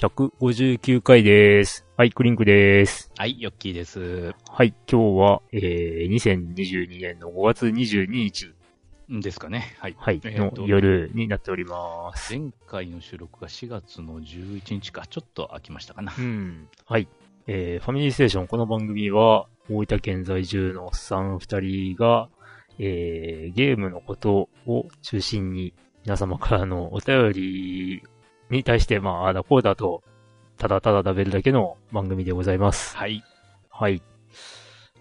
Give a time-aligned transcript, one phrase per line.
[0.00, 1.86] 159回です。
[1.98, 3.12] はい、クリンクです。
[3.18, 4.32] はい、ヨッキーです。
[4.48, 8.54] はい、今日は、えー、2022年の5月22日、
[9.12, 9.76] んですかね。
[9.78, 9.96] はい。
[9.98, 12.34] はい、の夜になっております。
[12.34, 16.14] 前回の収録が4月の11日か、ちょっと空きましたかな。
[16.18, 16.66] うん。
[16.86, 17.06] はい。
[17.46, 22.30] えー、ファミリーステーション、この番組は、大分県在住のおっさん二人が、
[22.78, 25.74] えー、ゲームのことを中心に、
[26.04, 28.02] 皆様からのお便り
[28.50, 30.02] に対して、まあ、あだこうだと、
[30.58, 32.96] ただただ食べるだけの番組でございます。
[32.96, 33.24] はい。
[33.70, 34.02] はい。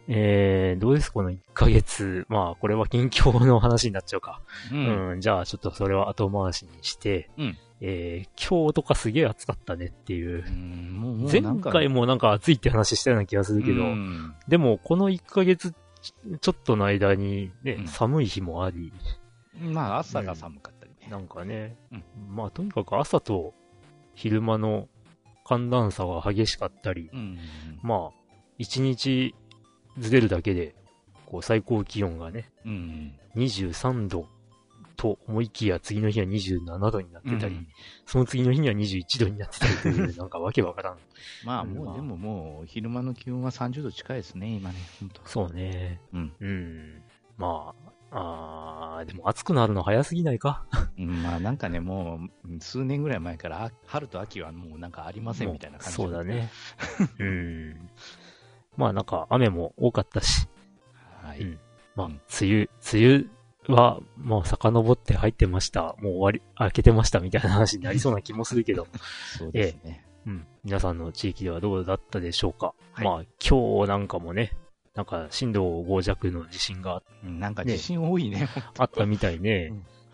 [0.08, 2.26] えー、どうですこの1ヶ月。
[2.30, 4.42] まあ、これは近況の話になっちゃうか。
[4.72, 4.76] う。
[4.76, 10.50] うんん、じゃあ、ちょっとそれは後回しにして、うんえー、今日とかすげえ暑かったねっていうう。
[10.50, 18.92] んもう、もう前回もなんか暑いって話したような気がするけど、うんでもこの1ヶ月ちちょっとの間にね、うん寒い日もあり、
[19.60, 20.79] まあ、朝が寒かった。
[21.10, 22.04] なんかね、うん
[22.36, 23.54] まあとにかく朝と
[24.16, 24.88] 昼間の
[25.50, 27.40] 寒暖差が激しかったり、うん。
[27.82, 28.10] まあ、
[28.60, 29.34] 1日
[29.98, 30.76] ずれるだけで、
[31.26, 33.14] こう最高気温がね、うん。
[33.36, 34.28] 23度
[34.96, 37.68] と思いきや次の日は27度になってたり、うん
[38.06, 40.98] その次の日には21度になってたりという、 なんかわけわからん。
[41.44, 44.76] まあ、うんもう、でももう、昼間の気温は30度近いですね、今ね。
[45.26, 46.02] そうね。
[46.14, 46.34] うん。
[46.40, 47.04] うん。
[47.38, 50.66] まあ、あーでも暑くなるの早すぎないか？
[50.98, 55.94] うんまあ、なんかね、もう、数年ぐらい前から、あ春と秋はもうなんかありませんみたいな感じ。
[55.96, 56.24] そうだ。
[56.24, 56.50] ね。
[57.20, 57.90] うん。
[58.78, 60.48] まあなんか雨も多かったし、
[61.24, 61.42] はい。
[61.42, 61.60] うん
[61.96, 63.06] まあうん梅雨、梅
[63.68, 65.96] 雨はもう遡って入ってました。
[66.00, 68.88] もう終わり、開けてましたみたいな話になりそうな気もするけど、
[69.38, 70.06] そうですね。
[70.26, 70.48] うん。
[70.64, 72.74] 皆さんの地域ではどうだったでしょうか？
[72.94, 74.52] はいまあ今日なんかもね、
[75.00, 78.50] なんか震度5弱の地震がうんなんか地震多いね。
[78.78, 79.72] あったみたいね。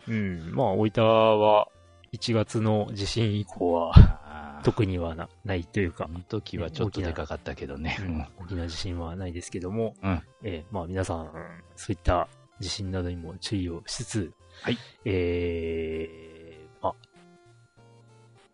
[0.08, 0.52] うん。
[0.54, 1.04] まあ大分
[1.40, 1.70] は
[2.14, 7.98] 1月の地震以降は特にはなないというかあ、の時はちょっとでかかったけどね。
[8.00, 11.30] うん大きな地震はないですけども、うんえーまあ皆さん、うん
[11.76, 12.28] そういった
[12.60, 14.78] 地震などにも注意をしつつ、はい。
[15.04, 16.96] えー、まあ、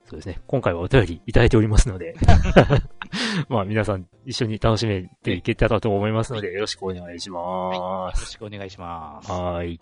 [0.06, 0.40] そうですね。
[0.48, 2.16] 今回はお便りいただいておりますので、
[3.50, 8.32] まあ皆さん一緒に楽しめていけたらと思いますので、よろしくお願いしよろます。
[8.32, 9.32] しくお願いします。
[9.32, 9.80] はーい。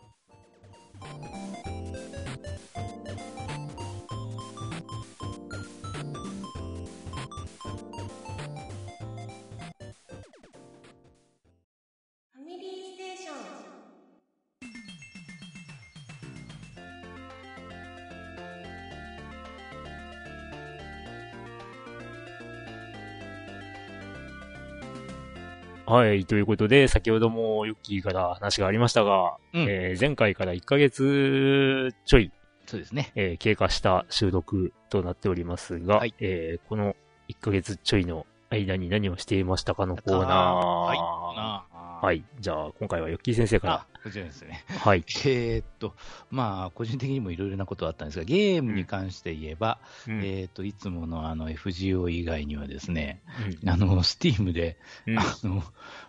[25.89, 26.25] はい。
[26.25, 32.31] ということで、先ほどもヨッキーから話がありましたが、うんえー前回から1ヶ月ちょい、
[32.67, 33.11] そうですね。
[33.15, 36.95] えー経過した収録となっておりますが、はいえーこの
[37.27, 40.25] 1ヶ月ちょいの間に何をしていましたかのコーナー。
[40.27, 41.68] はい。
[42.01, 42.23] はあい。
[42.39, 44.63] じゃあ、今回はヨッキー先生かあ、こちらですね。
[44.69, 44.75] ら。
[44.77, 45.03] はい。
[45.25, 45.95] えーっと、
[46.31, 53.21] まあ、個人的にもいろいろなことはあったんですが、ゲームに関して言えば、うんえーっと、いつものあの FGO 以外にはですね、
[53.61, 54.77] うんあの、スティームで、
[55.07, 55.63] うんあの、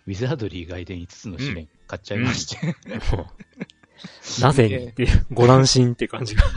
[0.07, 2.77] ウィザードリー外伝5つの試練買っちゃいまして、
[4.41, 6.45] なぜにって、ご乱心って感じが。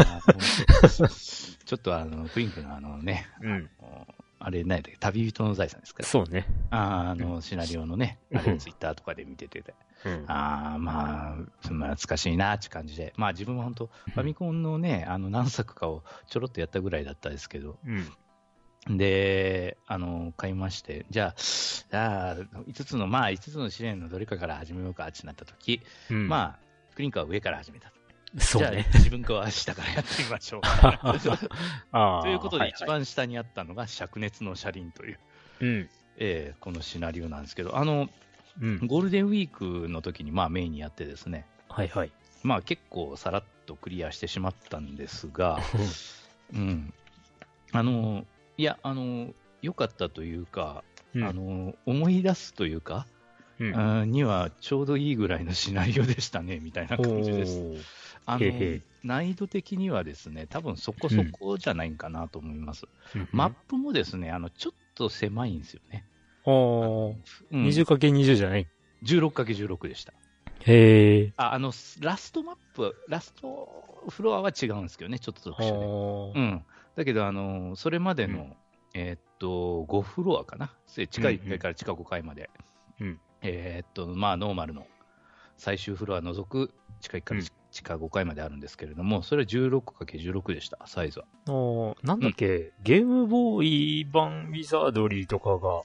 [1.66, 3.70] ちょっとあの、クリンクのあのね、うん。
[3.82, 4.06] あ
[4.50, 6.46] れ、何だっけ、旅人の財産ですかそうね。
[6.70, 8.46] あーあの、シナリオのね、あうん。
[8.46, 9.64] れツイッターとかで見てて、
[10.06, 10.26] うん。
[10.28, 18.98] ああ、まあ、懐かしいなって感じで、まあ自分は本当、ファミコンのね、あの何作かをちょろっとやったぐらいだったですけど、うん。
[18.98, 26.28] で、あの、買いまして、じゃあ、じゃあ、5つの、まあ5つの試練のどれかから始めようかってなった時、うん。
[26.28, 27.92] まあ、クリンクは上から始めた
[28.40, 28.88] そうね。
[28.96, 30.62] 自分かは下からやってみましょう。
[31.91, 35.20] あということで、はい一番下にあったのが灼熱の車輪という、
[35.59, 35.90] うん。
[36.18, 38.09] えーこのシナリオなんですけど、あの、
[38.62, 38.88] うん。
[38.88, 42.12] ゴールデンウィークの時にまあメインにやってですね、はいはい。
[42.44, 45.59] まあ結構さらっとクリアしてしまったんですが、
[46.53, 46.94] うん。
[47.72, 48.26] あの、
[48.58, 50.84] いや、あの、良かったというか、
[51.16, 53.08] うんあの、思い出すというか、
[53.72, 57.62] うにはちょうどいいぐらいのシナリオでしたね、みたいな感じです。
[58.26, 58.46] あの
[59.04, 62.86] 難易度的にはですね、多分そこそこじゃないかなと思います。
[63.16, 66.06] うんマップもですね、あの、ちょっと狭いんですよね。
[66.46, 67.16] おー
[67.52, 68.68] うん、20×20 じゃない
[69.04, 70.14] ？16×16 でした。
[70.66, 71.34] へえ。
[71.36, 75.72] あ、あの、ラストマップ、ラストフロアは違うんですけどね、ちょっと特殊で。
[75.74, 76.64] はうん。
[76.96, 78.54] だけど、あの、それまでの、うん
[78.94, 80.72] えーっと、5フロアかな？
[80.96, 82.50] で地下1階から地下5階まで。
[83.02, 84.87] うんえーっと、まあ、ノーマルの
[85.57, 91.25] 最終フロア除く地下1階からうん地下5階まであるんですけれども、それは 16×16 でした、サイズは。
[91.47, 95.81] あーなんだっけ、ゲームボーイ版ウィザードリーとかが、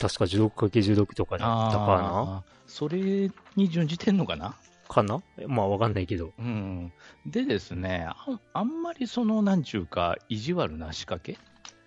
[0.00, 4.46] 確か 16×16 とかだったかあーそれに準じてんのかな？
[4.88, 5.22] なかな？
[5.46, 6.32] まあわかんないけど。
[6.38, 6.92] うん。
[7.24, 11.38] でですね、ああんまりその、なんちゅうか、意地悪な仕掛け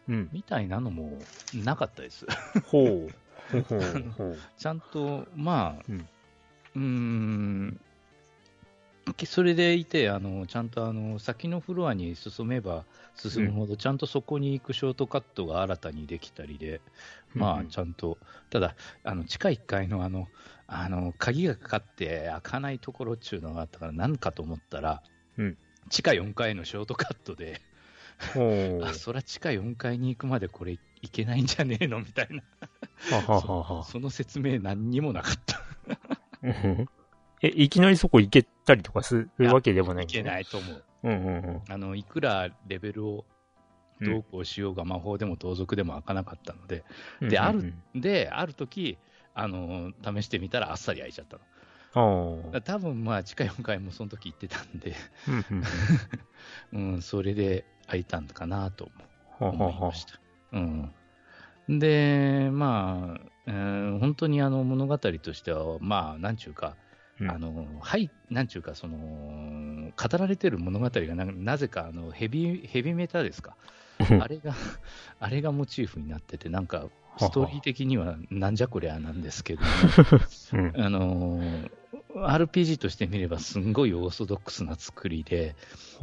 [0.08, 0.30] うん。
[0.32, 1.20] みたいなのも
[1.54, 2.26] なかったです。
[2.66, 3.10] ほう。
[4.58, 5.84] ちゃんと、まあ、
[6.76, 7.80] うん。
[9.26, 16.82] それでいて、あのちゃんとあの先のフロアに進めば進むほど、ちゃんとそこに行くショートカットが新たにできたりで、
[17.34, 18.18] まあ、ちゃんと、
[18.50, 20.28] ただ、あの地下1階のあの
[20.68, 25.02] あの鍵がかかって開かないところっていうのがあったから、何かと思ったら、
[25.38, 25.58] うん。
[25.90, 27.62] 地下4階のショートカットで。
[28.84, 32.00] あそりゃ地下4階に行くまでこれいけないんじゃねえの？
[32.00, 32.44] みたいな、
[33.18, 33.84] はははは。
[33.84, 35.62] その説明、何にもなかった。
[36.44, 36.90] うん
[37.44, 40.24] え、いきなりそこ行けたりとかするわけでもないいけい。
[40.24, 40.84] ないと思う。
[41.04, 41.62] うんうんうん。
[41.68, 43.26] あのいくらレベルを
[44.00, 46.84] どうこうしようが、魔法でも盗賊でも開かなかったので、
[47.20, 49.00] であるで、ある時
[49.34, 52.62] あの試してみたらあっさり開いちゃったの。
[52.64, 54.96] 多分まあ、地下4階もその時行ってたんで、
[55.28, 55.64] うん
[56.74, 58.90] うんうん、 それで開いたんかなと
[59.40, 60.21] 思いました。
[60.54, 66.76] うん、で、まあ、えー本当にあの物語としては、まあ、なんちゅうか、
[67.20, 67.32] うん。
[67.32, 68.98] あのはい、なんちゅうか、その
[69.96, 73.56] 語られてる物語がななぜかあのヘビヘビメタですか、
[74.00, 74.54] あれが、
[75.20, 76.88] あれがモチーフになってて、なんか、
[77.18, 79.68] ストーリー的にはなんじゃこりゃなんですけども、
[80.54, 80.74] うん。
[80.76, 81.72] あのー
[82.14, 85.56] RPG として見ればすんごいオーソドックスな作りで、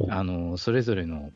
[0.09, 1.31] あのーそれぞれの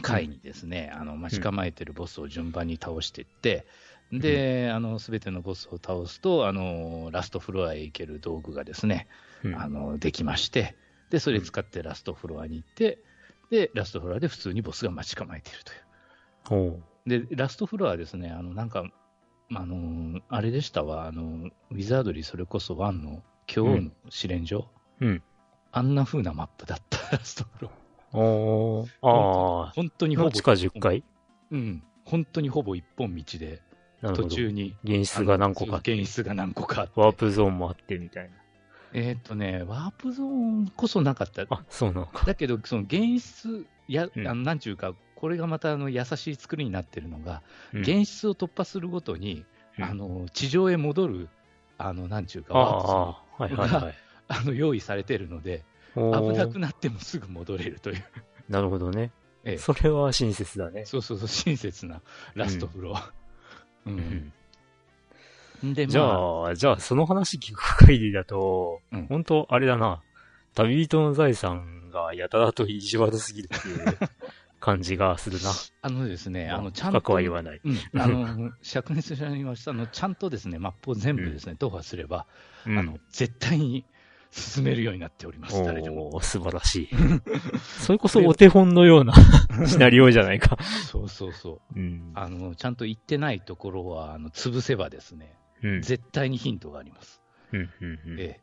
[0.00, 3.66] 回にですね、あの待ち構えてるボスを順番に倒していって、
[4.12, 9.06] で、あの、すべてのボスを倒すと、あの、ラストフロアへ行ける道具がですね、
[9.44, 9.56] うん。
[9.56, 10.76] あの、できまして、
[11.10, 12.98] で、それ使ってラストフロアに行って、
[13.50, 15.78] で、ラストフロアで普通にボスが待ち構えているという。
[16.44, 18.84] ほで、ラストフロアはですね、あの、なんか、
[19.52, 24.68] あの、あれでしたわ、あの、ウィザードリーそれこそ1の今日の試練場、
[25.00, 25.06] う。
[25.06, 25.22] うん。
[25.72, 27.70] あんな風なマップだった、ラストフロ
[28.12, 28.18] あ
[29.02, 29.72] あ。
[29.74, 31.04] 本当にほぼ、の地下10階
[31.50, 33.62] うん、本当にほぼ一本道で、
[34.02, 34.24] 途。
[34.24, 35.76] 中に、現実が何個か。
[35.76, 36.88] 現実が何個か。
[36.94, 38.30] ワープゾーンもあってみたいな。
[38.92, 41.44] えーっとね、ワープゾーンこそなかった。
[41.48, 42.26] あ、そうなのか。
[42.26, 47.42] だけど、その現実、や、うんあのなんちゅうか、これがまたあの優しい作りになってるのが、
[47.74, 49.44] うん現実を突破するごとに、
[49.78, 51.28] うんあの地上へ戻る、
[51.78, 53.94] あのなんちゅうか、ワープゾーンああ、はいはいはい。
[54.28, 58.04] あの用意されてるので、危なくなってもすぐ戻れるという、
[58.48, 59.10] なるほどね。
[59.44, 60.84] ええそれは親切だね。
[60.84, 62.02] そうそうそう、親切な
[62.34, 63.12] ラストフロア。
[63.86, 64.32] ううん
[65.66, 70.02] んで、じまあ、ゃあ、じゃあ、その話聞く限りだと、うん本当あれだな。
[70.54, 73.98] 旅人の財産がやたらと意地悪すぎるっていう
[74.58, 75.50] 感じがするな。
[75.82, 77.60] あのですね、まあのちゃんと、は言わない。
[77.64, 82.26] うん、あの灼熱者にましたあのちゃんとですねマップを全部ですね、踏破すれば、
[82.66, 83.84] うんあの絶対に
[84.30, 86.20] 進めるようになっております、誰でも。
[86.20, 86.88] 素晴らしい。
[87.58, 89.12] それこそお手本のような
[89.66, 90.56] シナリオじゃないか。
[90.62, 91.78] そうそうそう。
[91.78, 92.12] うん。
[92.14, 95.82] あのちゃんと行ってないところはあの潰せばですね、うん。
[95.82, 97.20] 絶対にヒントがあります。
[97.52, 98.40] うんうんうんええ。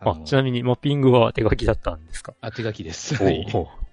[0.00, 2.34] あ、のちなみにマッピングは手書きだったんですか？
[2.42, 3.14] あ手書きです。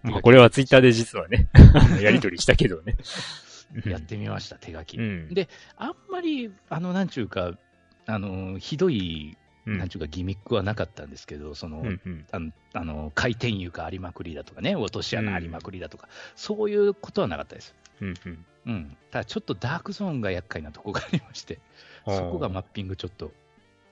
[0.04, 1.48] まあ、これはツイッターで実はね、
[2.04, 2.98] やりとりしたけどね。
[3.88, 4.98] やってみました、手書き。
[4.98, 5.34] うん。
[5.34, 7.58] であんまり、あの、なんちゅうか、
[8.06, 12.26] あの、ひどい、うん、なんちゅうか、ギミックはなかったんですけど、その、うんうん。
[12.32, 17.76] あのあの回転床ありまくりだとかね、落とし穴ありまくりだとか、そういうことはなかったです。
[18.02, 18.46] うんうん。
[18.66, 21.60] うん、ただちょっとダークゾーンが厄介なとこがありまして、
[22.08, 23.32] そこがマッピングちょっと、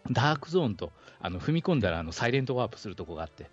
[0.10, 3.50] ダークゾーンとあの踏み込んだらあのサイレントワープするとこがあって、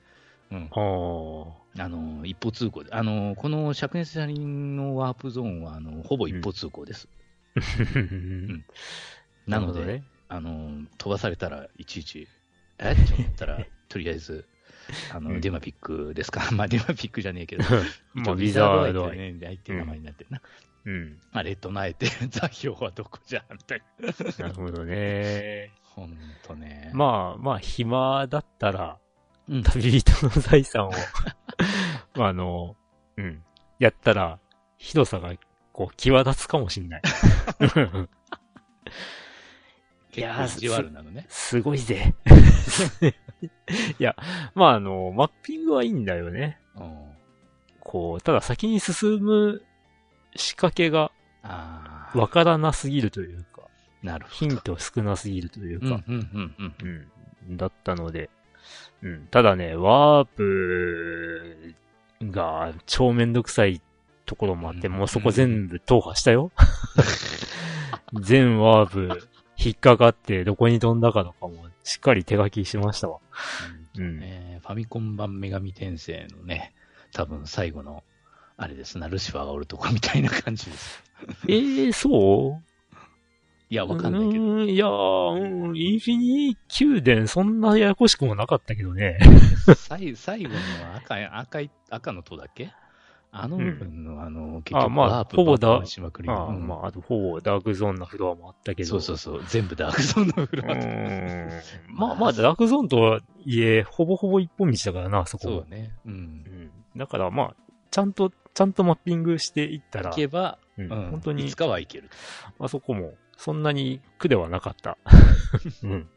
[0.51, 7.09] うん、はあの一方通行で、あのこの灼熱車輪のワープゾーンはあのほぼ一方通行です。
[9.49, 9.51] あ。
[9.51, 10.05] なので、るほどね。
[10.29, 12.29] あの飛ばされたらいちいち、
[12.79, 12.93] え？
[12.93, 14.47] って思ったら、とりあえず、
[15.13, 17.65] あのうんデマピックですか、 まあ、デマピックじゃねえけど、
[18.15, 19.55] まあ、ウビザードアアイ。
[19.55, 20.41] って名前になってるな。
[20.85, 21.21] うん。
[21.33, 24.09] あれ唱えて、座標はどこじゃみたいな。
[24.39, 25.73] なるほどね。
[25.83, 26.17] ほん
[26.47, 26.91] とね。
[26.95, 28.99] まあ、まあ、暇だったら、
[29.49, 30.93] うん、旅人の財産を、
[32.15, 32.77] まあ、あの、
[33.17, 33.43] うん。
[33.79, 34.39] やったら、
[34.77, 35.35] ひどさが、
[35.73, 37.03] こう、際立つかもしんない。
[40.17, 41.27] いやーなのね。
[41.29, 42.15] すごいぜ。
[43.99, 44.17] いや、
[44.55, 46.59] まああの、マッピングはいいんだよね。
[46.77, 47.09] うん。
[47.81, 49.63] こう、ただ先に進む
[50.35, 51.13] 仕掛けが。
[52.15, 53.63] わからなすぎるというか、
[54.03, 54.37] なるほど。
[54.37, 57.09] ヒント少なすぎるといううん、か、うん、うん、うん。
[57.49, 58.31] うん、だったので、
[59.03, 61.75] うん、ただね、ワープ
[62.23, 63.81] が超めんどくさい
[64.27, 66.51] ところもあって、うんもうそこ全部踏破したよ。
[68.21, 73.19] 全ワープ引っかかってどこに飛んだかとかもしっかり手書きしましたわ。
[73.97, 74.19] うん。
[74.21, 76.73] ねファミコン版女神転生のね、
[77.13, 78.05] 多分最後の、
[78.57, 81.03] あれですな、ルシファーがおるとこみたいな感じです。
[81.49, 82.63] えー、そう？
[83.71, 84.61] いや、わかんないけど。
[84.65, 89.19] いやー、うん、インフィニー宮殿そんなややこしくもなかったけどね。
[89.77, 90.57] 最最後の
[90.97, 92.73] 赤い、赤い、赤の塔だっけ？
[93.31, 98.89] あの部分の、あの、結局、あまあワープほぼしまくりあまあ、あと、ほぼダークゾーンなフロアもあったけど。
[98.89, 100.75] そうそうそう、全部ダークゾーンのフうロア。
[101.93, 105.93] まあまあ、ダークゾーンとはいえ、ほぼほぼ一本道だからな、そこもそうね。
[106.07, 106.17] うんう。
[106.17, 106.71] ん。
[106.97, 107.55] だからまあ、
[107.91, 112.09] ちゃんと、ちゃんとマッピングしていったら行、けば、うんうん本当にいつ、かは行ける。
[112.59, 114.97] あそこも、そんなに苦ではなかった。
[115.85, 116.09] うん。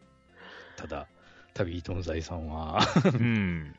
[0.77, 1.07] ただ、
[1.53, 2.79] 旅人の財産は、
[3.13, 3.75] うん。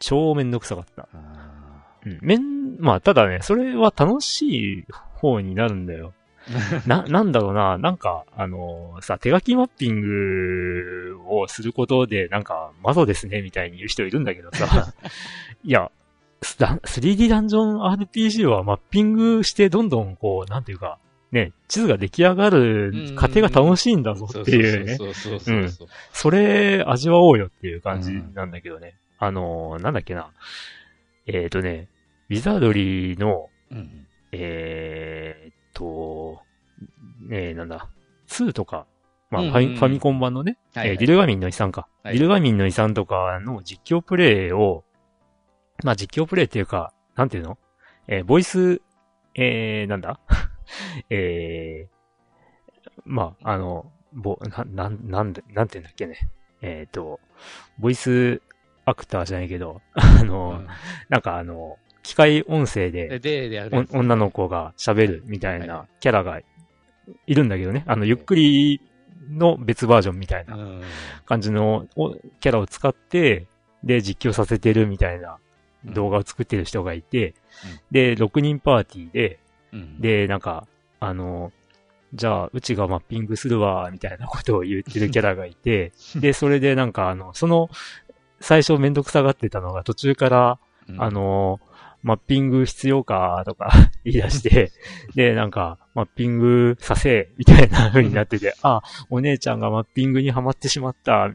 [0.00, 1.08] 超めんどくさかった。
[1.14, 1.73] あ
[2.06, 2.18] うん。
[2.20, 4.84] めん、まあ、ただね、それは楽しい
[5.14, 6.12] 方になるんだよ。
[6.86, 14.92] な、なんだろうな、なんか、あのさ、手書きマッピングをすることで、なんか、マゾですね、みたいに言う人いるんだけどさ、
[15.64, 15.90] いや、
[16.42, 20.98] スダ 3D ダンジョン RPG はマッピングしてどんどんこう、なんていうか、
[21.32, 24.96] ね、地図が出来上がる過程が楽しいんだぞっていうね。
[24.96, 25.88] そうそうそうそう。
[26.12, 28.94] それ味わおうよっていう感じなんだけどね。
[29.18, 30.30] あの、なんだっけな。
[31.26, 31.88] えっ、とね、
[32.30, 36.40] ウィザードリーの、うんえーっと、
[37.28, 37.88] ねえ、なんだ、
[38.28, 38.86] 2とか、
[39.30, 40.94] まあ、うんうんファミ、ファミコン版のね、はいはい。
[40.94, 41.88] えーディルガミンの遺産か。
[42.02, 42.14] はい。
[42.14, 44.84] ディルガミンの遺産とかの実況プレイを、
[45.82, 47.58] まあ実況プレイっていうか、なんていうの？
[48.08, 48.80] えーボイス、
[49.34, 50.18] えー、なんだ？
[51.10, 56.16] えー、まあ、あの、ぼ、な、なん、なんで、なんていうんだっけね。
[56.62, 57.20] えーっと、
[57.78, 58.40] ボイス
[58.84, 60.66] アクターじゃないけど、 あの、うん。
[61.08, 66.38] なんかあの、機械音声で、で、女の子が喋るみたいはなキャラが
[67.26, 67.82] いるんだけどね。
[67.86, 68.80] あの、ゆっくり
[69.30, 70.82] の別バージョンみたいなうん。
[71.24, 73.46] 感じのおキャラを使って、
[73.82, 75.38] で、実況させてるみたいな
[75.86, 77.34] 動画を作ってる人がいて、
[77.64, 77.80] うん。
[77.90, 79.40] で、6人パーティーで、
[79.72, 80.00] うん。
[80.00, 80.66] で、なんか、
[81.00, 81.52] あの、
[82.12, 87.70] じゃあ、うちがマッピングするわ、みたいなことを言ってるキャラがいて、 で、それでなんか、あの、その、
[88.40, 90.58] 最初めんどくさがってたのが途中から、
[90.88, 91.02] うん。
[91.02, 91.60] あの、
[92.04, 93.72] マッピング必要かとか
[94.04, 94.72] 言い出して、
[95.16, 101.30] で、なんか、マッピングさせ、みたいな風になってて、 あ、お姉ちゃんがマッピングにはまってしまった、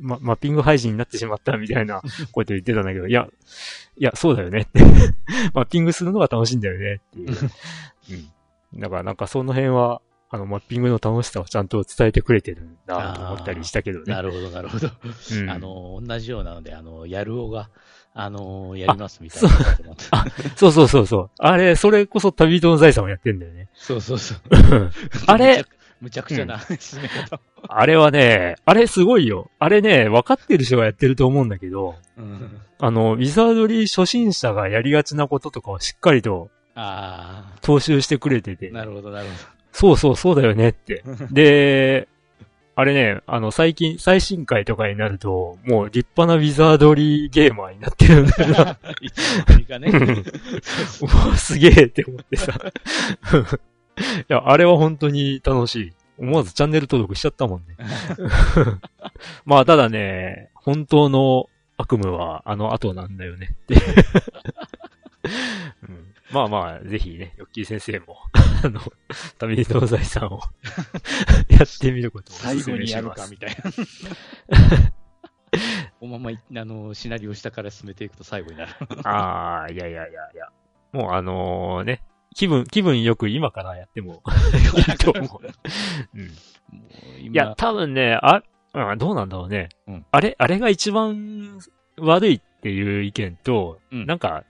[0.00, 3.26] ま、マッピング配信になってしまった、みたいなこと言ってたんだけど、いや、
[3.98, 4.80] いや、そうだよねって。
[5.52, 7.50] マッピングするのが楽しいんだよねっていう。
[8.74, 8.80] うん。
[8.80, 14.12] だからなんかその辺は、あの、マッピングの楽しさをちゃんと伝えてくれてるんだと思ったりしたけどね。
[14.12, 14.88] なるほど、なるほど。
[15.32, 17.70] うんあの、同じようなので、あの、やるおが、
[18.18, 19.50] あの、やりますみたいな。
[20.56, 21.30] そうそうそうそう。
[21.38, 23.68] あれ、それこそ旅人の財産をやってんだよね。
[23.74, 24.38] そうそうそう。
[25.26, 25.66] あれ
[26.00, 27.40] むちゃくちゃな進め方。
[27.68, 29.50] あれはね、あれすごいよ。
[29.58, 39.32] あれね、分かってる人がやってると思うんだけど、うんあの、ウィザードリー初心者がやりがちなこととかをしっかりとあ踏襲してくれててあ、、なるほど、なるほ
[39.72, 41.04] そうそうそうだよねって。
[41.30, 42.08] で、
[42.78, 48.78] あれね、あの、最近、最新回とかになると、もう立派なウィザードリーゲーマーになってるんだよな。
[49.46, 49.54] ど。
[49.58, 49.88] いかね。
[51.00, 52.52] うわ、すげえって思ってさ。
[53.96, 55.92] いや、あれは本当に楽しい。
[56.18, 57.76] 思わずチャンネル登録しちゃったもんね。
[59.46, 63.74] まあ、ただね、本当の悪夢はあの後なんだよねって。
[65.88, 68.18] うんまあまあ、ぜひね、ヨッキー先生も、
[68.64, 68.80] あの、
[69.38, 70.40] 旅人の財産を
[71.48, 73.26] やってみることをお最勧後にやるか。
[73.28, 73.56] みたいな。
[76.00, 78.72] このままい、あの、シナリオ下から進めていくと最後になる。
[79.04, 80.48] ああ、いやいやいやいや。
[80.92, 82.02] もうあのね、
[82.34, 84.22] 気分、気分よく今からやっても
[84.76, 85.46] いいと思う。
[86.14, 86.26] うん
[86.76, 86.84] も
[87.16, 88.42] う今いや、多分ね、あ、
[88.74, 89.68] うんどうなんだろうね。
[89.86, 91.58] うんあれ、あれが一番
[91.98, 94.44] 悪いっていう意見と、うんなんか、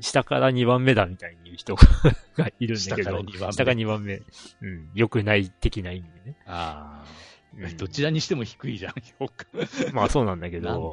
[0.00, 1.82] 下から2番目だみたいに言う人が
[2.60, 4.22] いるんだけど、下から2番目下から2番目。
[4.62, 4.90] うん。
[4.94, 6.36] 良くない的な意味でね。
[6.46, 7.08] ああ、
[7.56, 9.46] うんどちらにしても低いじゃん、評価。
[9.92, 10.86] まあそうなんだけなんう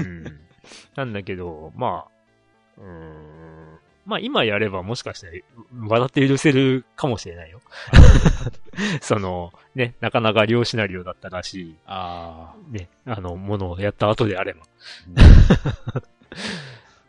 [0.00, 0.40] ん。
[0.94, 3.78] なんだけど、まあ、うーん。
[4.04, 5.32] まあ今やればもしかしたら
[5.88, 7.60] 笑って許せるかもしれないよ。
[9.00, 14.62] その、ね、なかなか両シナリオだったらしい、あね、あの、ものをやった後であれば。
[15.16, 16.02] あ。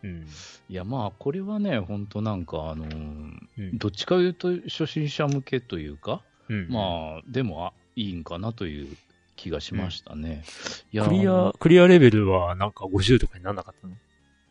[0.03, 0.27] うん。
[0.73, 6.67] いや、まあ、これはね、本当なんか、あのーうんどっちかいうと初心者向けというか、うん。
[6.67, 8.97] まあ、でも、あ、いいんかなという
[9.35, 10.43] 気がしましたね。
[10.91, 13.93] いやクリア、クリアレベルはなんか50とかにならなかったの？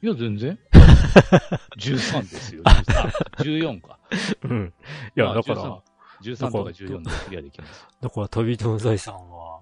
[0.00, 0.57] いや、全然。
[1.76, 2.62] 13ですよ。
[2.62, 3.99] 13 14か。
[4.45, 4.73] うん。
[5.17, 5.83] いや、まあだから、
[6.23, 7.88] 13 13とか14でクリアできます。
[8.00, 9.61] だから旅人の財産は、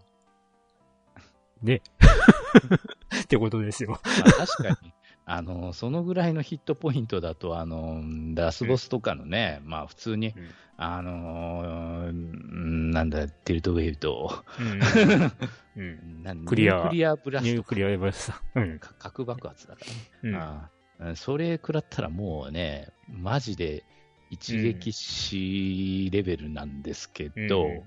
[1.63, 1.81] ね。
[3.23, 3.93] ってことですよ。
[3.93, 4.93] まあ、確かに、
[5.33, 8.03] あの、そのぐらいのヒットポイントだと、あの、
[8.35, 10.51] ラスボスとかのね、まあ普通に、うん
[10.83, 15.83] あのーなんだ、テルトウェイと、うん。
[15.83, 16.45] うん。
[16.49, 18.43] クリアクリアブラストニュークリアレベルさ。
[18.55, 18.79] うん。
[18.79, 19.85] か核爆発だか
[20.25, 20.71] らね。
[20.99, 21.17] うん。
[21.17, 23.85] それ食らったらもうね、マジで
[24.31, 27.83] 一撃死レベルなんですけど、うん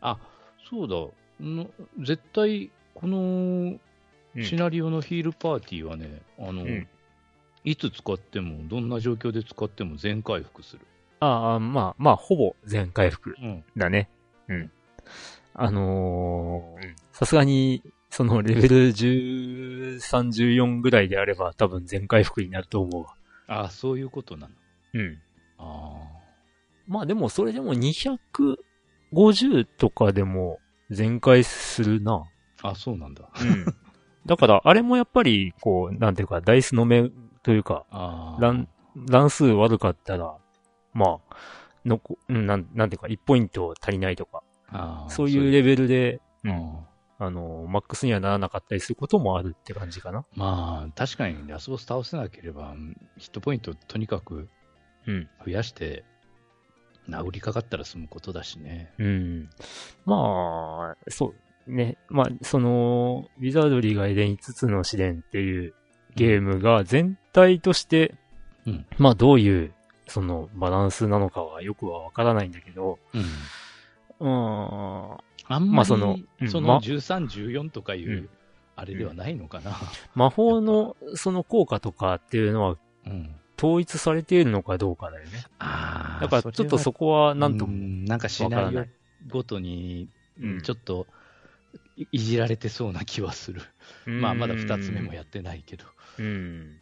[0.00, 0.18] あ、
[0.68, 0.96] そうだ、
[1.46, 1.70] の
[2.02, 3.78] 絶対この
[4.36, 6.86] うんシナリオのヒールパーティーはね、あの、うん
[7.64, 10.82] いつ使っても、どんな状況で使っても全回復する。
[11.18, 13.64] ああ、まあ、まあ、ほぼ全回復うん。
[13.76, 14.08] だね。
[14.46, 14.70] うん。
[15.52, 23.16] あのーさすがに、そのレベル13、14ぐらいであれば多分全回復になると思うわ。
[23.48, 24.54] あそういうことなの。
[24.94, 25.18] うん。
[25.58, 26.02] あ
[26.86, 32.22] まあでもそれでも250とかでも全回するな。
[32.62, 32.70] あ。
[32.70, 33.28] あ、そうなんだ。
[33.40, 33.66] うん。
[34.26, 37.10] だから、あれもやっぱり、こう、なんていうか、ダイスの目
[37.42, 37.86] というか。
[38.40, 38.68] 乱、
[39.08, 40.36] 乱数悪かったら、
[40.92, 41.36] まあ、
[41.84, 44.42] のこ、うん、なん、なんていうか、1ポイント足りないとか、
[45.08, 46.78] そういうレベルで、ううん
[47.18, 50.26] あの、マックスにはならなかったりすることもあるって感じかな。
[50.34, 52.74] まあ、確かにラスボス倒せなければ、
[53.16, 54.50] ヒットポイントとにかく
[55.06, 55.28] うん。
[55.44, 56.04] 増やして、
[57.08, 58.92] 殴りかかったら済むことだしね。
[58.98, 59.50] うん。
[60.04, 61.34] まあ、そう。
[61.66, 61.96] ね。
[62.08, 65.74] まあ、その、ウィザードリーがエデン5つの試練っていう
[66.14, 68.14] ゲームが全体として、
[68.66, 69.72] うんまあどういう、
[70.08, 73.22] そのバランスなのかはよくはわからないんだけど、うん。
[74.18, 75.12] うん、
[75.48, 78.28] あんまり、まあそのうんそまの13、14とかいう、うん
[78.78, 79.74] あれではないのかな。
[80.14, 82.76] 魔法のその効果とかっていうのは
[83.06, 83.34] うん。
[83.58, 85.30] 統一されているのかどうかだよね。
[85.58, 86.20] ああ。
[86.20, 88.90] だからちょっとそこはなんとうも、んなんかシわからない
[89.28, 90.08] ごとに、
[90.40, 91.06] うんちょっと
[91.96, 93.62] いいじられてそうな気はする。
[94.04, 95.84] まあ、まだ2つ目もやってないけど。
[96.18, 96.78] うん。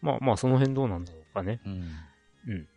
[0.00, 1.60] まあまあその辺どうなんだろうかね。
[1.66, 2.68] うん。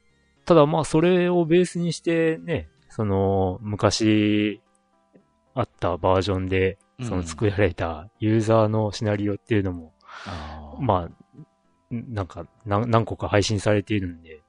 [0.46, 4.62] ただまあそれをベースにしてね、その昔
[5.54, 9.94] あったバージョンで、その作られたユーザーのシナリオっていうのも、
[10.26, 10.82] ああ。
[10.82, 11.36] まあ、
[11.92, 14.46] なんか何何個か配信されているんで、ま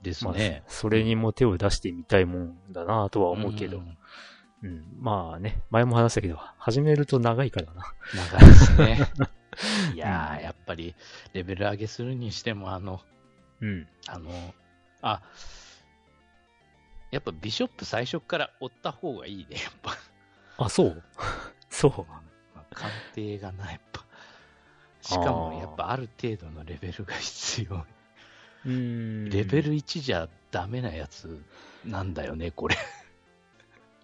[0.00, 0.64] あですね。
[0.66, 3.96] それにも手を出してみたいもんだなとは思うけど、ん
[4.62, 7.92] うんまあね、前も話したけど、始めると長いからな。
[8.14, 9.00] 長いですね。
[9.94, 10.94] いやー、やっぱり、
[11.32, 13.00] レベル上げするにしても、あの、
[13.60, 13.88] うん。
[14.08, 14.54] あの、
[15.02, 15.20] あ、
[17.10, 19.96] やっぱビショップ最初から追った方がいいね、やっぱ。
[20.58, 21.02] あ、そう？
[21.68, 22.12] そう。
[22.54, 24.04] まあ鑑定がな、やっぱ。
[25.02, 27.84] しかも、やっぱある程度のレベルが必要。
[28.64, 31.44] うんレベル1じゃダメなやつ
[31.84, 32.76] なんだよね、これ。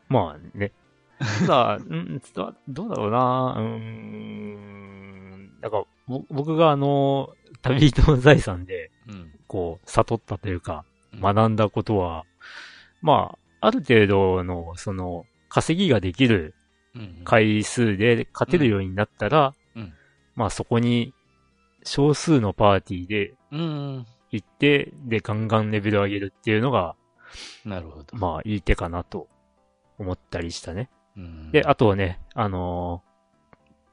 [0.08, 0.72] まあね。
[1.18, 5.50] ただ、うん、どどうだろうなうーん。
[5.60, 9.32] なんか、ぼ僕があの、旅人の財産で、うん。
[9.48, 12.26] こう、悟ったというか、うん学んだことは、
[13.00, 16.54] まあ、ある程度の、その、稼ぎができる
[16.94, 17.22] うん。
[17.24, 19.92] 回数で勝てるようになったら、うん
[20.36, 21.12] まあそこに、
[21.82, 24.06] 少数のパーティーでうん。
[24.30, 26.94] 行って、で、ガンガンレベル上げるっていうのが、
[27.64, 28.16] なるほど。
[28.16, 29.28] まあ、いい手かなと
[29.98, 30.90] 思ったりしたね。
[31.16, 33.08] うんで、あとはね、あのー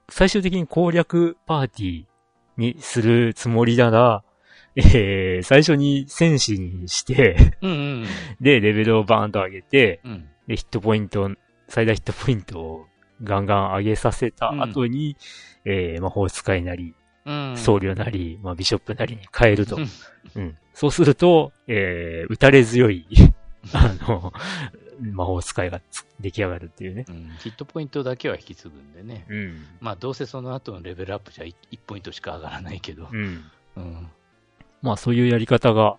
[0.10, 2.06] 最終的に攻略パーティー
[2.58, 4.24] にするつもりなら、
[4.76, 8.06] えー、最初に戦士にして、うんうん
[8.42, 10.30] で、レベルをバーンと上げて、うん。
[10.48, 11.32] で、ヒットポイント、
[11.70, 12.86] 最大ヒットポイントを
[13.24, 15.18] ガンガン上げさせた後に、
[15.64, 16.94] えー、魔法使いなり、
[17.26, 17.58] うん。
[17.58, 19.80] 僧侶なり、まあ、ビショップなりに変えるとう。
[19.80, 19.88] ん
[20.36, 20.58] うん。
[20.74, 23.08] そうすると、えー、打たれ強い、
[23.74, 24.34] あの、
[25.00, 27.06] 魔法使いがつ出来上がるっていうね。
[27.08, 29.26] うんヒットポイントだけは引き継ぐんでね。
[29.30, 29.66] うん。
[29.80, 31.56] まあ、どうせその後のレベルアップじゃ 1,
[31.86, 33.08] ポイントしか上がらないけど。
[33.12, 33.44] うん。
[33.78, 34.08] うん。
[34.82, 35.98] まあ、そういうやり方が、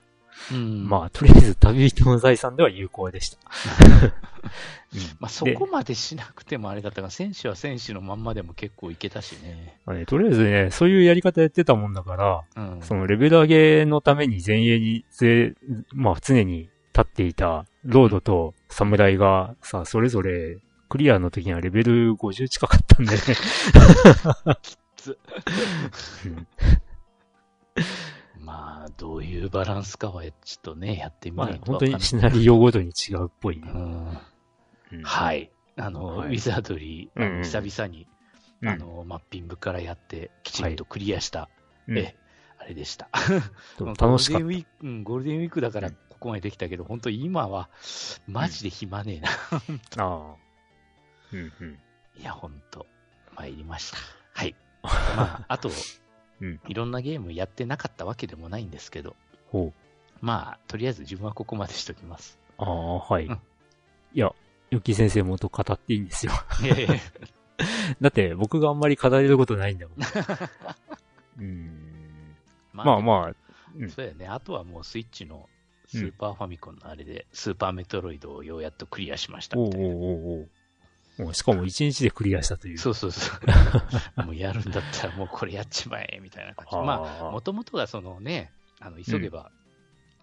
[0.53, 3.39] うん、まあ、とりあえず旅人の財産では有効でした。
[5.19, 9.81] まあ、そこまでしなくてもあれだったが、選手は選手のまんまでも結構いけたしね。
[9.85, 12.83] まあね、とりあえずね、そういうやり方やってたもんだから、うん。
[12.83, 15.55] そのレベル上げのために前衛に、ぜ
[15.93, 20.57] まあ常に立っていたロードと侍がさ、それぞれ
[20.89, 23.19] クリアの時にはレベル50近かったんでね。
[24.97, 25.19] つ
[26.25, 26.47] うん
[28.41, 30.33] まあ、どういうバランスかは、ちょっ
[30.63, 31.87] とね、やってみまあないと本当。
[31.87, 33.71] にシナリオごとに違うっぽいね。
[33.75, 34.19] うん。
[34.93, 35.51] うんはい。
[35.77, 38.07] あの、はいウィザードリー、あのうんうん久々に、
[38.63, 41.51] うんあの、マッピングからやって、きちんとクリアした、
[41.89, 42.17] うんえ、
[42.59, 43.09] あれでした。
[43.99, 44.45] 楽しかった。
[44.45, 47.69] ゴールデンウィーク、うん、ゴールデンウィークだからここまでできたけど、本当今は、
[48.27, 49.31] マジで暇ねえな。
[50.03, 50.35] ああ。
[51.33, 51.79] うんうん。
[52.19, 52.87] いや、本当
[53.35, 53.99] 参りました。
[54.33, 54.55] はい。
[54.83, 54.89] ま
[55.41, 55.71] あ、あと、
[56.41, 59.17] うんいろんなゲームやってなかったわけでもないんですけど、
[59.51, 59.73] ほう。
[60.21, 62.39] まあ、とりあえず自分はここまでしときます。
[62.59, 63.27] ああ、はい。
[63.27, 63.41] うん
[64.15, 64.33] いや、
[64.71, 66.33] ゆき先生もっと語っていいんですよ。
[66.63, 66.89] いやいや
[68.01, 69.99] だって僕があんまり語れることないんだもん。
[71.39, 72.37] うーん。
[72.73, 73.35] ままあまあ、
[73.77, 74.27] うんそうやね。
[74.27, 75.49] あとはもうスイッチの
[75.87, 79.89] スーパーファミコンのあれで、スーパーメトロイドをようやっとクリアしましたおうおみたいな。
[79.89, 80.49] うおうおう
[81.19, 82.79] もうしかも一日でクリアしたという。
[82.79, 83.41] そうそうそう。
[84.23, 86.77] もうやるんだったらもうこれやっちまえ、みたいな感じ。
[86.77, 89.51] まあ、もともとがそのね、あの急げば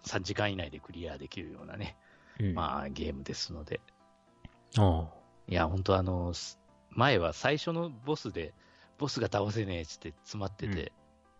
[0.04, 1.96] 3時間以内でクリアできるようなね、
[2.38, 3.80] うん、まあゲームですので。
[4.78, 5.08] あ
[5.48, 8.54] いや、本当あの、す前は最初のボスで、
[8.98, 10.92] ボスが倒せねえっつって詰まってて、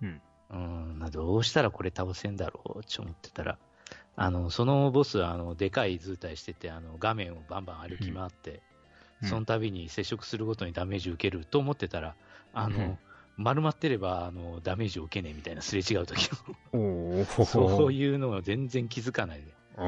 [0.02, 3.58] うんうん、などうしたらこれ倒せんだろうって思ってたら、
[4.16, 8.62] あの、そのボスは、あの、でかい図体してて、あの、画面をバンバン歩き回って、
[9.22, 9.29] うん。
[9.29, 12.14] その度に接触するごとにダメージ受けると思ってたら、
[12.53, 12.98] あの、うん。
[13.37, 16.31] 丸まってれば、あの、ダメージを受けねえみたいなすれ違う時
[16.72, 17.92] の、そうう。
[17.92, 19.81] いうのを全然気づかないで、あ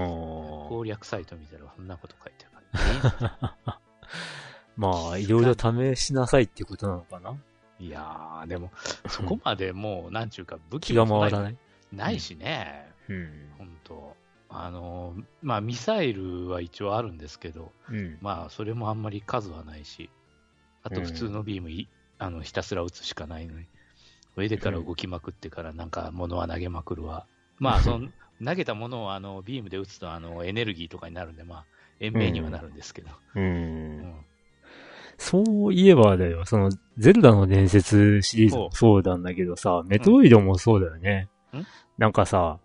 [0.69, 3.79] 攻略サイト見たらそんなこと書いてあるから、
[4.77, 7.37] まあ、いろいろ試しなさいっていうことなのかな。
[7.79, 8.73] いやー、でも、
[9.09, 11.57] そこまでもう、なんちゅうか、武器気がも回らない。
[11.93, 13.51] ないしね、うん。
[13.59, 14.16] 本当
[14.65, 18.19] あの、まあ、ミサイルは一応あるんですけど、うん。
[18.21, 20.11] まあ、それもあんまり数はないし、
[20.83, 21.89] あと普通のビームい、
[22.19, 23.67] あのひたすら撃つしかないのに、
[24.37, 27.27] 上でから動きまくってから、なんか物は投げまくるわ。
[27.59, 28.09] まあ、その、
[28.45, 31.67] 投げたものをあのビームで撃つとあのエネルギーとかになるんで、まあ、
[32.01, 33.11] 延命にはなるんですけど。
[33.35, 33.41] う。
[33.41, 34.27] うんん。
[35.19, 41.29] そういえばだよ、その、ゼルダの伝説シリーズもそうなんだけどさ、メトロイドもそうだよね。
[41.55, 41.67] ん？
[41.99, 42.59] なんかさ、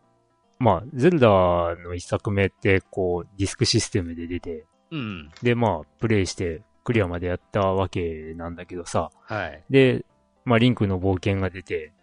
[0.62, 5.32] まあ、ゼルダの一作目って、こう、ディスクシステムで出て、うん。
[5.42, 9.64] で、まあ、プレイして、クリアまでやったわけなんだけどさ、はい。
[9.72, 10.06] で、
[10.46, 11.94] まあ、リンクの冒険が出て、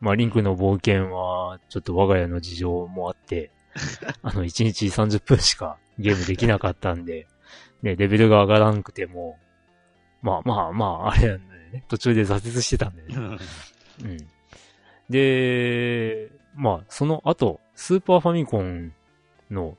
[0.00, 3.52] まあ、リンクの冒険は、ちょっと我が家の事情もあって、
[4.22, 7.28] あの、1日30分しかゲームできなかったんで、
[7.82, 9.38] ね、レベルが上がらなくても、
[10.20, 11.84] まあまあまあ、あれなんだよね。
[11.86, 13.38] 途中で挫折してたんだよね。
[14.02, 14.18] うん。
[15.08, 18.92] で、まあ、その後、スーパーファミコン
[19.50, 19.74] の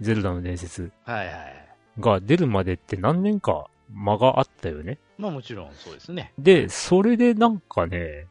[0.00, 1.66] ゼルダの伝説はいはい。
[2.00, 4.98] が出るまでって何年か間があったよね。
[5.18, 6.32] まあもちろんそうですね。
[6.38, 8.26] で、それでなんかね、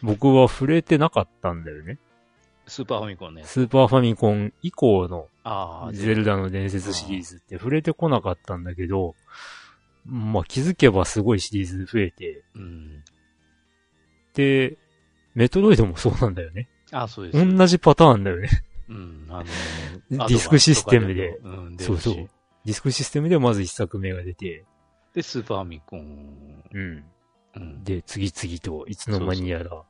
[0.00, 1.98] 僕は触れてなかったんだよね。
[2.68, 3.50] スーパーファミコンのやつ。
[3.50, 9.16] スーパーファミコン以降のああ、ゼルダの伝説シリーズって触れてこなかったんだけど、
[10.04, 13.02] まあ気づけばすごいシリーズ増えて、うん。
[14.34, 14.78] で、
[15.34, 16.68] メトロイドもそうなんだよね。
[16.92, 17.56] ああ、そうです。
[17.56, 18.48] 同じパターンだよね。
[18.88, 19.26] うん。
[19.28, 19.44] あの
[20.28, 21.36] ディスクシステムで。
[21.42, 22.14] うん、そうそう。
[22.14, 24.64] ディスクシステムでまず一作目が出て、
[25.14, 26.62] で、スーパーミコン。
[26.72, 27.04] うん。
[27.54, 27.84] うん。
[27.84, 29.82] で、次々といつの間にやら、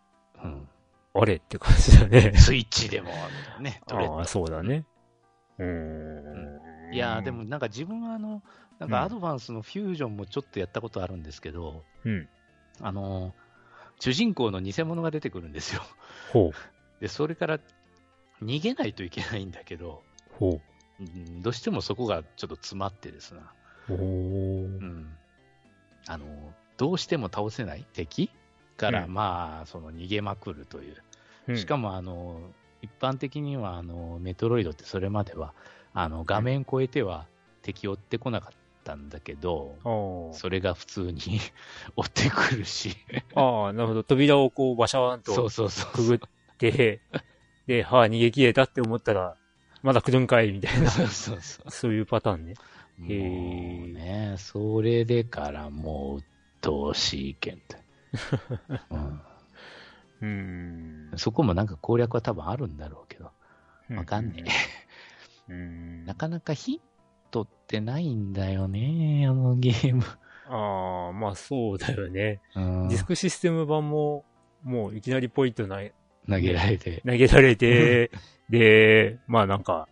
[0.44, 0.68] うん。
[1.14, 2.32] あれって感じだね。
[2.36, 3.10] スイッチでも、
[3.60, 4.86] ね、どれああ、そうだね。
[5.58, 6.94] うーん。
[6.94, 8.42] いやーでも、なんか自分はあの、
[8.78, 12.28] なんかアドバンスのフュージョンもちょっとやったことあるんですけど、うん。
[12.80, 13.32] あのー、
[13.98, 15.82] 主人公の偽物が出てくるんですよ。
[16.32, 16.75] ほう。
[17.00, 17.58] で、それから
[18.42, 20.02] 逃げないといけないんだけど、
[20.38, 20.60] ほ
[21.00, 23.40] うんどうしてもそこがちょっと詰まってですな。
[23.88, 23.92] う。
[23.92, 25.16] おーうん。
[26.06, 26.26] あの、
[26.76, 28.30] どうしても倒せない敵
[28.76, 30.96] から、うんまあ、その逃げまくるという。
[31.48, 32.40] うんしかも、あの、
[32.82, 35.54] 一般的には、あの、メトロイドってそれまでは、
[35.94, 37.26] あの、画面越えては
[37.62, 41.20] 敵追ってこなかったんだけど、あーそれが普通に
[41.96, 42.96] 追ってくるし、
[43.34, 44.02] ああ、なるほど。
[44.02, 45.34] 扉をこう、バシャーンと。
[45.92, 46.26] くぐって、
[46.58, 47.00] で、
[47.82, 49.36] はあ、逃げ切れたって思ったら、
[49.82, 50.90] まだ来るんかい、みたいな。
[50.90, 51.70] そうそうそう。
[51.70, 52.54] そういうパターンね。
[52.98, 56.26] もうね、それでからもう、鬱
[56.60, 57.76] 陶しいけんと。
[58.90, 59.20] うん
[60.22, 61.10] うーん。
[61.16, 63.30] そこもなんか攻略は多分あるんだろうけど、
[63.94, 64.44] わかんね
[65.48, 65.52] え。
[65.52, 66.06] うーんえ。
[66.06, 66.80] なかなかヒン
[67.30, 70.02] トってないんだよね、あののゲーム。
[70.48, 72.40] ああ、まあそうだよね。
[72.54, 74.24] うんディスクシステム版も、
[74.62, 75.82] もういきなりポイントな
[76.28, 77.02] 投げられて。
[77.06, 78.10] 投げられて、
[78.50, 79.88] で、まあなんか、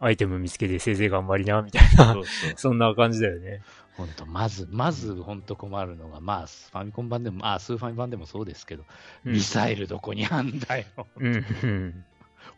[0.00, 2.52] アイテム見つけてせいぜい頑張りな、みたいな、そうそう。
[2.56, 3.62] そんな感じだよね。
[3.96, 8.84] 本当まず、まず本当困るのが、まあ、ファミコン版でも、あ、スーファミ版でもそうですけど、
[9.24, 10.84] うんミサイルどこにあんだよ。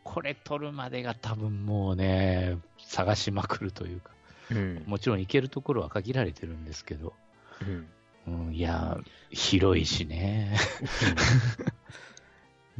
[0.04, 4.10] これ取るまでが多分もうね、探しまくるというか、
[4.50, 4.84] うん。
[4.86, 7.14] もちろん行けるところは限られてるんですけど、
[7.62, 7.86] うん
[8.26, 8.98] うん、いや、
[9.30, 10.56] 広いしね。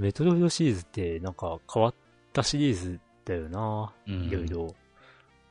[0.00, 1.94] メトロイドシリーズってなんか変わっ
[2.32, 4.74] たシリーズだよな、うんいろいろ。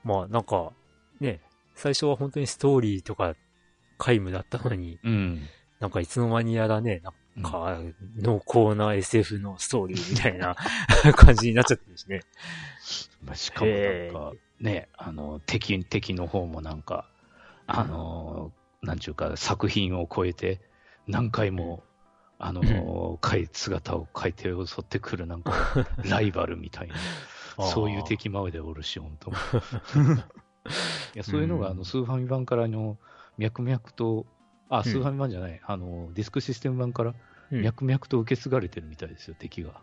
[0.03, 0.71] まあなんか、
[1.19, 1.39] ね、
[1.75, 3.35] 最初は本当にストーリーとか
[3.99, 5.41] 皆無だったのに、うん。
[5.79, 7.79] なんかいつの間にやらね、なんか
[8.17, 10.55] 濃厚な SF のストーリーみたいな
[11.15, 12.21] 感じになっちゃってるしね。
[13.23, 17.07] まあしかもなんへか、ね、あの、敵、敵の方もなんか、
[17.67, 20.59] あの、なんちゅうか、作品を超えて、
[21.07, 21.83] 何回も、
[22.41, 25.53] あの、かい姿を変えて襲ってくる、なんか、
[26.09, 26.95] ライバルみたいな、
[27.65, 29.33] そういう敵までおるし、本当 い
[31.15, 32.97] や、そういうのが、うんあの、スーファミ版からの、
[33.37, 34.25] 脈々と、
[34.69, 39.81] あ、スーファミ版じゃない、あの、ディスクシステム版から、うん脈々と受け継がれてるみたいですよ、敵が。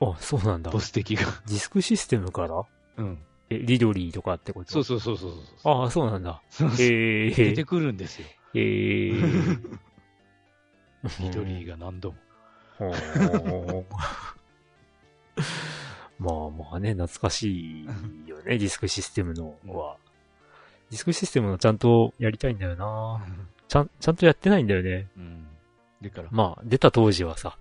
[0.00, 0.78] あ、そうなんだボ。
[0.80, 1.22] ス敵が。
[1.46, 2.62] ディスクシステムから？
[2.98, 3.18] うん。
[3.48, 4.70] え、リドリーとかってこと？
[4.70, 5.74] そうそうそうそうそう。
[5.74, 6.42] ああ、そうなんだ。
[6.78, 8.26] へえ出てくるんですよ。
[8.52, 9.78] えー。
[11.20, 12.16] 緑が何度も。
[16.18, 16.34] まあ
[16.70, 17.86] まあね、懐かしい
[18.26, 19.96] よね、ディスクシステムのは。
[20.90, 23.24] ディスクシステムのちゃんとやりたいんだよな。
[23.68, 25.08] ちゃん、ちゃんとやってないんだよね。
[25.16, 25.46] うん。
[26.02, 27.58] だから、まあ、出た当時はさ、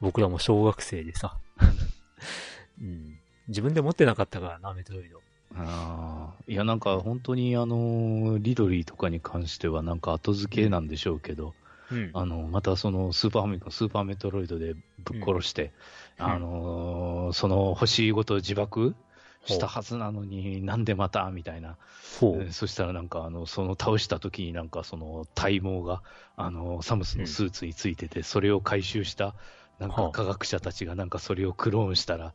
[0.00, 1.36] 僕らも小学生でさ、
[2.80, 5.20] うん、自分で持ってなかったからな、メトロイド。
[5.56, 6.52] あー。
[6.52, 11.54] いや、なんか本当にあの、リドリーとかに関してはなんか後付けなんでしょうけど、
[11.90, 12.10] うん。
[12.14, 15.72] あの、またそのスーパーファミコン、スーパーメトロイドでぶっ殺して、
[16.18, 18.94] うんあのーその星ごと自爆
[19.44, 21.76] したはずなのに、なんでまたみたいな。
[22.52, 26.02] そしたらなんか、あの、その倒した時になんかその体毛が、
[26.36, 29.34] あの、サムスのスーツについてて、それを回収した、
[29.78, 32.32] なんはあか科学者たちがなんかそれをクローンしたら、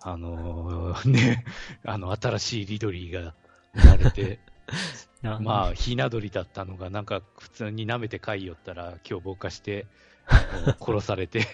[0.00, 1.44] あのーね、
[1.84, 3.34] あの、新しいリドリーが
[3.74, 4.36] 生まれて、な
[5.40, 9.86] まあ、ひな鳥だったのが、なんか普通に舐めて飼いよったら、凶暴化して、
[10.80, 11.46] 殺されて、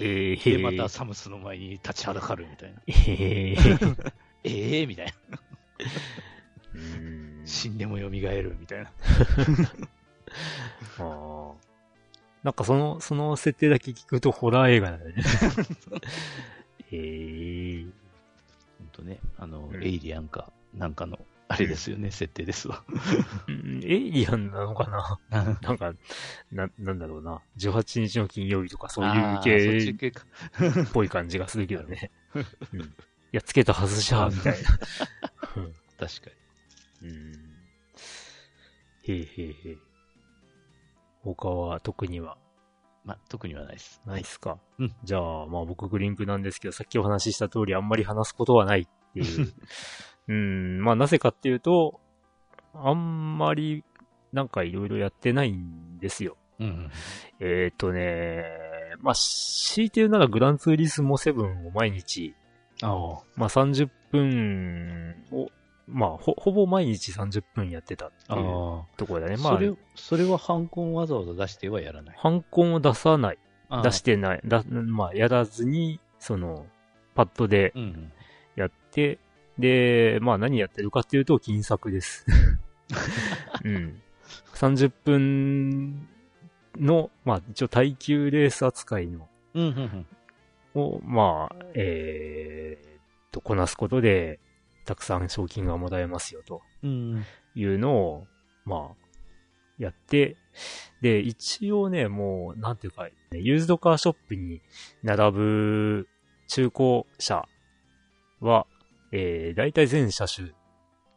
[0.00, 2.82] えー、 で、またサムスの前に立ちはだかるみたいな。
[2.86, 4.12] えー、
[4.44, 5.12] ええみたいな。
[6.74, 8.92] うん死んでも蘇るみたいな。
[10.98, 11.52] あー
[12.42, 15.22] なんかその、その設定だけ聞くとホラー映画だよね。
[16.92, 17.90] えー、
[18.78, 21.18] ほんとね、あの、うんエイリアンか、なんかの、
[21.52, 22.84] あれですよね、設定ですわ。
[23.48, 25.58] うんエイリアンなのかな？
[25.60, 25.92] なんか、
[26.52, 27.42] な、なんだろうな。
[27.58, 30.22] 18日の金曜日とかそういう系ち系か。
[30.84, 32.12] っぽい感じがするけどね。
[32.72, 32.94] うん、
[33.32, 34.68] やっつけたはずじゃん、みたいな。
[35.56, 36.30] うん確か
[37.02, 37.32] うん。
[39.08, 39.78] へいへいへい。
[41.22, 42.36] 他は特には？
[42.36, 42.40] に。
[43.04, 44.00] まあ、特にはないです。
[44.06, 44.60] ないっすか。
[44.78, 49.52] うんじゃあ、まあ僕グリンクなんですけど、さっきお話しした通りあんまり話すことはないっていう。
[50.30, 51.98] うん、まあなぜかっていうと、
[52.72, 53.82] あんまり
[54.32, 56.36] なんかいろいろやってないんですよ。
[56.60, 56.90] うん。
[57.40, 58.44] えっ、ー、とね、
[59.00, 62.36] まあ強いて言うならグランツーリスモ7を毎日、
[62.80, 63.22] ああ。
[63.34, 65.48] まあ30分を、
[65.88, 69.34] まあほほぼ毎日30分やってたっていうあところだね。
[69.36, 69.42] あ。
[69.42, 72.16] まあそ、れ、それはハンコンわざわざ出してはやらない。
[72.16, 73.38] ハンコンを出さない。
[73.82, 74.40] 出してない。
[74.44, 76.66] だまあ、やらずに、その、
[77.14, 78.12] パッドでうんうん。
[79.58, 82.26] で、まあ何やってるかっていうと、金作です。
[83.64, 84.02] うん。
[84.54, 86.08] 30分
[86.76, 90.06] の、まあ一応耐久レース扱いの、うんうんうん。
[90.74, 94.38] を、まあ、えー、と、こなすことで、
[94.84, 97.24] たくさん賞金がもらえますよ、とうん。
[97.54, 98.26] いうのを、
[98.64, 99.10] まあ、
[99.78, 100.36] やって、
[101.00, 104.60] で、一応ね、もう、なんていうか、ユーズドカーショップに
[105.02, 106.08] 並ぶ
[106.48, 107.46] 中古車
[108.40, 108.66] は、
[109.12, 110.52] えー、大体全車種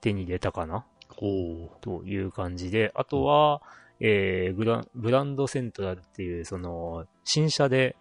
[0.02, 0.86] 手に入れたかな？
[1.10, 3.62] ほという感じで、あとは、
[4.00, 7.96] えー、ブランブランドセントラルっていう、その、新車で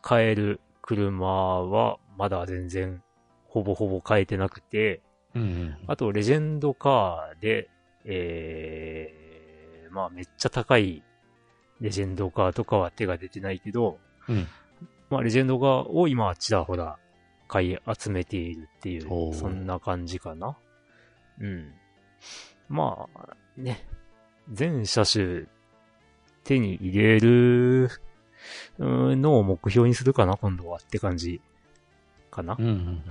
[0.00, 1.26] 買える車
[1.62, 3.02] は、まだ全然、
[3.48, 5.02] ほぼほぼ買えてなくて、
[5.34, 5.40] う。
[5.40, 5.76] うんうん。
[5.86, 7.68] あと、レジェンドカーで、
[8.04, 11.02] えー、まあ、めっちゃ高い
[11.80, 14.46] レジェンドカーとかは手が出てないけど、うん。
[15.10, 16.98] まあ、レジェンドカーを今、ちらほら
[17.48, 20.56] 買い集めているっていう、そんな感じかな。
[21.40, 21.72] うん。
[22.68, 23.86] まあ、ね、
[24.52, 25.44] 全車種
[26.44, 27.90] 手に入れる
[28.78, 31.40] うんのを目標にするかな、今度はって感じ
[32.30, 32.56] かな。
[32.58, 33.02] うん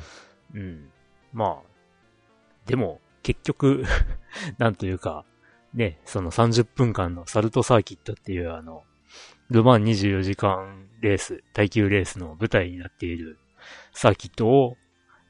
[0.53, 0.59] うん。
[0.61, 0.89] うん。
[1.33, 1.69] まあ、
[2.65, 3.83] でも、結局、
[4.57, 5.25] なんというか、
[5.73, 8.83] ね、その30分間のサルトサーキットっていうあの、
[9.49, 13.37] ルマン24時間レース、耐久レースの舞台になっている
[13.93, 14.77] サーキットを、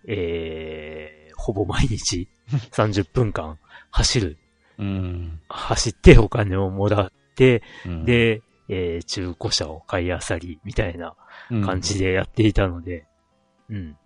[0.07, 2.27] えー、ほぼ毎日
[2.71, 3.57] 30分間
[3.91, 4.37] 走る。
[4.77, 5.39] うん。
[5.47, 11.15] 走ってお金をもらって、うん、で、えー中古車を買いあさり、みたいな
[11.63, 13.05] 感じでやっていたので、
[13.69, 13.97] うん。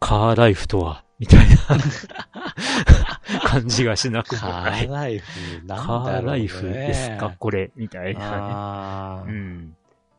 [0.00, 1.56] カーライフとは、みたいな
[3.48, 4.92] 感じがしなくもカないー。
[4.92, 9.32] ライフ、なんだカろう、ね、ーライフですか、これ、みたいなあね。
[9.32, 9.76] うん。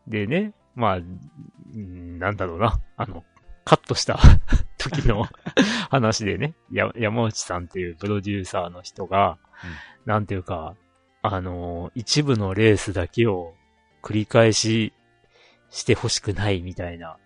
[0.08, 1.02] でね、まあ、う
[1.76, 3.24] んなんだろうな、 あの、
[3.64, 4.20] カットした
[4.78, 5.26] 時の
[5.90, 9.38] 話でね、や山内さんっていうプロデューサーの人が、
[10.04, 10.76] なんていうか、
[11.22, 13.54] あの、一部のレースだけを
[14.02, 14.92] 繰り返し
[15.70, 17.16] してほしくないみたいな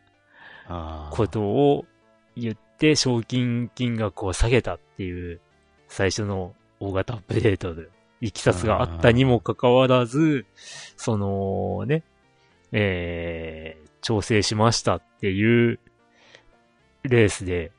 [1.10, 1.84] ことを
[2.36, 5.40] 言って賞金金額を下げたっていう
[5.88, 7.88] 最初の大型アップデートで、
[8.22, 10.46] いきさつがあったにもかかわらず、
[10.96, 12.04] そのね、
[12.72, 15.78] えー、調整しましたっていう
[17.02, 17.72] レースで、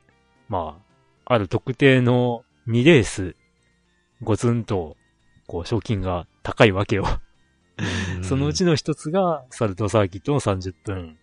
[0.48, 0.78] ま
[1.26, 3.36] あ、ある特定の2レース、
[4.22, 4.96] ごつんと、
[5.46, 7.04] こう、賞金が高いわけよ。
[8.16, 11.16] うんそのうちの一つが、サルトサーキットの30分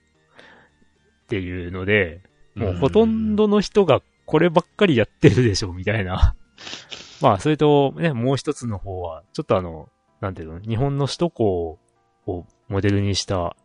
[1.23, 2.21] っていうので、
[2.55, 6.35] もうほとんどの人がこればっかりやってるでしょ、みたいな。
[7.21, 9.89] まあ、それとね、もう一つの方は、ちょっとあの、
[10.21, 11.79] なんていうの、日本の首都高
[12.25, 13.55] をモデルにした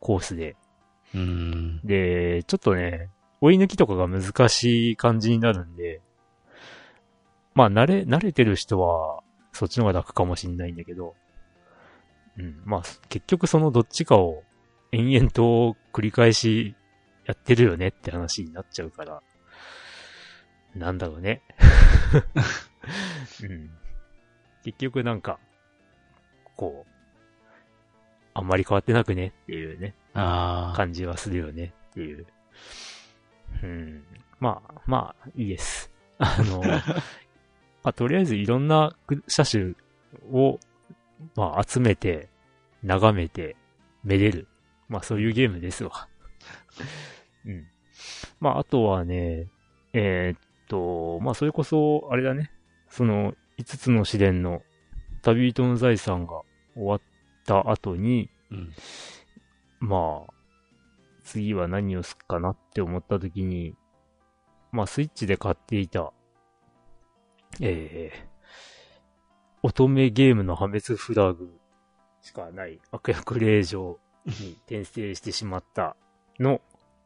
[0.00, 0.56] コースで、
[1.14, 1.80] うん。
[1.84, 6.00] で、ちょっとね、追い抜きとかが難しい感じになるんで、
[7.54, 11.14] まあ、慣れ、慣れてる人は、そっちの方が楽かもしんないんだけど、
[12.38, 14.42] うん、まあ、結局そのどっちかを
[14.90, 16.74] 延々と繰り返し
[17.26, 19.22] やってるよねって話になっちゃうから、
[20.74, 21.42] なんだろうね。
[23.42, 23.70] うん。
[24.64, 25.38] 結局なんか、
[26.56, 26.91] こう、
[28.34, 29.94] あんまり変わってなくねっていうね。
[30.14, 30.76] ああ。
[30.76, 32.26] 感じはするよねっていう。
[33.62, 34.04] うん。
[34.40, 35.90] まあ、まあ、いいです。
[36.18, 36.62] あの、
[37.82, 38.96] まあ、とりあえずいろんな
[39.28, 39.74] 車種
[40.32, 40.58] を、
[41.36, 42.28] まあ、集めて、
[42.82, 43.56] 眺めて、
[44.04, 44.48] めでる。
[44.88, 46.08] まあ、そういうゲームですわ。
[47.46, 47.66] うん。
[48.40, 49.48] まあ、あとはね、
[49.92, 52.50] えーっと、まあ、それこそ、あれだね。
[52.88, 54.62] その、5つの試練の
[55.22, 56.42] 旅人の財産が
[56.74, 57.00] 終わっ
[57.44, 58.72] た後に、うん。
[59.80, 60.32] まあ、
[61.24, 63.74] 次は何をすっかなって思った時に、
[64.70, 66.12] まあ、スイッチで買っていた、
[67.60, 68.28] えー、
[69.62, 71.50] 乙女ゲームの破滅フラグ
[72.22, 75.96] しかない悪役令状に転生してしまった
[76.38, 76.60] の、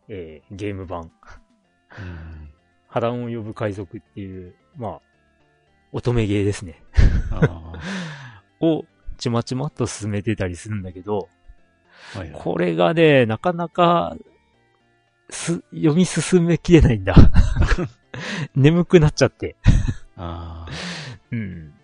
[0.08, 1.10] えー、ゲーム版、
[1.98, 2.50] うん。
[2.88, 5.00] 波乱を呼ぶ海賊っていう、まあ、
[5.92, 6.82] 乙女ゲーですね。
[7.30, 7.72] あ
[8.60, 8.84] を、
[9.16, 11.28] ちまちまっと進めてたりするんだけど、
[12.14, 12.18] あ。
[12.20, 12.40] はいはい。
[12.40, 14.16] これがね、なかなか、
[15.30, 17.14] す、読み進めきれないんだ。
[18.54, 19.56] 眠くなっちゃって。
[20.16, 20.66] あ
[21.30, 21.74] うん。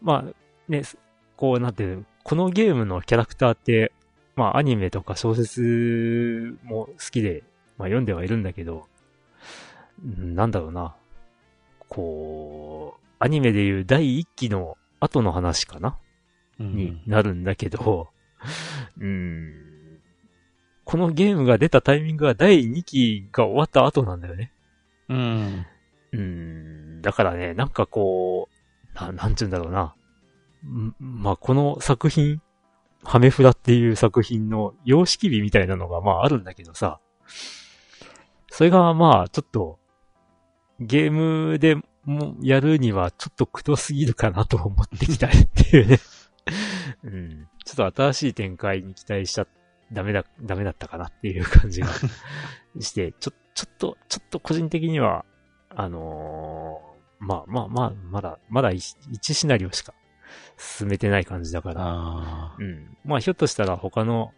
[0.00, 0.34] まあ、
[0.68, 0.98] ね、す
[1.36, 3.92] こうなってる、このゲームのキャラクターって、
[4.36, 7.42] まあアニメとか小説も好きで、
[7.76, 8.86] まあ読んではいるんだけど、
[10.04, 10.94] うんなんだろうな。
[11.88, 15.92] こう、アニメでいう第一期の後の話かなあ。
[15.92, 16.09] うん
[16.64, 18.08] になるんだけど、
[19.00, 19.54] うん、
[20.84, 24.52] このゲームが出たタイミングが第2期が終わった後なんだよね。
[25.08, 25.66] うん。
[26.12, 29.94] うん、だからね、なんかこう、ななんちゅうんだろうな。
[30.98, 32.42] まあ、この作品、
[33.02, 37.00] ハメフラっていう作品の様式美みたいなのがまああるんだけどさ、
[38.48, 39.78] それがまあちょっと、
[40.80, 45.98] ゲームでもやるにはちょっとくどすぎるかなと思ってきたっていうね。
[47.04, 47.48] うん。
[47.64, 49.46] ちょっと新しい展開に期待しちゃ、
[49.92, 51.88] ダメだ、ダメだったかなっていう感じが
[52.80, 55.24] して、ちょ、ちょっと、ちょっと個人的には、
[55.70, 59.92] あのーまあまあまあ、まだ、まだ一一シナリオしか
[60.56, 62.96] 進めてない感じだから、あうん。
[63.04, 64.32] まあひょっとしたら他の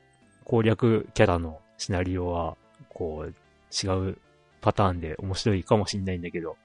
[0.44, 2.56] 攻略キャラのシナリオは、
[2.88, 3.34] こう、
[3.72, 4.18] 違う
[4.60, 6.56] パターンで面白いかもしんないんだけど、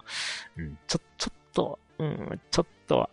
[0.57, 0.77] うん。
[0.87, 3.09] ちょ、ちょっと、うん、ちょっと、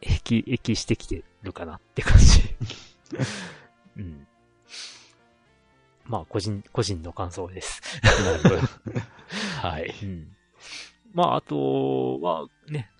[0.00, 2.42] 駅、駅してきてるかなって感じ。
[3.96, 4.26] うん。
[6.04, 7.82] まあ、個人、個人の感想です。
[8.02, 8.22] あ。
[8.22, 8.48] なるほ
[8.92, 9.00] ど。
[9.68, 9.94] はい。
[10.02, 10.36] うん。
[11.12, 12.90] まあ、あとは、ね、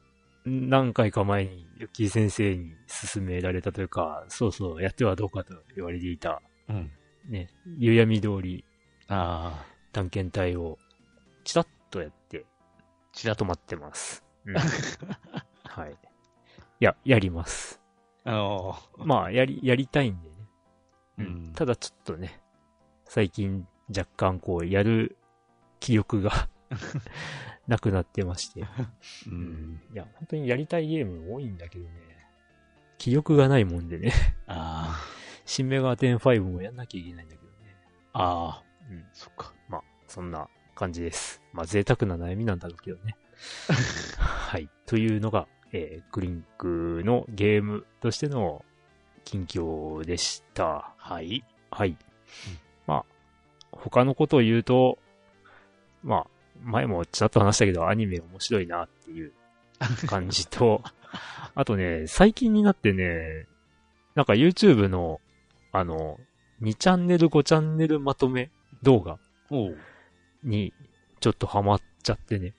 [0.44, 2.74] 何回か前に、ユッキー先生に
[3.12, 6.90] 勧められたというか、そうそう、やってはどうかと言われていた、うん。
[7.28, 8.64] ね、夕闇通り
[9.08, 10.78] ああ、探検隊を、
[11.44, 12.44] チラッとやって、
[13.12, 14.22] ちらっと止まってます。
[14.44, 14.54] うん
[15.64, 15.92] はい。
[15.92, 17.77] いや、やります。
[18.28, 20.34] あのまあ、やり、やりたいんでね。
[21.16, 22.42] うんただちょっとね、
[23.06, 25.16] 最近若干こう、やる
[25.80, 26.50] 気力が
[27.66, 28.66] なくなってまして。
[29.26, 29.80] うん。
[29.94, 31.90] いや、本当にやりたいゲーム多いんだけどね、
[32.98, 34.12] 気力がないもんでね、
[34.46, 35.00] あ
[35.46, 37.76] 新メガテン5もやんなきゃいけないんだけどね。
[38.12, 39.06] あ、ああ、うん。
[39.14, 39.54] そっか。
[39.70, 41.42] まあ、そんな感じです。
[41.54, 43.16] まあ、贅沢な悩みなんだろうけどね。
[44.20, 44.68] はい。
[44.84, 48.64] というのが、えー、クリンクのゲームとしての
[49.24, 50.94] 近況でした。
[50.96, 51.44] はい。
[51.70, 51.96] はい。
[52.86, 53.04] まあ、
[53.72, 54.98] 他のことを言うと、
[56.02, 56.26] まあ、
[56.62, 59.32] 前もちらっと話したけど、アニメ面白いなっていう
[60.06, 60.82] 感じと、
[61.54, 63.46] あとね、最近になってね、
[64.14, 65.20] なんか YouTube の、
[65.72, 66.18] あの、
[66.62, 68.50] 2チャンネル、5チャンネルまとめ
[68.82, 69.18] 動画。
[70.42, 70.72] に
[71.20, 72.54] ちょっとハマっちゃってね。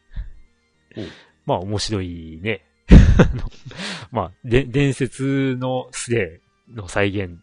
[1.45, 2.65] まあ面白いね。
[4.11, 7.39] まあ、で、伝説のスレの再現、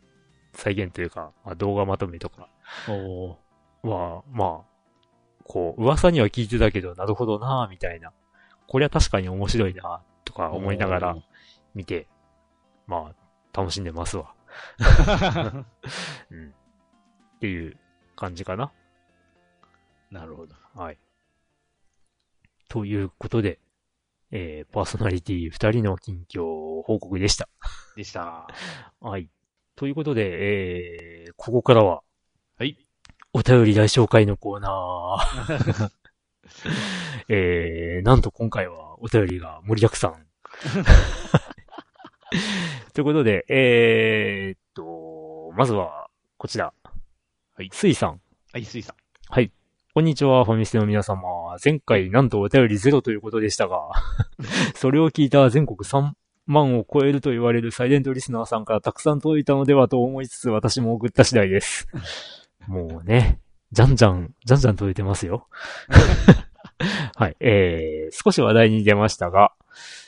[0.52, 2.48] 再現というか、まあ、動画まとめとか。
[3.82, 4.76] は、まあ、
[5.44, 8.12] こう、噂には聞いてたけど、なるほどなぁみたいな。
[8.66, 11.16] これは確かに面白いなとか思いながら
[11.74, 12.08] 見て、
[12.86, 14.34] まあ、楽しんでますわ。
[16.30, 16.54] うん。
[17.36, 17.76] っていう
[18.16, 18.72] 感じかな。
[20.10, 20.54] なるほど。
[20.74, 20.98] はい。
[22.68, 23.60] ということで、
[24.32, 26.42] えー、パーソナリティ二人の近況
[26.82, 27.48] 報告でした。
[27.96, 28.46] でした。
[29.00, 29.28] はい。
[29.76, 32.02] ということで、えー、ここからは、
[32.58, 32.78] はい。
[33.32, 35.90] お便り大紹介のコーナー。
[37.28, 40.26] えー、なんと今回はお便りが盛りだくさん。
[42.94, 46.08] ということで、えーっと、まずは、
[46.38, 46.72] こちら。
[47.54, 48.20] はいスイさん。
[48.52, 48.96] はい、水さん。
[49.28, 49.50] はい。
[49.96, 51.18] こんにちは、ファミステの皆様。
[51.64, 53.78] 前回、なんとお便りゼロということでしたが、
[54.76, 56.12] それを聞いた全国3
[56.44, 61.88] 万を超えると言われるサイレントリスナーさんからたくさん届いたのではと思いつつ、私も送った次第です。
[62.68, 63.40] もうね、
[63.72, 65.48] じゃんじゃん、じゃんじゃん届いてますよ。
[67.16, 67.36] はい。
[67.40, 69.54] えー、少し話題に出ましたが、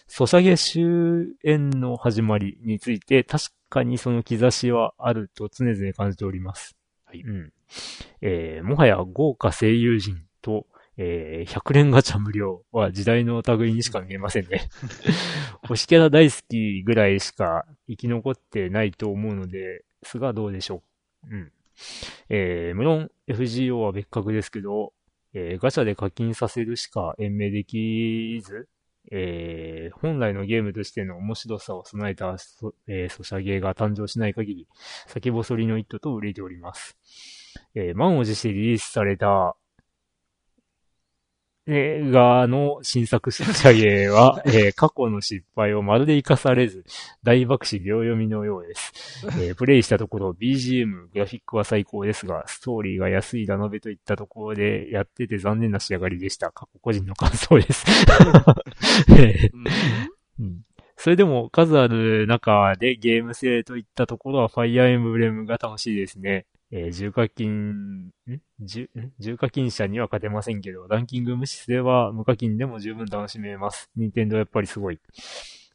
[0.07, 0.83] ソシャゲ終
[1.43, 6.77] 焉の始まりについて、確かにその兆しはあると常々感じております。
[7.07, 7.53] はいうん。
[8.21, 10.67] えー、もはや豪華声優陣と、
[10.97, 14.69] えー、百連ガチャ無料は時代の類にしか見えませんね。
[15.69, 20.83] 推しキャラ大好きぐらいしか生き残ってないと思うのですが、どうでしょ
[21.31, 21.35] う。
[21.35, 21.53] うん。
[22.29, 24.93] えー、無論 FGO は別格ですけど、
[25.35, 28.69] えーガチャで課金させるしか延命できず、
[29.13, 34.67] えー本来のゲームとしての面白さを備えたソ,、えーソシャゲが誕生しない限り、
[35.07, 36.97] 先細りの一途と売れております。
[37.75, 39.57] えー満を持してリリースされた、
[41.71, 46.83] 映画の新作ソシャゲは、 えー過去の失敗をまるで活かされず、
[47.23, 49.27] 大爆死秒読みのようです。
[49.39, 56.51] えー プレイしたところ BGM、グラフィックは最高ですが、ストーリーが安いラノベといったところでやってて残念な仕上がりでした。
[56.53, 57.85] 過去個人の感想です。
[59.13, 59.51] えー
[60.41, 60.63] うん
[61.01, 66.45] それでも数ある中でゲーム性といったところはファイアーエンブレムが楽しいですね。
[66.71, 68.11] えー重課金、ん？
[68.61, 69.13] 重ん？
[69.19, 73.91] 重課金者には勝てませんけど、ランキング無視すれば無課金でも十分楽しめます。
[73.97, 74.99] 任天堂やっぱりすごい。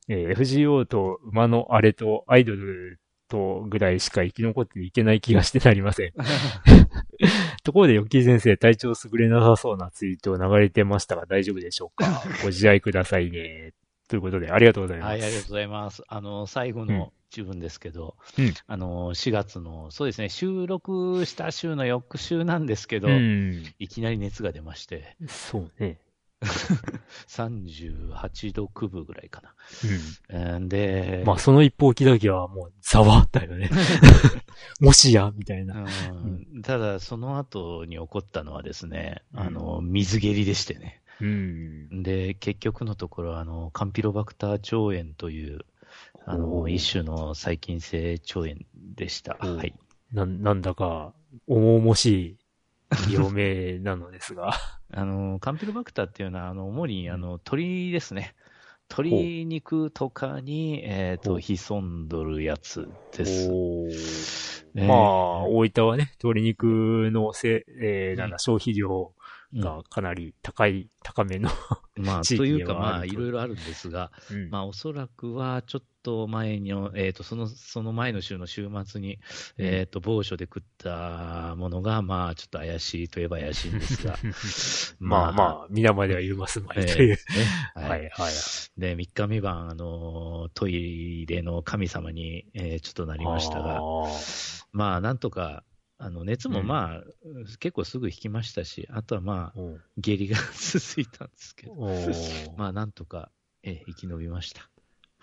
[0.10, 6.14] えー FGO と馬のあれとアイドルとぐらいしか生き残っていけない気がしてなりません。
[7.64, 12.22] ところで、ヨッキー先生、体調優れなさそうなツイートを流れてましたが大丈夫でしょうか？
[12.42, 13.74] ご自愛くださいね。
[14.14, 15.10] ということで、ありがとうございます。
[15.10, 16.04] はい、ありがとうございます。
[16.08, 23.64] あの、最後うんの自分ですけど、うんああの、4月の、そうですね、収録した週の翌週なんですけど、うん。
[23.80, 25.98] いきなり熱が出まして、そうね。
[27.28, 29.56] 38度9分ぐらいかな。
[30.30, 30.56] うん。
[30.56, 33.72] うんで、まあ、その一方機だけはもう、ざわだよね。
[34.80, 35.86] もしや、みたいな。
[36.12, 41.02] うんただ、その後に起こったのはですね、うんあの、水蹴りでしてね。
[41.22, 42.04] うん。
[42.04, 45.66] で、結局のところ、あの、カンピロバクター腸炎という、
[46.26, 49.38] あおの、ー一種の細菌性腸炎でした。
[49.40, 49.74] はい。
[50.12, 51.14] な、なんだか、
[51.48, 52.38] 重々し
[52.92, 54.54] い病名なのですが。
[54.92, 58.36] あの、カンピロバクターっていうのは、あの、主に、あの、鳥ですね。
[58.90, 62.88] 鶏肉とかに、えっ、と、ほう潜んどるやつ
[63.18, 63.50] です。
[64.76, 69.14] まあ、大分はね、鶏肉のせ、えーなんだ、消費量
[69.56, 71.50] がかなり高い、高めの、
[71.96, 72.46] まあ、 と。
[72.46, 74.50] いうか、まあ、いろいろあるんですが、うん。
[74.50, 79.20] まあ、おそらくは、ちょっと前に、えっ、と、その、その前の週の週末に、
[79.58, 84.18] えっ、と、某所で食ったものが、まあ、ちょっと怪しいといえば怪しいんですが、
[85.00, 87.10] まあまあ、皆までは言いますまえーいという。
[87.10, 87.18] ね。
[87.76, 87.90] はい。
[87.90, 88.00] はい。
[88.00, 88.34] はい。
[88.78, 94.66] で、3日目晩、あの、トイレの神様に、えーちょっとなりましたが、あー。
[94.72, 95.64] まあ、なんとか、
[95.98, 96.68] あの、熱もうん。
[96.68, 97.04] まあ、
[97.60, 99.60] 結構すぐ引きましたし、あとはまあ、
[99.98, 101.74] 下痢が続いたんですけど、
[102.58, 103.32] まあ、なんとか、
[103.64, 104.70] えー生き延びました。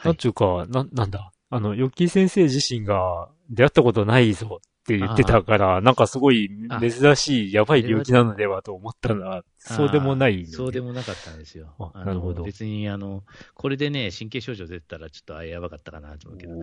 [0.05, 1.33] なんちゅうか、な、なんだ？
[1.51, 4.61] あの、ヨッキー先生自身が出会ったことないぞ
[4.97, 11.75] って言ってたから、なんかすごい珍しい、やばい病気なのではと思ったら、そうでもないのね、そうでもなかったんですよ。
[11.95, 13.25] なるほど別に、あの、
[13.55, 16.55] これでね、神経症状出てたらちょっとあやばかったかなと思うけど、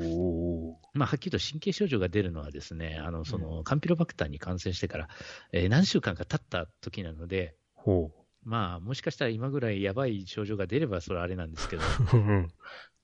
[0.94, 5.08] まあ、はっきりと神経症状が出るのはですね、あの、その、カンピロバクターに感染してから、
[5.52, 8.12] えー何週間か経った時なので、ほ
[8.44, 12.18] まあ、もしかしたら今ぐらいやばい症状が出ればそれはあれなんですけど、う。
[12.18, 12.52] うん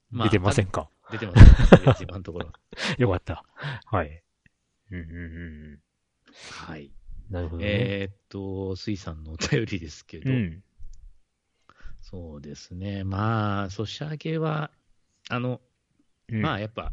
[0.10, 0.90] まあ出てませんか？
[1.12, 2.52] 出てます、とりあえず今のところ。
[2.98, 3.44] よかった。
[3.86, 4.23] はい。
[4.94, 5.26] うんうんう
[5.76, 5.80] ん。
[6.66, 6.92] はい。
[7.30, 7.68] なるほどね。
[7.68, 10.64] えーっと、水さんのお便りですけど、うん。
[12.02, 13.04] そうですね。
[13.04, 14.72] まあ、ソシャゲは、
[15.30, 15.62] あの、
[16.30, 16.92] うんまあ、やっぱ、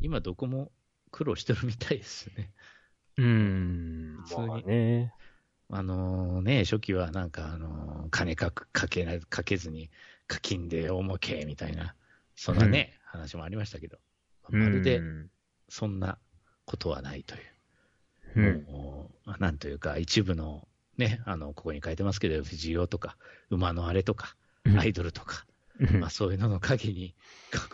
[0.00, 0.72] 今どこも
[1.10, 2.50] 苦労してるみたいですね。
[3.18, 4.16] うん。
[4.24, 5.12] 普通にまあね。
[5.70, 9.90] あのね、初期はなんか、あの金かくかけなかけずに
[10.26, 11.94] 課金で大儲けみたいな、
[12.34, 13.98] そんなね、話もありましたけど、
[14.50, 15.30] まるでうん
[15.68, 16.18] そんな
[16.68, 17.42] ことはないという。
[18.36, 18.64] うん。
[18.70, 23.16] もうなんというか、一部の、ね、あの、ここに書いてますけど、需要とか、
[23.50, 24.36] 馬のあれとか、
[24.76, 25.46] アイドルとか、
[25.80, 27.14] うんまあそういうのの陰に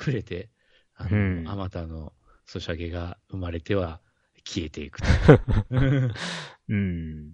[0.07, 0.49] 隠れて、
[0.95, 2.13] あうんの、あまたの
[2.47, 4.01] ソシャゲが生まれては
[4.45, 5.07] 消えていくと。
[5.75, 6.13] うん。
[6.69, 7.33] うん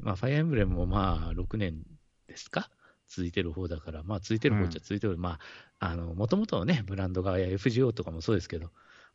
[0.00, 1.82] まあ、ファイアーエンブレムもまあ、6年
[2.28, 2.70] ですか？
[3.08, 5.38] 続いてる方だから、まあ、続いてる方っちゃ続いてる、ま
[5.80, 8.70] あ、あの、もともとのね、ブランドが、FGO とかもそうですけど、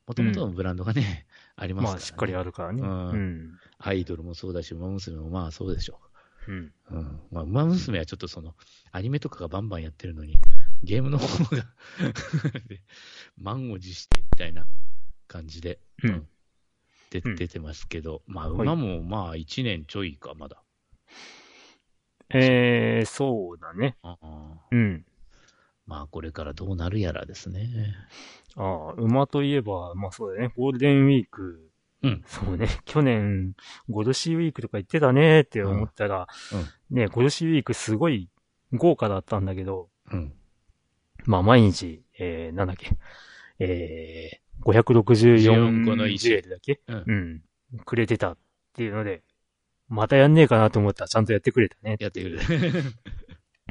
[0.06, 1.26] もともとのブランドがね、
[1.56, 2.00] ありますから、ね。
[2.00, 2.82] まあ、しっかりあるからね。
[2.82, 3.60] うんうん。
[3.80, 6.00] アイドルもそうだし、馬娘もまあそうでしょ
[6.48, 6.56] うん。
[6.56, 6.74] う。
[6.92, 7.20] うん。
[7.32, 8.56] まあ、馬娘はちょっとその、
[8.92, 10.36] アニメとかがバンバンやってるのに、
[10.84, 11.66] ゲームの方が
[12.68, 12.82] で、
[13.38, 14.68] 満を持してみたいな
[15.28, 16.28] 感じで、うん
[17.10, 20.64] でうん出てますけど、まあ、はい馬もまあ1年ちょいか、まだ。
[22.30, 23.98] えー、そうだね。
[24.02, 25.06] ああうん。
[25.86, 27.70] まあ、これからどうなるやらですね。
[28.56, 30.54] ああ、馬といえば、まあそうだね。
[30.56, 31.70] ゴールデンウィーク。
[32.04, 32.24] うん。
[32.26, 32.68] そうね。
[32.86, 33.54] 去年、
[33.90, 36.28] ゴルシーウィークとか言ってたねって思ったら、
[36.92, 38.30] うんね、ゴルシーウィークすごい
[38.74, 40.34] 豪華だったんだけど、うん。
[41.26, 42.92] まあ毎日、えー、なんだっけ、
[43.60, 46.82] えー、564個の石ジュエルだっけ？
[46.88, 47.80] うんうん。
[47.86, 48.38] くれてたっ
[48.74, 49.24] ていうので、
[49.88, 51.98] またやんねえかなと思ったらちゃんとやってくれたね。
[52.00, 52.84] やってくれる。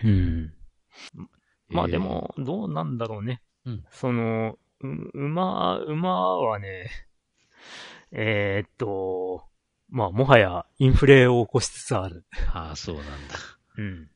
[0.04, 0.54] うん。
[1.72, 3.42] まあえーで、も、どうなんだろうね。
[3.64, 6.90] うんその、う馬、馬はね、
[8.10, 9.44] えーっと、
[9.88, 12.24] まあもはやインフレを起こしつつある。
[12.52, 13.12] ああ、そうなんだ。
[13.78, 14.10] うん。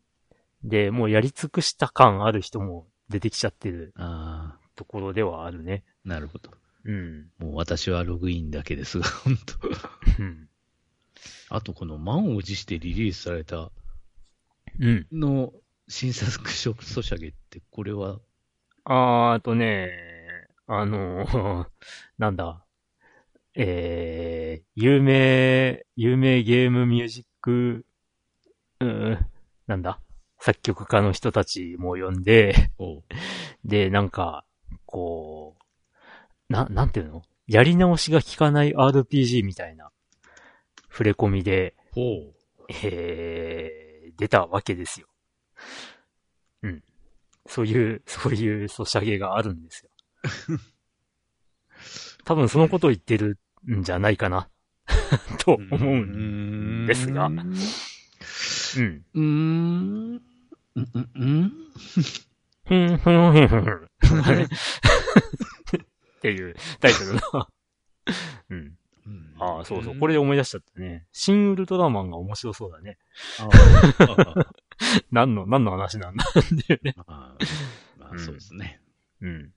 [0.64, 5.84] で、もうやり尽くした感ある人も出てきちゃってるああ、ところではあるね。
[6.04, 6.50] なるほど。
[6.84, 7.30] うん。
[7.38, 10.48] もう私はログインだけですが、本当うん。
[11.48, 13.70] あと、この満を持してリリースされた
[14.80, 15.06] うん。
[15.12, 15.52] の
[15.88, 18.18] 新作ソシャゲって、これは、
[18.84, 19.90] あーあとね、
[20.66, 21.66] あの、
[22.18, 22.64] なんだ、
[23.54, 27.86] えー、有名、有名ゲームミュージック、
[28.80, 29.26] うん、
[29.66, 30.00] なんだ、
[30.40, 32.54] 作曲家の人たちも呼んで、
[33.64, 34.44] で、なんか、
[34.86, 37.22] こう、な、なんていうの？
[37.46, 39.92] やり直しが効かない RPG みたいな
[40.90, 42.34] 触れ込みで、ほう。
[42.82, 45.06] えー、出たわけですよ。
[46.62, 46.82] うん。
[47.46, 49.90] そういう、 そういうソシャゲがあるんですよ。
[52.24, 53.38] 多分そのことを言ってる
[53.70, 54.48] んじゃないかな、
[55.38, 57.38] と思うんですが、うん。
[57.40, 59.04] うーん。
[59.14, 60.22] うーん。
[60.76, 61.52] うんうん。
[62.66, 63.84] ふんふんふん。
[63.84, 63.88] っ
[66.20, 67.20] ていうタイトルの。
[68.50, 68.78] うん。
[69.06, 69.98] うんああ、そうそう。
[69.98, 71.06] これで思い出しちゃったね。
[71.12, 72.98] 新ウルトラマンが面白そうだね。
[73.38, 73.50] ああ
[75.10, 76.94] 何の、何の話なんだっていうね。
[76.96, 77.10] まあ、
[77.98, 78.80] まあ、うんそうですね。
[79.20, 79.52] うん。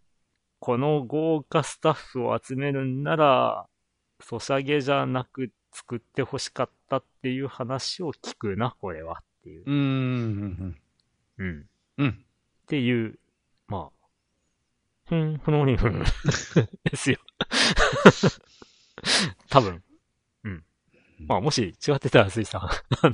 [0.60, 3.68] この豪華スタッフを集めるんなら、
[4.22, 9.22] ソシャゲじゃなく作って欲しかったっていう話を聞くな、これは。
[9.22, 9.64] っていう。
[9.66, 10.78] うーん。
[11.38, 11.70] うん。
[11.98, 12.10] うん。
[12.10, 13.20] っていう、
[13.68, 14.00] まあ、
[15.08, 16.04] ふん、ふのにふん、
[16.84, 17.18] ですよ。
[19.50, 19.82] 多分。
[21.28, 22.62] まあ、もし違ってたら、水さん、
[23.06, 23.12] あの、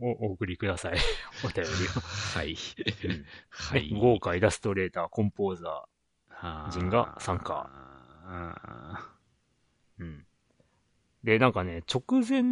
[0.00, 0.98] お、お送りください。
[1.44, 2.00] お便りを。
[2.00, 2.56] はい。
[3.50, 5.86] はね豪華イラストレーター、コンポーザ
[6.28, 7.70] は人が参加。
[9.98, 10.26] うん。
[11.24, 12.42] で、なんかね、直前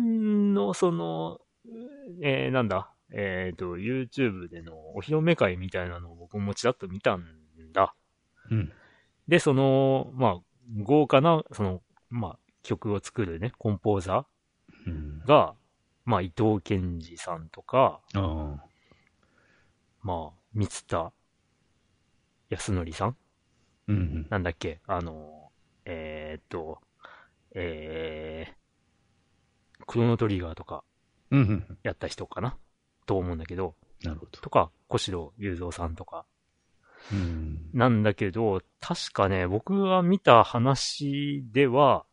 [0.55, 1.41] の、その、
[2.23, 7.25] えー、なんだ、えっ、と、YouTube でのお披露目会みたいなのを僕もちらっと見たん
[7.73, 7.95] だ。
[8.51, 8.73] ーうん。
[9.29, 10.41] で、その、まあ、
[10.83, 14.27] 豪華な、その、まあ、曲を作るね、コンポーザ
[14.87, 15.23] うん
[16.05, 18.01] まあ、伊藤健二さんとか。
[20.03, 21.13] まあ、三田
[22.51, 23.17] 康則さん
[23.89, 24.27] うん。
[24.31, 25.51] なんだっけあの、
[25.85, 26.81] えーっと、
[27.55, 30.83] えー、クロノトリガーとか
[31.31, 31.79] うんうん。
[31.83, 32.57] やった人かな
[33.07, 34.41] と思うんだけど、なるほど。
[34.41, 36.27] とか、小城雄三さんとか、
[37.13, 37.71] うん。
[37.73, 42.05] なんだけど、確かね、僕が見た話では、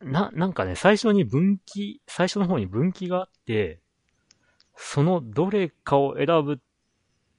[0.00, 3.80] な、なんかね、最初に分岐、最初の方に分岐があって、
[4.76, 6.60] そのどれかを選ぶ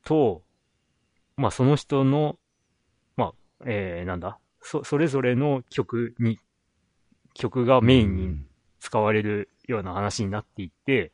[0.03, 0.43] と、
[1.37, 2.37] まあその人の、
[3.15, 3.33] まあ、
[3.65, 6.37] えー、なんだ、そ、それぞれの曲に、
[7.33, 8.45] 曲がメインに
[8.79, 11.13] 使われるような話になっていって、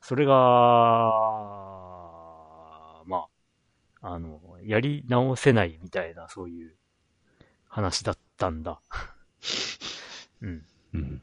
[0.00, 0.34] それが、
[3.06, 3.26] ま
[4.02, 6.76] あ、あの、やり直せないみたいな、そういう
[7.68, 8.80] 話だったんだ。
[10.42, 10.64] うん。
[10.94, 11.22] うん。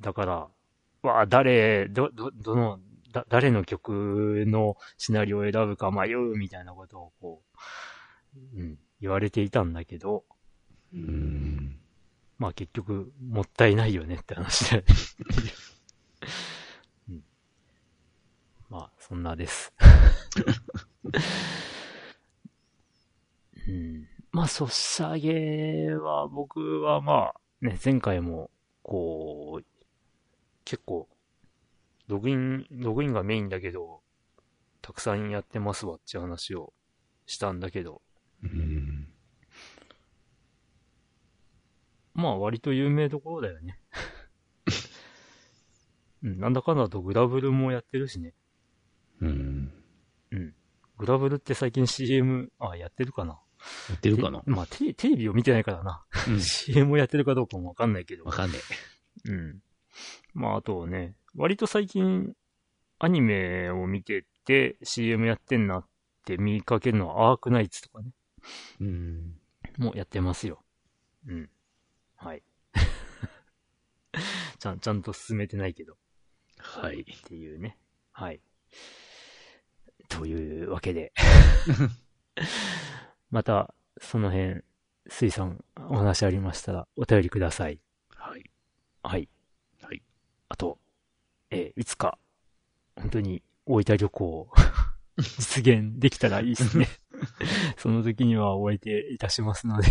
[0.00, 0.48] だから、
[1.02, 2.80] わあ、誰、ど、ど、どの、
[3.12, 7.42] だ、誰の曲のシナリオを選ぶか迷うみたいなことをこ
[8.34, 10.24] う、うん、言われていたんだけど、
[10.94, 11.78] うん。
[12.38, 14.88] まあ結局、もったいないよねって話だよね。
[17.08, 17.24] うん、
[18.70, 19.72] まあ、そんなです。
[23.68, 28.50] うん、まあ、ソシャゲは、僕はまあ、ね、前回も、
[28.82, 29.64] こう、
[30.64, 31.08] 結構、
[32.08, 34.02] ログイン、ログインがメインだけど、
[34.80, 36.72] たくさんやってますわっていう話を
[37.24, 38.02] したんだけど、
[38.42, 39.08] うん。
[42.14, 43.78] まあ割と有名どころだよね。
[46.24, 48.34] うん、なんだかんだとグラブルもやってるしね。
[49.20, 49.72] うん。
[50.32, 50.54] うん。
[50.98, 53.40] グラブルって最近 CM、あ、やってるかな
[53.90, 54.40] やってるかな？
[54.40, 56.04] てまあテレテレビを見てないからな。
[56.28, 58.32] うん CM をやってるかどうかもわかんないけどわ。
[58.32, 58.58] かんね
[59.24, 59.62] うん。
[60.34, 62.34] まああとね、割と最近
[62.98, 65.86] アニメを見てて CM やってんなっ
[66.24, 68.10] て見かけるのはアークナイツとかね。
[68.80, 68.84] え。
[68.84, 69.34] うん。
[69.78, 70.62] もやってますよ。
[71.26, 71.50] うん。
[72.16, 72.42] はい。
[74.58, 75.96] ちゃん、ちゃんと進めてないけど。
[76.58, 77.00] はい。
[77.00, 77.78] っていうね。
[78.12, 78.40] はい。
[80.08, 81.12] というわけで。
[83.32, 84.60] また、その辺、
[85.08, 87.80] 水さん、お話ありましたら、お便りください。
[88.14, 88.44] はい。
[89.02, 89.28] はい。
[89.80, 90.02] はい。
[90.50, 90.78] あと、
[91.50, 92.18] えーいつか、
[92.94, 94.52] 本当に大分旅行を
[95.16, 96.88] 実現できたらいいですね。
[97.78, 99.88] その時にはお相手いたしますので、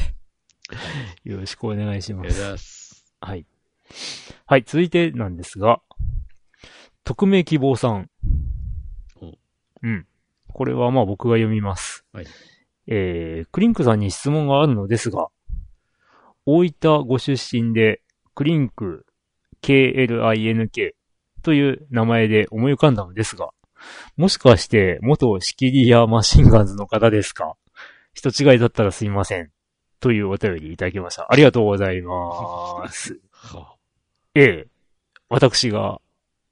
[1.24, 3.12] よろしくお願いしまやす。
[3.22, 3.48] はい。
[4.46, 5.82] はい、続いてなんですが、
[7.04, 8.12] 匿名希望さん
[9.16, 9.34] お。
[9.82, 10.08] うん。
[10.48, 12.06] これはまあ僕が読みます。
[12.14, 12.28] はい。
[12.88, 15.28] えー、クリンクさんに質問があるのですが、
[16.46, 18.02] 大分ご出身で、
[18.34, 19.06] クリンク、
[19.62, 20.92] KLINK
[21.44, 23.50] という名前で思い浮かんだのですが、
[24.18, 27.56] もしかして元シキリアマシンガンズの方ですか？
[28.14, 29.52] 人違いだったらすいません。
[30.00, 31.28] というお便りいただきました。
[31.32, 33.20] ありがとうございます。
[33.32, 33.76] は
[34.36, 34.68] ええ。
[35.30, 36.02] 私が、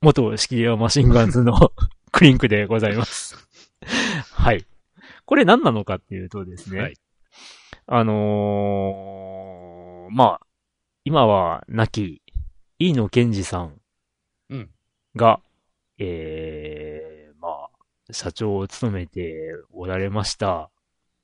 [0.02, 1.72] 元シキリアマシンガンズの
[2.12, 3.36] クリンクでございます。
[4.34, 4.66] はい。
[5.30, 6.82] これ何なのかっていうとですね。
[6.82, 6.96] はい
[7.86, 10.48] あのーまあ、
[11.04, 12.24] 今は亡き、
[12.80, 13.80] 飯野健二さん
[14.50, 14.72] うん。
[15.16, 15.40] が、
[16.00, 17.70] ええまあ、
[18.12, 20.72] 社長を務めておられました、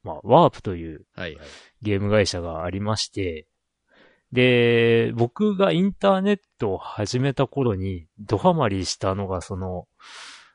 [0.03, 1.07] まあ、ワープという。
[1.81, 3.47] ゲーム会社がありまして、
[4.31, 9.87] で、僕がインターネットを始めた頃にドハマりしたのがその、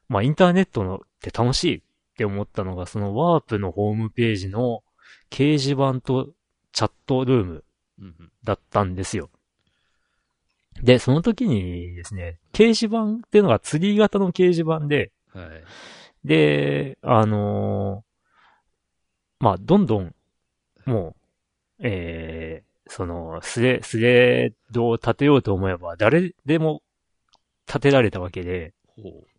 [0.06, 1.82] まあインターネットのって楽しいっ
[2.20, 4.82] て思ったのがそのワープのホームページの
[5.30, 6.28] 掲示板と
[6.72, 7.64] チャットルーム。
[8.44, 9.28] だったんですよ。
[10.82, 15.48] で、その時にですね、掲示板っていうのがツリー型の掲示板で、はい。
[16.24, 20.14] で、あのーまあ、どんどん、
[20.86, 21.14] も
[21.78, 26.82] う、えー、その、スレ、スレッドを立てようと思えば、誰でも
[27.66, 29.29] 立てられたわけで、ほう。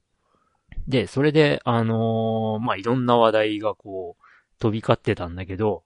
[0.87, 4.23] で、それで、あのーまあ、いろんな話題がこう、
[4.59, 5.83] 飛び交ってたんだけど、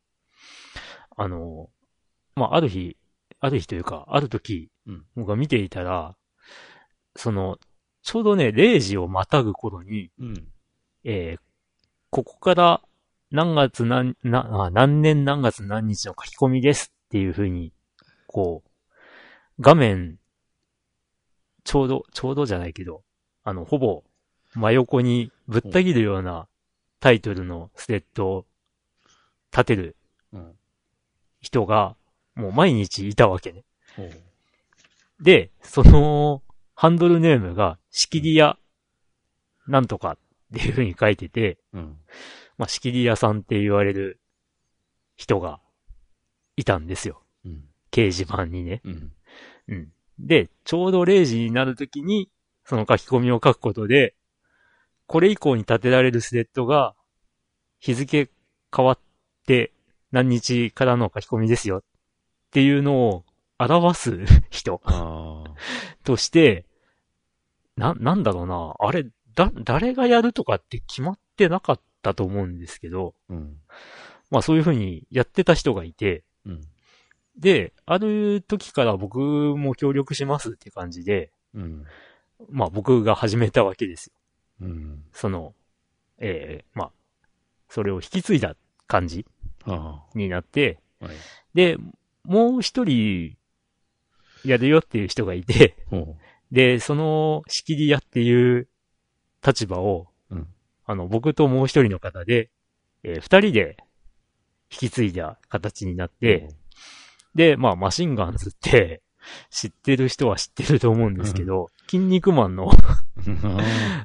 [1.16, 2.98] あのーまあ、ある日、
[3.40, 6.16] ある日というか、ある時、うん僕が見ていたら、
[7.16, 7.58] その、
[8.04, 10.48] ちょうどね、0時をまたぐ頃に、うん。
[11.04, 11.46] えー
[12.12, 12.82] ここから
[13.30, 17.74] 何月何、な、あ何年何月何日の書き込みですっていう風に、
[18.28, 18.70] こう、
[19.60, 20.18] 画面、
[21.66, 23.04] ちょうど、ちょうどじゃないけど、
[23.44, 24.06] あの、ほぼ
[24.56, 26.48] 真横にぶった切るような
[27.00, 28.46] タイトルのスレッドを
[29.52, 29.96] 立てる
[30.34, 30.56] うん。
[31.42, 31.96] 人が、
[32.36, 33.64] もう毎日いたわけね。
[35.22, 36.42] で、その、
[36.74, 38.58] ハンドルネームが、仕切り屋、
[39.68, 40.18] なんとか
[40.54, 41.98] っていう風に書いてて、うん。
[42.58, 44.20] まあ、仕切り屋さんって言われる
[45.16, 45.60] 人が
[46.58, 47.22] いたんですよ。
[47.46, 47.64] うん。
[47.92, 48.82] 掲示板にね。
[48.84, 49.14] うん。
[49.70, 49.94] うん。
[50.20, 52.30] で、ちょうど0時になるときに、
[52.66, 54.16] その書き込みを書くことで、
[55.08, 56.96] これ以降に立てられるスレッドが、
[57.80, 58.30] 日付
[58.76, 59.00] 変わっ
[59.46, 59.72] て
[60.12, 61.84] 何日からの書き込みですよっ
[62.52, 63.26] ていうのを
[63.60, 64.82] 表す 人。
[66.04, 66.66] として、
[67.76, 68.74] な、なんだろうな。
[68.80, 73.58] あれ、だ、誰がやるとかって決まってなかったと思うんですけど、うん。
[74.32, 76.62] まあそういうふうにやってた人がいて、うん。
[77.38, 81.86] で、ある時から僕も協力しますって感じで、うん。
[82.50, 84.14] まあ僕が始めたわけですよ。
[84.62, 85.04] うん。
[85.12, 85.54] その、
[86.18, 86.92] ええまあ、
[87.70, 88.56] それを引き継いだ
[88.88, 89.26] 感じ
[89.66, 91.06] あになって、あ。
[91.06, 91.16] はい。
[91.54, 91.78] で、
[92.24, 93.38] もう一人、
[94.44, 96.16] やるよっていう人がいて、ほ
[96.52, 98.68] で、その仕切り屋っていう
[99.46, 100.48] 立場を、うん
[100.86, 102.52] あの、僕ともう一人の方で、
[103.04, 103.78] えー二人で
[104.72, 106.20] 引き継いだ形になっう。
[106.20, 106.50] て、
[107.34, 109.02] で、まあ、マシンガンズって、
[109.50, 112.70] 知ってる人は知ってると思うんですけど、筋肉マンの、
[113.28, 113.58] うん。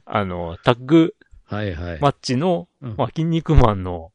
[0.05, 1.15] あの、タッグ
[1.45, 2.01] はいはい。
[2.01, 4.13] マッチの、うんまあ、筋肉マンの、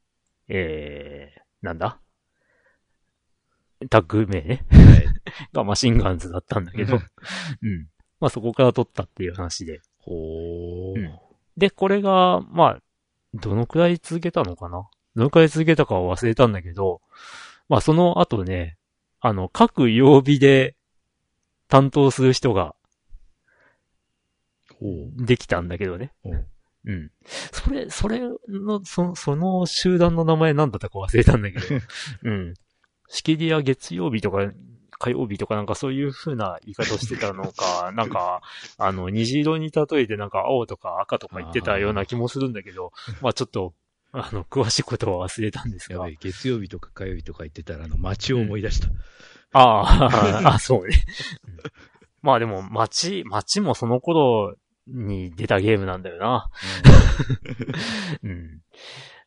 [0.48, 2.00] えー、なんだ？
[3.90, 4.64] タッグ名ね。
[4.72, 5.06] はい。
[5.54, 7.88] がマシンガンズだったんだけど、うん。
[8.20, 9.82] まあ、そこから撮ったっていう話で。
[10.00, 11.00] ほう。
[11.00, 11.20] うん
[11.58, 12.80] で、これが、まあ、
[13.34, 14.90] どのくらい続けたのかな？
[15.16, 17.00] どのくらい続けたかは忘れたんだけど、
[17.70, 18.78] まあ、その後ね、
[19.22, 20.76] あの、各曜日で
[21.68, 22.76] 担当する人が
[24.80, 24.86] ほ
[25.26, 26.12] できたんだけどね。
[26.26, 26.92] う。
[26.92, 27.12] ん。
[27.52, 31.66] それ、それの、そその集団の名前なんだったか忘れたんだけど、
[32.24, 32.54] うん。
[33.08, 34.52] 仕切りは月曜日とか、
[34.98, 38.42] 火曜日とかなんかそういう風な言い方をしてたのか、 なんか、
[38.78, 43.74] あの、虹色に例えてなんか青とか赤とか言ってたような気もするんだけど、まあちょっと、
[44.12, 46.18] あの、詳しいことは忘れたんですがやべえ、。
[46.22, 48.90] 月曜日とか火曜日とか言ってたら、あの、街を思い出した。
[49.58, 50.96] ああ、 あ、そうね。
[51.48, 51.56] うん
[52.26, 54.56] まあでも、街、街もその頃
[54.88, 56.50] に出たゲームなんだよな。
[58.24, 58.62] うん。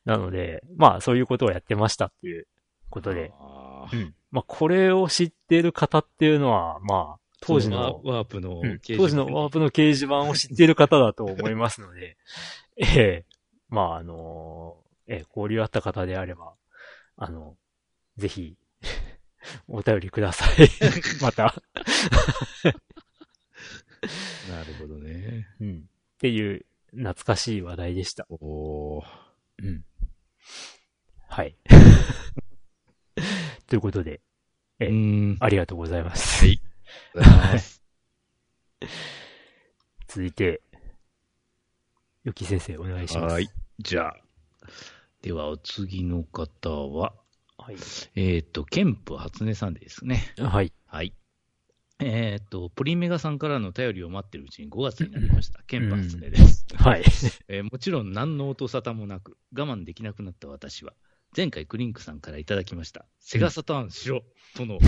[0.04, 2.48] なので、まあそういうことをやってましたっていう
[2.90, 3.30] ことで。
[3.92, 4.14] うん。
[4.32, 12.16] まあこれを知っている方っていうのは、まあ、当時その、ワワープのうん掲示板当時のワープの掲示板を知っている方だと思いますので、
[12.76, 13.24] ええ
[13.68, 14.76] まああの
[15.06, 16.54] ええ交流あった方であれば、
[17.16, 17.56] あの、
[18.16, 18.56] ぜひ、
[19.68, 20.68] お便りください。
[21.22, 21.54] また。
[24.50, 25.48] なるほどね。
[25.60, 25.78] うん。
[25.78, 25.82] っ
[26.18, 28.26] ていう、懐かしい話題でした。
[28.30, 29.04] おー。
[29.58, 29.84] うん。
[31.28, 31.56] はい。
[33.66, 34.20] ということで、
[34.80, 34.88] え。
[35.40, 36.46] ありがとうございます。
[36.46, 36.60] はい
[37.14, 37.82] ありがとうございます。
[40.06, 40.62] 続いて、
[42.24, 43.32] よき先生お願いします。
[43.34, 43.48] はい。
[43.78, 44.16] じゃあ。
[45.22, 47.12] では、お次の方は、
[47.58, 47.76] はい。
[48.14, 50.22] えっ、と、ケンプ初音さんですね。
[50.38, 50.72] はい。
[50.86, 51.12] はい。
[52.00, 55.62] えっ、と、プリンメガさんからの頼りを待ってるうちに5月になりました。
[55.66, 56.64] ケンプ初音です。
[56.76, 57.02] はい。
[57.48, 60.94] えーもちろん何の音沙汰もなく、我慢できなくなった私は、
[61.36, 64.22] 前回クリンクさんからいただきました、セガサターンしろ
[64.54, 64.78] との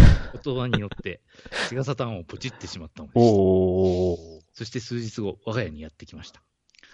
[0.45, 1.21] 言葉によって、
[1.69, 4.59] セガサターンをポチってしまったのです。
[4.59, 6.43] そして数日後、我が家にやってきました。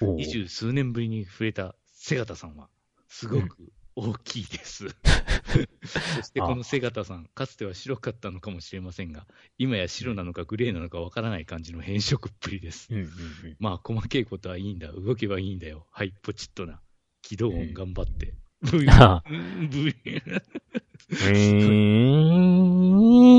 [0.01, 2.71] 二十数年ぶりに触れたセガタさんは、
[3.09, 4.89] すごく大きいです。
[6.17, 9.27] そしてこのセガタさん、かつては白かったのかもしれませんが、
[9.57, 12.89] 今や白なのかグレーなのかわからない感じの変色っぷりです。
[12.91, 13.57] うんうんうん。
[13.59, 14.93] まあ、細けいことはいいんだ。
[14.93, 15.87] 動けばいいんだよ。
[15.91, 16.81] はい、ポチッとな。
[17.23, 18.35] 起動音頑張って。
[18.61, 19.95] ブイあーンブイ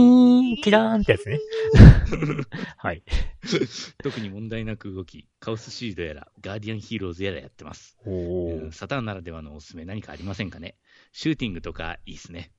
[0.56, 1.39] ーンキラーンってやつね。
[2.78, 3.04] はい。
[4.04, 7.98] 特に問題なく動き、カオスシールドやら、ガーディアンヒーローズやらやってます。
[8.06, 10.76] おうんサターンならではのおすすめ何かありませんかね？
[11.12, 12.52] シューティングとかいいっすね。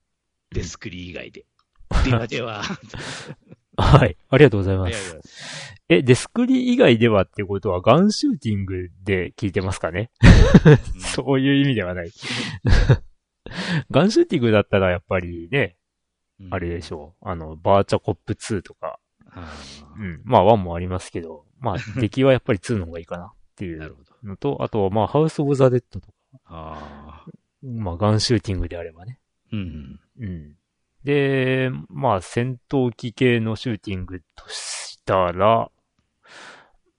[0.53, 1.47] デスクリ以外で。
[2.05, 2.63] ではでは。
[3.81, 4.17] はい。
[4.29, 5.15] ありがとうございます。
[5.15, 5.21] や
[5.99, 10.11] え、デスクリ以外ではってことはガンシューティングで聞いてますかね？
[10.95, 12.11] うんそういう意味ではない。
[13.91, 15.79] ガンシューティングだったらやっぱりね、うん
[16.51, 17.15] あれでしょ？
[17.23, 17.29] う。
[17.29, 18.99] あの、バーチャコップ2とか、
[19.31, 19.53] あ
[19.99, 20.21] うん。
[20.25, 23.97] まあ1もありますけど、まあ 出来はやっぱり2の方がいいかなっていう。
[24.23, 26.15] のと、あと、まあハウス・オブ・ザ・デッドとか、
[26.45, 27.31] ああ。
[27.63, 29.21] まあガンシューティングであればね。
[29.53, 30.01] うん。
[30.21, 30.57] うん。
[31.05, 35.71] で、まあ戦闘機系のシューティングとしたら、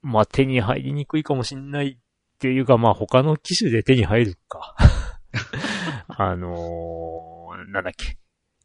[0.01, 1.97] まあ手に入りにくいかもしんないっ
[2.39, 4.75] ていうか、まあ他の機種で手に入るか。
[6.07, 8.17] あのー、なんだっけ。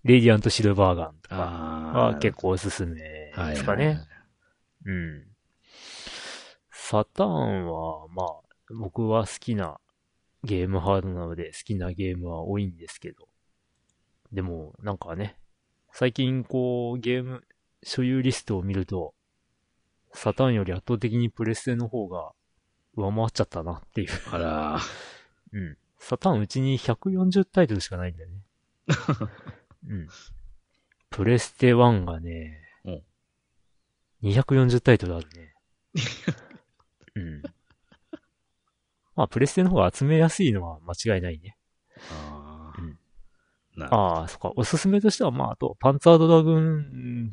[0.04, 1.36] レディアント・シルバーガンとか
[1.94, 4.00] あは結構おすすめですかね。
[4.84, 5.24] うん。
[6.70, 8.28] サターンは、まあ、
[8.78, 9.78] 僕は好きな
[10.42, 13.28] ゲームハードなので好きなゲームは多いんですけど。
[14.30, 15.38] でも、なんかね、
[15.90, 17.44] 最近こう、ゲーム
[17.82, 19.14] 所有リストを見ると、
[20.12, 22.32] サターンより圧倒的にプレステの方が
[22.94, 24.08] 上回っちゃったなっていう。
[24.30, 24.80] あら、
[25.52, 25.78] うん。
[25.98, 28.36] サターンうちに140タイトルしかないんだよね。
[29.88, 30.08] うん。
[31.10, 33.02] プレステ1がね、うん
[34.24, 35.54] 240タイトルあるね。
[37.14, 37.42] うん。
[39.14, 41.56] まあ、プレステの方が集めやすいのは間違いないね。
[42.10, 42.98] ああうん。
[43.76, 44.52] なああ、そっか。
[44.56, 47.32] おすすめとしては、まあ、あと、パンツァードラグーン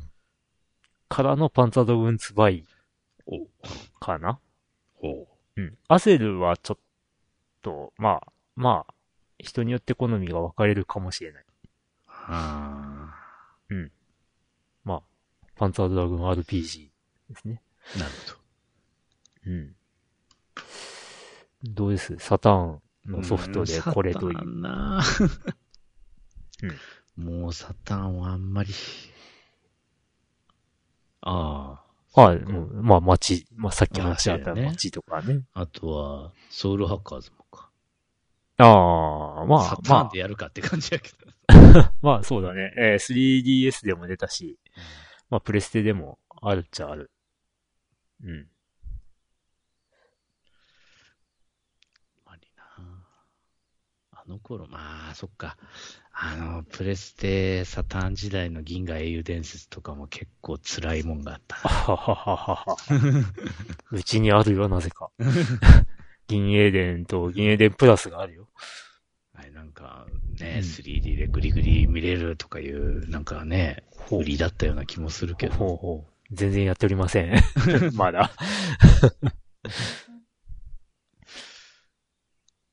[1.08, 2.64] からのパンツァードラグーンツバイ
[3.26, 3.48] お
[3.98, 4.38] かな
[5.02, 5.26] お
[5.56, 5.78] うん。
[5.88, 6.82] アセルはちょっ
[7.62, 8.94] と、まあ、まあ、
[9.38, 11.44] 人によって好みが分かれるかもしれない。
[12.28, 13.16] あ
[14.84, 15.02] まあ、
[15.56, 16.88] パンツァードラグーン RPG
[17.30, 17.62] ですね。
[17.96, 19.50] あ、なるほど。
[19.50, 19.74] うん。
[21.64, 22.16] どうです？
[22.18, 24.44] サターンのソフトでこれといいサタ。
[24.44, 25.02] ンな
[27.16, 28.72] もうサタンはあんまり。
[31.20, 31.82] あ
[32.14, 35.44] はい、うんまあ、街、まあ、さっき話し合ったね街とかね。
[35.54, 37.41] あ、あとは、ソウルハッカーズもか。
[38.64, 41.16] ああ、まあ、サタンまでやるかって感じやけど。
[41.48, 42.72] あ、 まあ、そうだね。
[42.76, 44.58] えー 3DS でも出たし、
[45.30, 47.10] まあ、プレステでもあるっちゃある。
[48.24, 48.48] うん。
[52.26, 52.62] ありな
[54.12, 55.56] あの頃、まあ、そっか。
[56.12, 61.56] あの、プレステ、サターン時代の銀河英雄伝説とかも結構辛いもんがあった。
[63.90, 65.10] うちにあるよ、なぜか。
[66.28, 68.48] 銀英伝と銀英伝プラスがあるよ。
[69.34, 70.06] あれなんか
[70.40, 75.54] ね、うん 3D でグリグリ見れるとかいう、なんかね、ほ売りだったような気もするけど。
[75.54, 76.12] ほうほう。
[76.32, 77.34] 全然やっておりません。
[77.94, 78.30] まだ。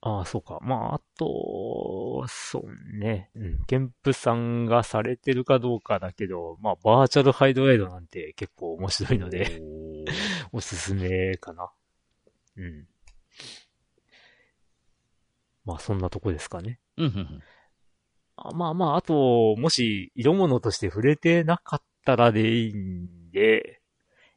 [0.01, 0.59] ああ、そうか。
[0.61, 3.29] まあ、あと、そうね。
[3.35, 3.65] うん。
[3.65, 9.61] ケンプさんがされてるかどうかだけど、まあ、バーチャルハイドライドなんて結構面白いので、
[10.53, 11.69] お すすめかな。
[12.55, 12.87] うん。
[15.69, 16.79] まあ、そんなとこですかね。
[16.97, 17.41] うんうんうん。
[18.37, 23.81] あまあまあ、あと、もし、色物として触れてなかったらでいいんで、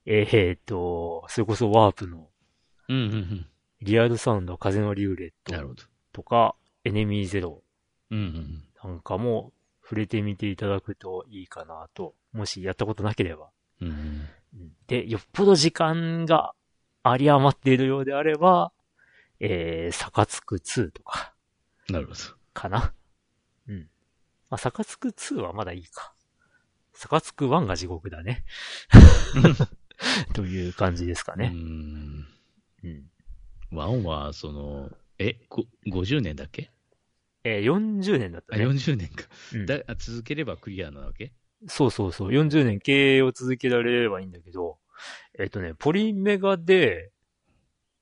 [0.04, 2.28] えー、と、それこそワープの
[2.88, 3.46] うんうんうん。
[3.80, 5.82] リアルサウンド風のリューレットなるほど。
[6.12, 6.54] とか、
[6.84, 7.62] エネミーゼロ
[8.10, 9.52] うんうんなんかも
[9.82, 13.48] 触れてみていただくといいかなと、もしやったことなければ。
[13.80, 13.88] うん。
[13.88, 16.52] うんうんで、よっぽど時間が
[17.02, 18.72] あり余っているようであれば、
[19.44, 21.34] えー、サカツク2とか、
[21.90, 22.18] なるほど。
[22.54, 22.94] かな。
[23.66, 23.80] うん。
[24.48, 26.14] まあ、サカツク2はまだいいか。
[26.94, 28.44] サカツク1が地獄だね。
[30.34, 31.48] という感じですかうね。
[31.48, 32.26] ん。
[32.84, 33.10] うん。
[33.72, 36.70] ワンは、その、え、ご50年だっけ？
[37.44, 38.64] えー40年だっあ、たね。
[38.66, 39.24] 40年か。
[39.54, 39.66] うん
[39.98, 41.32] 続ければクリアなわけ？
[41.66, 42.30] そうそうそう。
[42.30, 44.78] 40年経営を続けられればいいんだけど、
[45.38, 47.10] えっ、とね、ポリメガで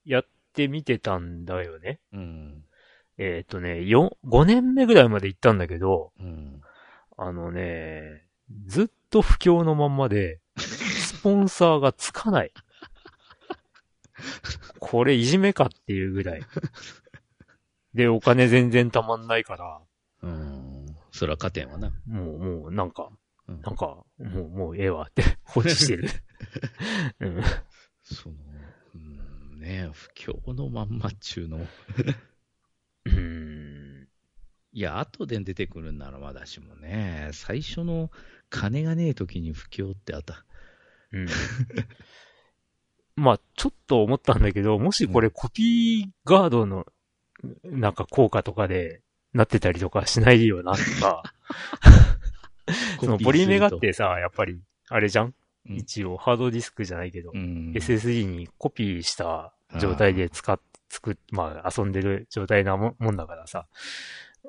[0.05, 2.01] やってみてたんだよね。
[2.12, 2.64] うん。
[3.18, 6.61] えっ、とね、4、5年目ぐらいまで行ったんだけど、うん。
[7.16, 8.24] あのね、
[8.66, 12.53] ずっと不況のまんまで、 スポンサーがつかない。
[14.78, 16.42] これいじめかっていうぐらい。
[17.94, 19.80] で、お金全然たまんないから、
[20.22, 20.86] うん。
[21.12, 21.90] そら加点はな。
[22.07, 23.11] もう、もう、なんか、
[23.48, 26.09] うんなんか、もう、もうええわって放置してる。
[27.20, 27.42] うん。
[28.03, 28.49] その、うん、
[29.61, 31.66] ね不況のまんまっちゅうの。
[33.06, 34.08] うん。
[34.72, 38.11] いや、後で出てくるんならまだしもね、最初の
[38.50, 40.44] 金がねえ時に不況ってあった。
[41.12, 41.26] うん。
[43.16, 46.86] まあ、ちょっと思ったんだけど、もしこれコピーガードの、
[47.64, 49.02] なんか効果とかで
[49.32, 51.22] なってたりとかしないよな、とか。
[53.00, 55.34] そのポリメガってさ、やっぱり、あれじゃん、
[55.70, 63.66] うん一応ハードディスクじゃないけど、うん、SSD にコピーした状態で使っ、作っ、まあ遊んでる状態なももんだからさ。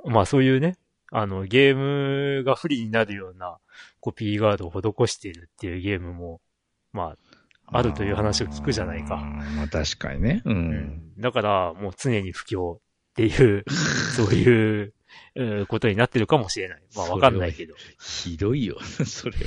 [0.05, 0.77] まあそういうね、
[1.11, 3.57] あの、ゲームが不利になるような
[3.99, 6.41] コピーガードを施しているっていうゲームも、
[6.93, 7.15] ま
[7.67, 9.17] あ、あるという話を聞くじゃないか。
[9.17, 10.41] まあ確かにね。
[10.45, 10.49] う。
[10.49, 11.01] うんん。
[11.19, 12.79] だから、もう常に不況っ
[13.15, 13.65] ていう、
[14.15, 14.93] そういう、
[15.35, 16.83] うんことになってるかもしれない。
[16.95, 17.75] まあわかんないけど。
[17.99, 19.37] ひどいよ、 それ。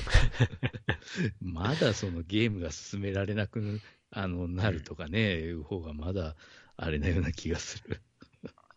[1.40, 6.36] まだそのゲームが進められなくあのなるとかね、いう方がまだ
[6.76, 8.00] あれなような気がする。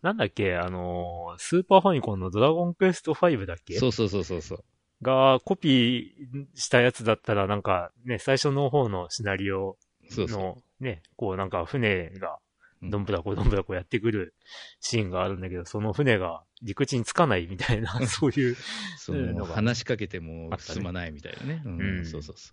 [0.02, 3.78] なんだっけ、あのー、スーパーファミコンのドラゴンクエスト5だっけ？
[3.78, 4.64] そうそうそうそうそう。
[5.02, 9.76] がコピーしたやつだったらなんかね、最初の方のシナリオ。
[10.10, 12.38] のね、こうなんか船が
[12.82, 14.34] うんどんぶらこどんぶらこやってくる
[14.80, 18.56] シーンがあるんだけど、その船が陸地につかないみたいな、そういう、
[18.98, 21.62] そう話しかけても進まないみたいなね。
[21.64, 22.52] ううんん、そうそうそ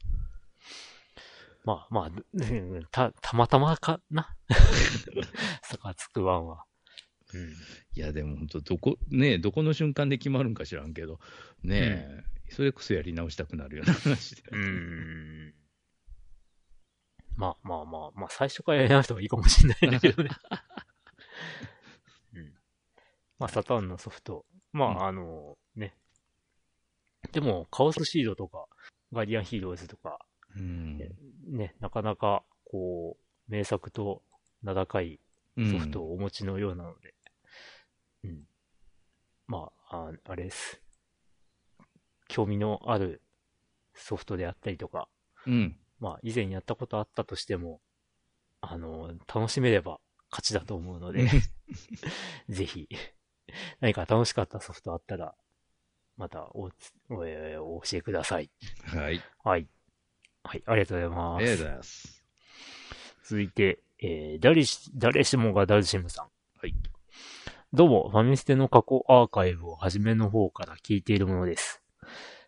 [1.63, 4.35] まあまあ、うんた、たまたまかな？
[5.63, 6.63] サカツクワンは。
[7.33, 7.41] うん。
[7.41, 7.47] う。
[7.95, 11.19] いや、でも本当、どこ、ねどこの瞬間で決まるんか知らんけど、
[11.63, 14.43] ねえ、それこそやり直したくなるような話で。
[14.51, 14.59] うー
[15.49, 15.53] ん。
[17.35, 20.29] まあまあまあ、まあ最初からやり直した方がいいかもしれないんだけどね。
[23.39, 23.43] うん。
[23.43, 24.45] まあサターンのソフト。
[24.71, 25.95] まあ、うんあの、ね。
[27.31, 28.65] でも、カオスシードとか、
[29.11, 30.19] ガーディアンヒーローズとか、
[30.55, 30.97] うん。
[31.47, 34.21] ね、なかなか、こう、名作と
[34.63, 35.19] 名高い
[35.57, 37.13] ソフトをお持ちのようなので、
[38.23, 38.43] うん。
[39.47, 40.81] まあ、ああれです。
[42.27, 43.21] 興味のある
[43.93, 45.07] ソフトであったりとか、
[45.45, 45.77] うん。
[45.99, 47.79] まあ、以前やったことあったとしても、
[48.61, 49.99] あの、楽しめれば
[50.31, 51.29] 勝ちだと思うので、
[52.49, 52.89] ぜひ、
[53.79, 55.35] 何か楽しかったソフトあったら、
[56.17, 58.49] またおつお、えーお教えください。
[58.85, 59.21] はい。
[59.43, 59.67] はい。
[60.43, 61.41] はい、ありがとうございます。
[61.41, 62.23] ありがとうございます。
[63.23, 66.25] 続いて、えー、誰し、誰しもがダルシムさん。
[66.59, 66.75] はい。
[67.73, 71.81] どうも、ファミステの過去アーカイブを初めの方から聞いているものです。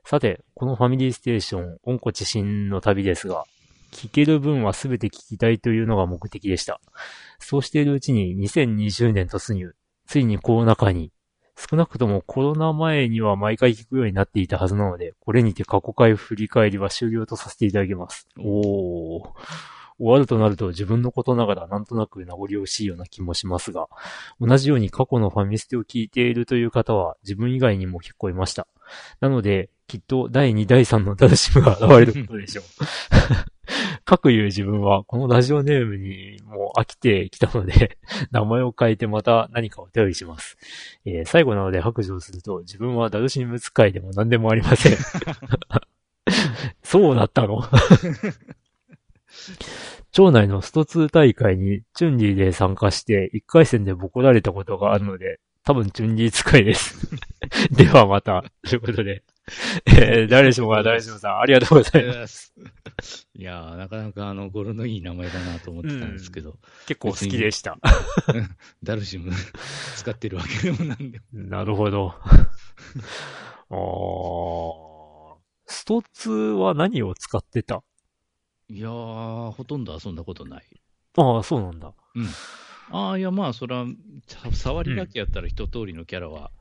[0.05, 3.43] さて、このファミリーステーション、温故知新の旅ですが、
[3.91, 6.79] 聞ける分はすべて聞きたいというのが目的でした。
[7.39, 9.73] そうしているうちに2020年突入、
[10.07, 11.11] ついにコロナ禍に、
[11.55, 18.27] 少なくともコロナ前には毎回聞くようになっていたはずなので、これにて過去回振り返りは終了とさせていただきます。
[18.39, 19.29] おー。
[19.99, 23.87] 終わるとなると自分のことながらなんとなく名残惜しいような気もしますが、
[24.39, 28.67] 同じように過去のファミステを聞いているという方は自分以外にも結構いました。
[29.19, 32.65] なので、きっと第2、第3のダルシムが現れることでしょう。
[34.05, 37.97] 各言う自分はこのラジオネームにもう飽きてきたので、
[38.31, 40.57] 名前を変えてまた何かお便りします。
[41.05, 44.97] えー最後なので白状すると、自分はダルシム使いでも何でもありません。
[46.83, 47.63] そうだったの？
[50.11, 57.09] 町内のスト2大会にチュンリーで参加して1回戦でボコられたことがあるので、多分チュンリー使いです。
[57.71, 59.23] ではまた、ということで、
[59.87, 62.53] えー誰しもが誰しもさん、ありがとうございます。
[62.99, 63.27] す。
[63.35, 67.77] いやー、なかなかあの、語呂のいい名前だなと思ってたんですけど、結構好きでした。
[68.83, 69.31] ダルシム
[69.95, 71.25] 使ってるわけでもなんでも。
[71.31, 72.13] なるほど。
[73.69, 75.37] あー
[75.69, 77.83] スト2は何を使ってた？
[78.69, 80.65] いやー、ほとんど遊んだことない。
[81.17, 81.93] ああ、そうなんだ。
[82.15, 82.27] うん。
[82.91, 83.85] ああ、いや、まあ、そら、
[84.27, 86.56] さ触りだけやったら一通りのキャラはうんうん。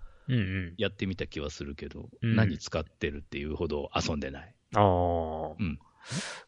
[0.76, 4.54] やってみた気はするけど、うん何使ってるっていうほど遊んでない。
[4.74, 5.54] ああ。
[5.58, 5.78] うん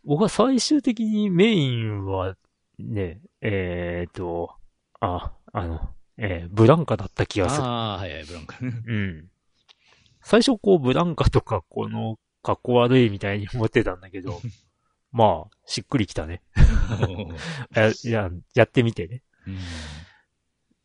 [0.04, 2.36] 僕は最終的にメインは、
[2.78, 4.54] ね、えっ、と、
[5.00, 7.66] あ、あの、えーブランカだった気がする。
[7.66, 8.72] ああ、はいはい、ブランカね。
[8.86, 9.28] うん。
[10.22, 14.40] 最初こう、ブランカとか、この、格好悪いみたいに思ってたんだけど、
[15.10, 16.42] まあ、しっくりきたね。
[17.74, 19.22] や、や、やってみてね。
[19.46, 19.58] うん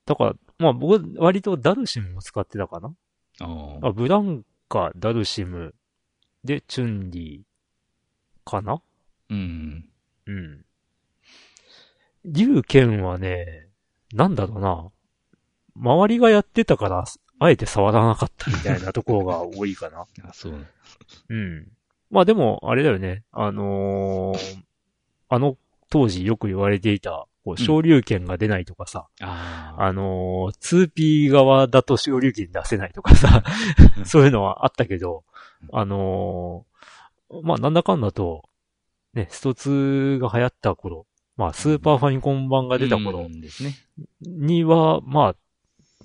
[0.06, 2.94] だから、まあ僕、割とダルシムを使ってたかな
[3.40, 5.74] ああ、ブランカ、ダルシム、
[6.44, 8.82] で、チュンリー、かな
[9.30, 9.86] うん。
[10.26, 10.66] うん。
[12.26, 13.68] 竜剣はね、
[14.14, 14.92] なんだろうな。
[15.76, 17.06] 周りがやってたから、
[17.40, 20.06] あえて触らなかったみたいなところが多いかな。
[20.30, 20.68] あ、そう。
[21.30, 21.72] うん。
[22.12, 23.24] まあでも、あれだよね。
[23.32, 24.64] あのー
[25.30, 25.58] あの
[25.90, 29.84] 当時よく言われていた、こう、昇竜拳が出ないとかさ、ああ。
[29.84, 33.44] あのー 2P 側だと昇竜拳出せないとかさ、
[34.06, 35.24] そういうのはあったけど、
[35.72, 38.44] あのーまあなんだかんだと、
[39.14, 43.76] ね、スト2が流行った頃、まあスーパーファミコン版が出た頃うんですね。
[44.22, 45.36] には、ま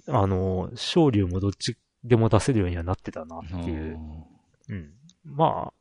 [0.08, 3.98] あ、あのー昇竜もどっちでも出せるようにはなってたなっていう。
[4.70, 4.92] うん。
[5.24, 5.72] まあ、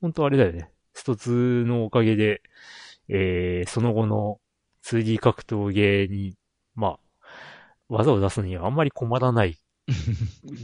[0.00, 0.70] 本当あれだよね。
[0.92, 2.42] スト2のおかげで、
[3.08, 4.38] えー、その後の
[4.90, 6.34] 2D 格闘ゲーに、
[6.74, 6.98] まあ、
[7.88, 9.56] 技を出すにはあんまり困らない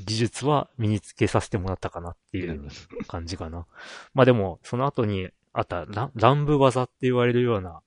[0.07, 2.69] 技術は身につけさせてもらったかなっていう
[3.09, 3.67] 感じかな。
[4.15, 7.83] まあでも、その後にあった乱乱舞技って言われるような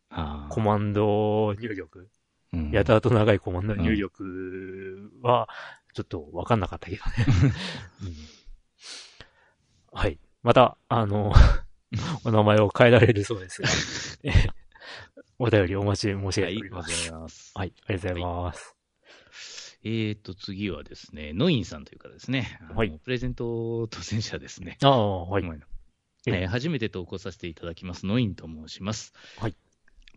[0.50, 2.10] コマンド入力、
[2.54, 5.48] うんやたらと長いコマンド入力は、
[5.94, 7.12] ちょっとわかんなかったけどね。
[8.04, 8.40] うん
[9.92, 10.20] はい。
[10.44, 11.34] また、あの、
[12.24, 13.62] お名前を変えられるそうです
[15.40, 17.12] お便りお待ち申し上はい、げておりまございす。
[17.12, 17.52] ます。
[17.56, 18.76] はい、ありがとうございます。
[19.84, 22.60] えーと、次はですね、ノインさんという方ですね。
[22.76, 24.78] はいプレゼント当選者ですね。
[24.84, 25.46] ああ、はい。
[26.28, 29.14] えー初めて投稿させていただきます、ノインと申します。
[29.38, 29.56] はい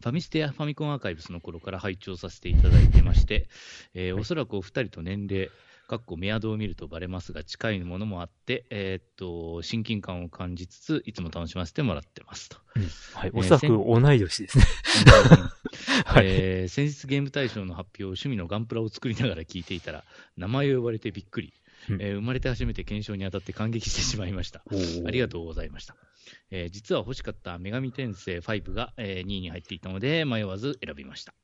[0.01, 3.47] ファミステやファミコンアーカイブスの頃から拝聴させていただいてまして、
[3.95, 5.49] えーおそらくお二人と年齢、
[5.93, 12.57] かっこメアドを見るとバレますが、近いものもあって、えーっと、親近感を感じつつ、いつも楽しませてもらってますと。
[13.13, 13.31] はい。
[13.35, 14.65] えーおそらく同い年ですね。
[16.07, 16.27] はい。
[16.27, 20.03] えー先日ゲーム大賞の発表を趣味のガンプラを作りながら聞いていたら、
[20.39, 21.53] 名前を呼ばれてびっくり。
[21.91, 24.65] うんえー生まれて初めて検証に当たって感激してしまいました。
[25.07, 25.95] ありがとうございました。
[26.51, 31.35] えー実は欲しかった女神転生5が、えー2位に入っていたので迷わず選びました。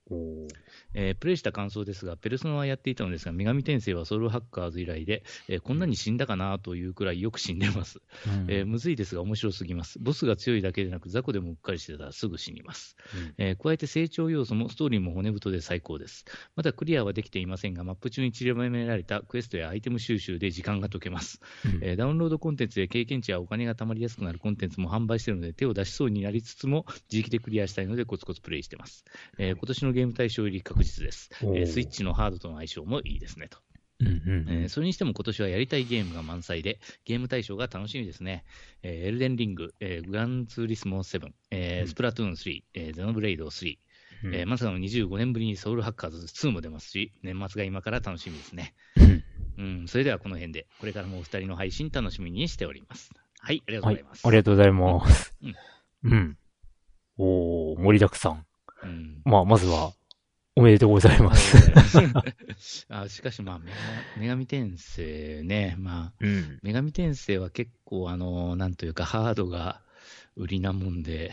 [0.94, 8.00] えープレイした感想ですが、ペルソナはやっていたのですが、女神転生はソウルハッカーズ以来で、えーこんなに死んだかなというくらいよく死んでます。
[8.26, 9.98] うんえーむずいですが面白すぎます。
[10.00, 12.96] ボスが強いだけでなく、雑魚でもうっかりしてたらすぐ死にます。
[13.38, 16.24] えー加えて成長要素もストーリーも骨太で最高です。
[16.56, 21.40] まだクリアはできていませんが、マップ中に散りばめられたクエストやアイテム収集で時間が解けます。
[21.64, 29.04] うんえーダウンロードコンテンツや経験値やお金が貯まりやすくなるコンテンツも販売しているので、手を出しそうになりつつも、自力でクリアしたいのでコツコツプレイしてます。
[29.38, 31.30] えー今年のゲーム対象入り確実です。
[31.42, 33.58] えおーースイッチのハードとの相性もいいですねと。
[34.00, 38.44] うんうんえーそれにしても今年はやりたいゲームが満載で、ゲーム対象が楽しみですね。
[38.82, 43.78] えーエルデンリング、えーグランツーリスモ7、えーうんスプラトゥーン3、えーゼノブレイド3、
[44.24, 48.74] うんえーまさかの25年ぶりにソウルハッカーズ2も出ますし、年末が今から楽しみですね。
[48.96, 49.24] うん
[49.58, 53.10] うん、それではこの辺で、これからもお二人の配信楽しみにしております。
[53.40, 54.26] はい、ありがとうはいございます。。
[54.26, 55.34] ありがとうございます。
[55.42, 55.54] うん
[56.04, 56.38] うん。
[57.18, 58.46] おー、盛りだくさん。
[58.82, 59.92] うんまあ、まずは、
[60.54, 61.56] おめでとうございます。
[62.88, 63.60] あしかし、まあ、
[64.16, 66.58] 女女神転生ね、まあ、うん。
[66.62, 69.80] 女神転生は結構、あの、なんというか、ハードが
[70.36, 71.32] 売りなもんで、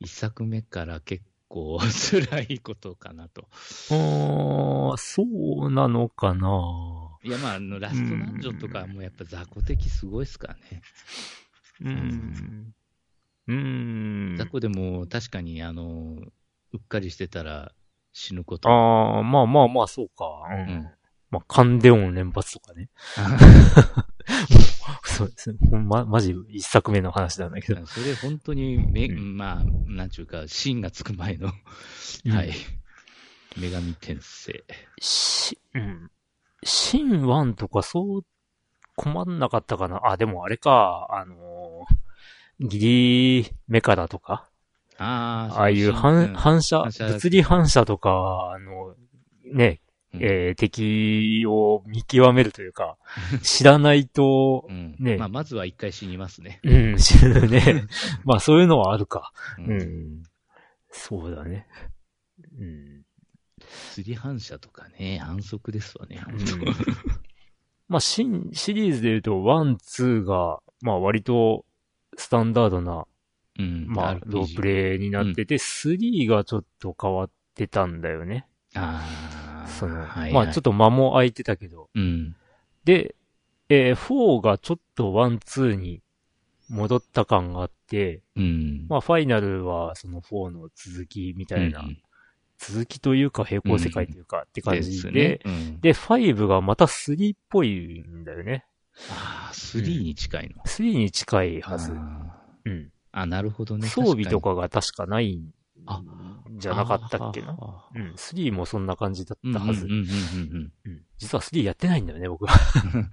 [0.00, 3.48] 一作目から結構辛いことかなと。
[3.90, 5.24] あー、そ
[5.66, 10.82] うなのかないや、まあ、あのラストダンジョンとかはもうやっぱ雑魚的すごいですからね。
[11.82, 12.74] うん。
[13.48, 14.36] うん。
[14.38, 16.16] 雑魚でも確かに、あの、
[16.72, 17.72] うっかりしてたら
[18.12, 18.68] 死ぬこと。
[18.68, 20.24] あー、まあまあまあ、そうか。
[20.50, 20.54] う。
[20.54, 20.90] うんん。
[21.30, 22.90] まあ、カンデオン連発とかね。
[25.04, 25.58] そうですね。
[25.70, 27.86] ほんま、マジ一作目の話なんだけど。
[27.86, 31.52] それ本当にめ、うんまあ、なんちゅうか、芯がつく前の、
[32.24, 32.52] うんはい。
[33.56, 34.64] 女神転生。
[35.00, 36.10] し、うん。
[36.62, 38.24] シン1とかそう
[38.96, 40.00] 困んなかったかな。
[40.04, 42.10] あ、でもあれか、あのー
[42.60, 44.46] ギリメカだとか、
[44.98, 48.94] ああ、ああいう反,、ん反射物理反射とか、あの、
[49.50, 52.96] ね、うんえー敵を見極めるというか、
[53.42, 56.60] 知らないとう、んねまあ、まずは一回死にますね。
[56.64, 57.84] うん、知るね。
[58.24, 59.32] まあそういうのはあるか。
[59.58, 60.22] ううんん。
[60.90, 61.66] そうだね。
[62.58, 63.02] うん。
[63.92, 66.20] 釣り反射とかね、反則ですわね、
[67.88, 71.64] まあ、真シリーズで言うと、ワン、ツーが、まあ割と
[72.16, 73.06] スタンダードな、
[73.58, 73.86] うん。
[73.86, 78.46] まあロープレイになってて、3がちょっと変わってたんだよね。
[78.74, 79.68] ああ。
[79.68, 81.88] その、はいまあちょっと間も空いてたけど。
[81.94, 82.36] うん。
[82.84, 83.14] で、
[83.68, 86.02] えー4がちょっとワン、ツーに
[86.68, 88.86] 戻った感があって、うん。
[88.88, 91.98] まあファイナルはその4の続きみたいな、うん
[92.62, 98.66] 続きというか平行世界というかって感じで、ですねうんで、5がまた3っぽいんだよね。
[99.08, 100.62] ああ、3に近いの。
[100.64, 101.92] 3に近いはず。
[101.92, 101.94] あ
[102.66, 102.72] うん。
[102.72, 103.88] ーあ、なるほどね。
[103.88, 105.40] 装備とかが確かない
[106.58, 107.56] じゃなかったっけな？
[107.60, 108.12] あうん。
[108.12, 109.86] 3もそんな感じだーったはず。
[109.86, 112.54] うんうんうんうんうん実は3やってないんだよね、僕は。
[112.94, 113.10] う ん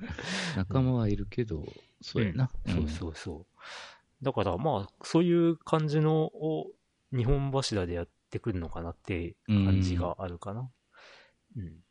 [0.55, 1.65] 仲間はいるけど、
[2.01, 2.49] そうやな。
[2.65, 4.23] そうそうそう。
[4.23, 6.71] だからまあ、そういう感じのを
[7.11, 10.69] 日本柱でやってくるのかなって感じがあるかな。
[11.57, 11.83] うん。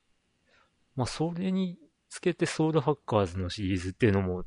[0.94, 4.44] まあ、それにつけてソウルハッカーズのシリーズっていうのも、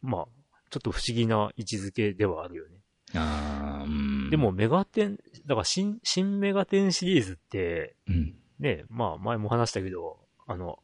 [0.00, 0.26] まあ、
[0.70, 2.76] ちょっと不思議な位置づけではあるよね。
[3.14, 3.20] うん。
[3.20, 4.21] ああ、うん。
[4.32, 10.78] でも、メガテン、だから新、新メガテンシリーズって、うん、ね、まあ、前も話したけど、あの、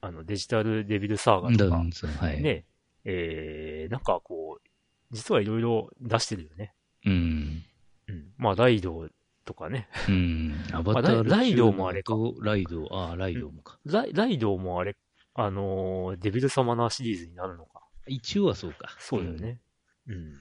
[0.00, 2.40] あの、デジタルデビルサーガだとか、はい。
[2.40, 2.64] ね、
[3.04, 4.68] えー、なんかこう、
[5.10, 6.72] 実はいろいろ出してるよね。
[7.04, 7.62] うん。
[8.08, 8.32] うん。
[8.38, 9.10] まあ、ライド
[9.44, 9.86] とかね。
[10.08, 10.54] うん。
[10.72, 13.78] アバターライライドもあれかとライド、ああ、ライドもか。
[13.84, 14.96] ライライドもあれ、
[15.34, 17.82] あのーデビルサマナーシリーズになるのか。
[18.06, 18.88] 一応はそうか。
[18.98, 19.60] そうだよね。
[20.08, 20.32] うん。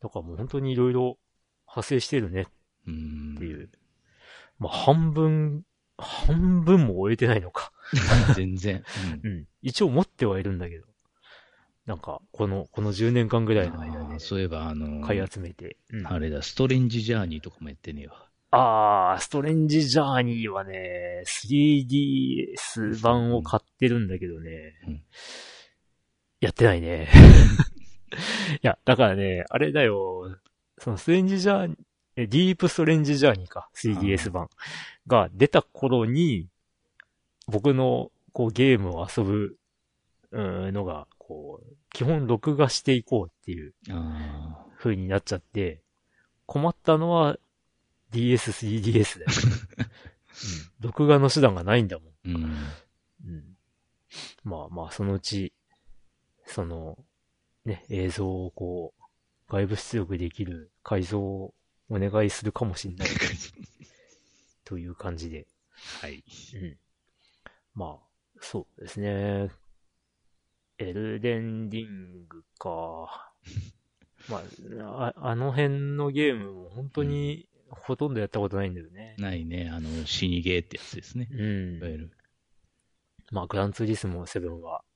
[0.00, 1.18] だからもう本当にいろいろ
[1.74, 2.46] 派生してるね
[2.86, 3.34] うん。
[3.36, 3.70] っていう。
[4.58, 5.64] まあ、半分、
[5.98, 7.72] 半分も終えてないのか。
[8.34, 8.84] 全然。
[9.22, 9.48] うんうん。
[9.62, 10.86] 一応持ってはいるんだけど。
[11.86, 15.76] なんか、この、この10年間ぐらいの間そういえば、あの買い集めて。
[15.90, 18.28] うんあれだ、ストレンジジャーニーとかもやってねえわ。
[18.50, 24.74] あー、ストレンジジャーニーはね、3DS 版を買ってるんだけどね。
[24.86, 25.02] うん
[26.40, 27.08] やってないね。
[28.62, 30.36] いや、だからね、あれだよ、
[30.78, 31.76] そのストレンジジャーニー、
[32.16, 34.48] えディープストレンジジャーニーか、3DS 版
[35.06, 36.48] が出た頃に、
[37.46, 39.56] 僕のこうゲームを遊ぶ
[40.34, 45.80] うんのが、こう、基本録画していこうっていうあ風になっちゃって、
[46.46, 47.38] 困ったのは
[48.10, 49.30] DS、3DS だよ、
[50.82, 50.88] うん。
[50.88, 52.08] 録画の手段がないんだもん。
[52.08, 52.12] あ。
[52.24, 52.44] うん。
[53.26, 53.56] うん。
[54.42, 55.52] まあまあ、そのうち、
[56.46, 56.98] その、
[57.64, 59.03] ね、映像をこう、
[59.48, 61.54] 外部出力できる改造を
[61.90, 63.08] お願いするかもしれない。
[64.64, 65.46] という感じで。
[66.00, 66.24] はい。
[66.54, 66.76] うん。
[67.74, 68.06] まあ、
[68.40, 69.50] そうですね。
[70.78, 73.32] エルデンリングか。
[74.28, 74.42] ま
[74.80, 79.14] あ、ああの辺のゲームも本当にほとんどやったことないんだよね。
[79.18, 79.68] ないね。
[79.70, 81.28] あの、死にゲーってやつですね。
[81.30, 81.88] うんいわ。
[81.88, 82.10] ゆる。
[83.30, 84.93] まあ、グランツーリスモ7はね、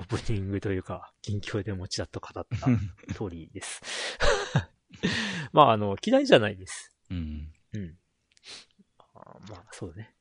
[0.00, 3.82] オープニングというか、近況でもちらっと語った通りです。
[5.52, 6.96] まあ、あの、嫌いじゃないです。
[7.10, 7.52] うん。
[7.74, 7.98] うん。
[8.98, 10.14] あまあ、そうだね。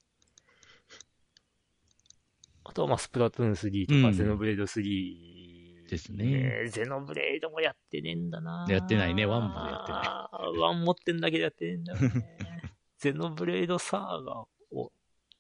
[2.66, 10.60] あとは、まあ、スプラトゥーン3とか、うんゼノブレード3、ですねゼノブレードもやってねえんだなやってないねワンもやってない。
[10.60, 12.38] ワン持ってんだけどやってねえんだよね。
[13.00, 14.92] ゼノブレードサーガを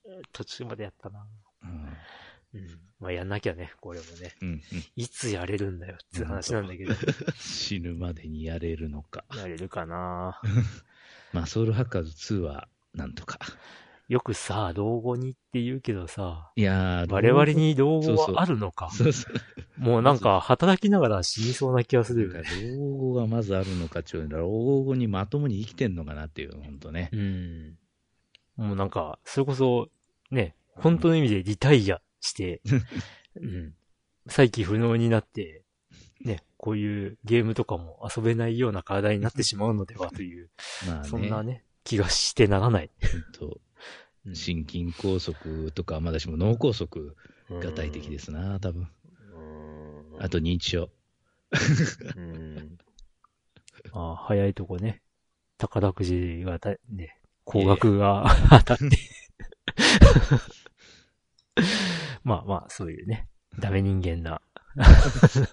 [0.05, 1.27] えー途中までやったな。
[1.61, 1.97] うん。
[2.53, 2.67] うん。
[2.99, 4.35] まあ、やんなきゃね、これもね。
[4.41, 4.49] うん。
[4.49, 4.61] うん
[4.95, 6.93] いつやれるんだよって話なんだけど、
[7.39, 9.23] 死ぬまでにやれるのか。
[9.35, 10.41] やれるかな
[11.31, 13.39] まあ、ソウルハッカーズ2は、なんとか。
[14.09, 19.33] よくさ、老後にって言うけどさ、いやー、我々に老後はあるのかそうそう。
[19.79, 22.43] もうなんか働きながら死にそうな気がするよね。
[22.75, 27.11] 老後がまずあるのかっていう老後にまともに生きてんのかなっていう、本当ね。
[27.13, 27.77] うん。
[28.55, 29.89] もうなんか、それこそ、
[30.31, 32.61] ね、本当の意味でリタイアして、
[33.35, 33.75] うん。
[34.27, 35.63] 再起不能になって、
[36.21, 40.49] ね、こういうゲームとかも遊べないような体になってしまうのではという、
[40.87, 41.09] まあね。
[41.09, 42.89] そんなね、気がしてならない。
[43.01, 46.87] 本当心筋梗塞とか、まだしも脳梗塞
[47.59, 48.89] が大敵ですな、多分。
[50.13, 50.23] うん。
[50.23, 50.89] あと認知症。
[52.15, 52.77] うん。
[53.93, 55.01] あ早いとこね、
[55.57, 58.85] 宝くじがた、ね、高額が当たって。
[62.23, 63.27] まあまあ、そういうね、
[63.59, 64.41] ダメ人間な
[64.75, 65.47] 思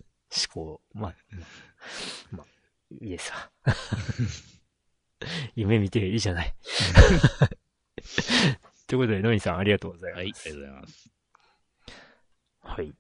[0.53, 0.81] 考。
[0.95, 2.47] まあ、まあ、まあ、
[3.01, 3.51] いいですわ。
[5.55, 6.55] 夢見ていいじゃない。
[8.87, 10.19] ということで、ノイさんありがとうございます。
[10.19, 11.11] はい、ありがとうございます。
[12.61, 12.93] はい。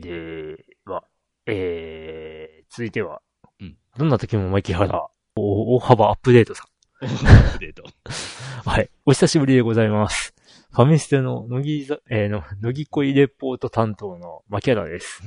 [0.00, 1.04] では、
[1.46, 3.22] えー、続いては、
[3.60, 6.66] うんどんな時も牧原、お大幅アップデートさ
[7.00, 7.82] アップデート。
[7.82, 7.86] ん。
[8.68, 8.90] はい。
[9.06, 10.34] お久しぶりでございます。
[10.76, 15.22] ファミステの乃木ざ、えーの、乃木恋レポート担当の牧原です。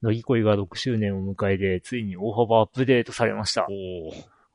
[0.00, 3.66] 乃木恋が6周年を迎えて、ついに大幅アップデートされました。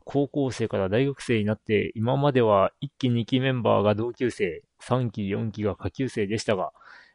[0.06, 6.72] 高校生から大学生になって、今までは1期2期メンバーが同級生、3期4期が下級生でしたが、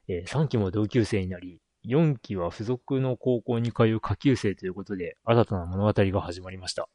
[0.07, 6.89] えー3期も同級生になり、4期は付属の高校に通う下級生ということで、新たな物語が始まりました。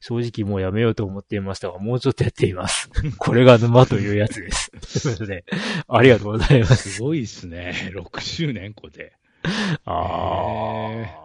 [0.00, 2.90] 正直もうやめようと思っていましたが、もうちょっとやっています。
[3.18, 4.70] これが沼というやつです。
[5.02, 5.44] ということで、
[5.88, 6.90] ありがとうございます。
[6.90, 7.92] すごいっすね。
[7.94, 9.14] 6周年こで。
[9.84, 11.24] あ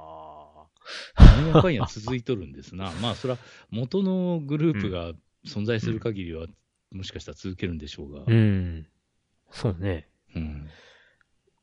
[1.17, 2.91] なんやかんや続いとるんですな。
[3.01, 3.37] まあ、そら、
[3.69, 5.13] 元のグループが
[5.45, 6.47] 存在する限りは、
[6.91, 8.21] もしかしたら続けるんでしょうが。
[8.21, 8.31] ー。
[8.31, 8.87] うん。
[9.51, 10.07] そうね。
[10.35, 10.69] うん。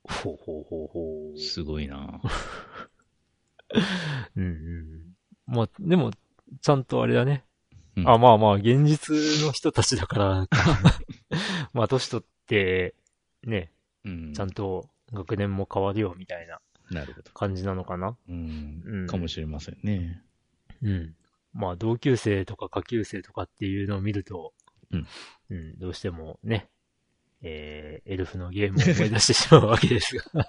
[0.05, 1.39] ほうほうほうほう。
[1.39, 2.21] すごいな。
[4.37, 5.17] うんうん。
[5.47, 6.13] まあ、でも、
[6.61, 7.45] ちゃんとあれだね。
[7.97, 10.79] うんあ、まあまあ、現実の人たちだからか、
[11.73, 12.95] まあ、年取って、
[13.43, 13.73] ね、
[14.05, 14.33] うん。
[14.35, 16.61] ちゃんと学年も変わるよ、みたいな。
[17.35, 18.17] 感じなのかな。
[18.29, 18.83] うん。
[18.85, 20.23] うんかもしれませんね。
[20.83, 21.17] うん。
[21.53, 24.53] まあ、同級生とか下級生とかっていうのを見ると、
[24.91, 25.07] うん。
[25.51, 26.69] うん、どうしてもね、
[27.43, 30.47] えー、エルフのゲームを思い出してしまうわけですが。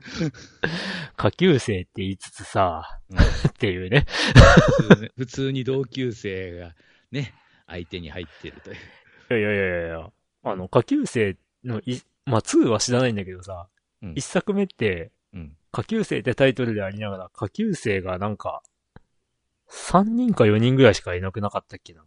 [1.16, 4.06] 下級生って言いつつさ、うんっていうね。
[4.08, 6.74] 普通ね 普通に同級生が
[7.10, 7.34] ね、
[7.66, 8.76] 相手に入ってるという。
[8.76, 8.78] い
[9.32, 10.12] やいやいやいや
[10.42, 13.68] あの、下級生のい、まあ2は知らないんだけどさ、
[14.02, 15.56] うん一作目って、うん。
[15.72, 18.62] 下級生ってタイトルでありながら、下級生がなんか、
[19.68, 22.04] 3人か4人ぐらいしかいなくなかったっけな。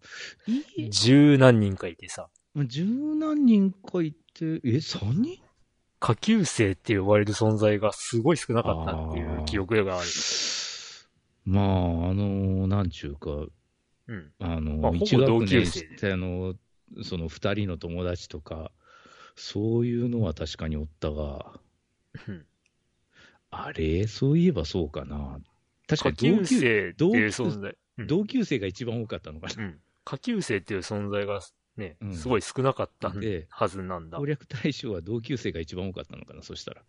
[0.89, 5.41] 十何人かいてさ、十何人かいて、え、3人？
[6.03, 10.07] 下級生って呼ばれる存在がすごい少なかったっていう記憶がある。
[11.45, 11.67] まあ、あ
[12.13, 13.29] の、なんちゅうか、
[14.07, 14.31] うん。
[14.37, 16.55] あの、まあ学年の、
[17.03, 18.73] その二人の友達とか、
[19.37, 21.53] そういうのは確かにおったが、
[22.27, 22.45] うん
[23.49, 24.05] あれ？
[24.07, 25.39] そういえばそうかな。
[25.87, 26.93] 確か同級生
[28.07, 29.63] 同級生が一番多かったのかな。
[29.63, 29.79] うん。
[30.03, 31.39] 下級生っていう存在が
[31.77, 34.25] ねう、んすごい少なかったではずなんだ攻。
[34.25, 36.83] 略対象は同級生が一番多かったのかな、そしたら。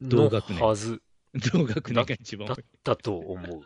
[0.00, 1.02] の同学年はず
[1.52, 2.64] 同学年が一番だっ多い。
[2.82, 3.62] たと思う。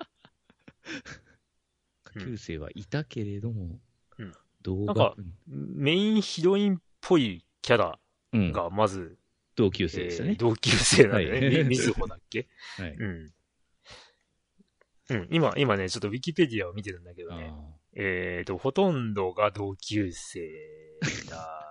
[2.05, 3.79] 下級生はいたけれども、
[4.19, 4.33] うん
[4.63, 5.15] 同なんか。
[5.47, 7.99] メインヒロインっぽいキャラ
[8.33, 9.19] うん、がまず、
[9.57, 10.31] 同級生でしたね。
[10.31, 11.65] えー同級生なんだよね。
[11.65, 12.49] みずほだっけ？
[12.79, 12.95] はい。
[12.95, 13.33] うん。
[15.11, 17.53] うん、今、今ね、ちょっとウィキペディアを見てるんだけどね。
[17.97, 20.41] あえっ、と、ほとんどが同級生
[21.31, 21.65] だ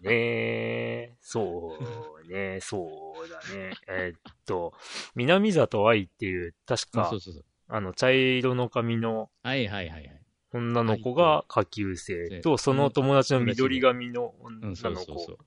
[0.00, 1.16] ね。
[1.20, 1.76] そ
[2.24, 3.74] うね、そうだね。
[3.88, 4.72] えっと、
[5.14, 7.44] 南里愛っていう、確かそう、そうそう。
[7.68, 10.22] あの、茶色の髪のはいはいはいはい。
[10.52, 15.38] 女の子が下級生でと、その友達の緑髪のうん、女そうの子そうそう。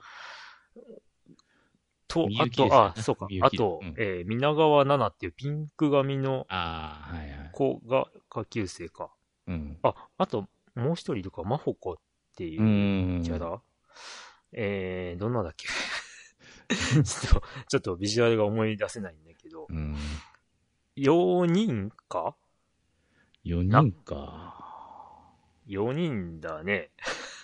[2.07, 6.45] とあと、あ、そうかあとうん、えー、皆川奈々っていうピンク髪の。
[7.53, 9.11] 子が下級生か。
[9.47, 9.79] うん。
[9.83, 12.65] あ、あと、もう一人いるか、まほこっていうう
[13.19, 13.61] んキャラ、
[14.53, 15.67] えー、どんなだっけ？
[16.71, 17.03] ちょっ
[17.33, 19.95] と、ちょっとビジュアルが思い出せないんだけど、うん。
[20.95, 22.35] 4人か
[23.45, 25.33] ？4人か。
[25.67, 26.91] ?4 人だね。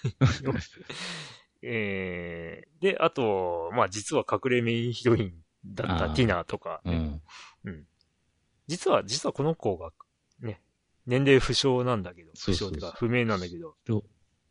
[1.61, 7.21] えー、で、あと、まあ実は隠れメインヒロインだったティナとか、うん。
[8.67, 9.93] 実は、実はこの子が、ね、
[11.07, 14.03] 年齢不詳なんだけど、不詳っていうか不明なんだけどと、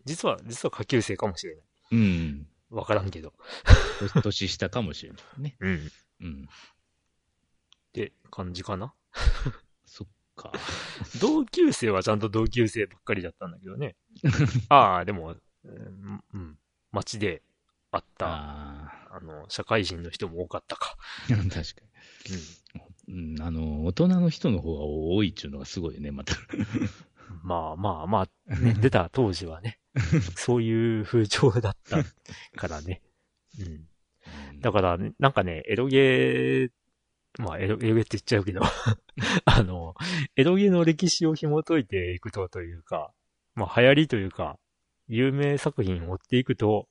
[0.04, 1.64] 実は、実は下級生かもしれない。
[1.92, 2.46] うん。
[2.70, 3.32] わからんけど。
[4.22, 5.56] 年下かもしれないね。
[5.60, 5.90] うん。
[6.22, 6.48] うん。
[6.48, 8.94] って感じかな？
[9.84, 10.52] そっか。
[11.20, 13.96] 同級生はちゃんと同級生ばっかりだったんだけどね。
[14.68, 16.58] ああ、でも、うん、うん
[16.92, 17.42] 街で
[17.90, 20.96] 会った、ああの、社会人の人も多かったか。
[21.30, 21.54] あ、 確かに。
[21.54, 22.42] うん、
[23.40, 26.34] あの、大人の人の方が多いっていうのがすごいよね、また。
[26.34, 29.78] うん、まあまあまあ、ね、 出た当時はね、
[30.36, 32.02] そういう風潮だった
[32.58, 33.02] からね。
[33.60, 33.62] う
[34.56, 34.60] ん。
[34.60, 36.70] だから、ね、なんかね、エロゲー、
[37.38, 38.62] まあエロ、エロゲーって言っちゃうけど、
[39.44, 39.94] あの、
[40.34, 43.12] エロゲーの歴史を紐解いていくとというか、
[43.54, 44.58] まあ流行りというか、
[45.06, 46.88] 有名作品を追っていくと、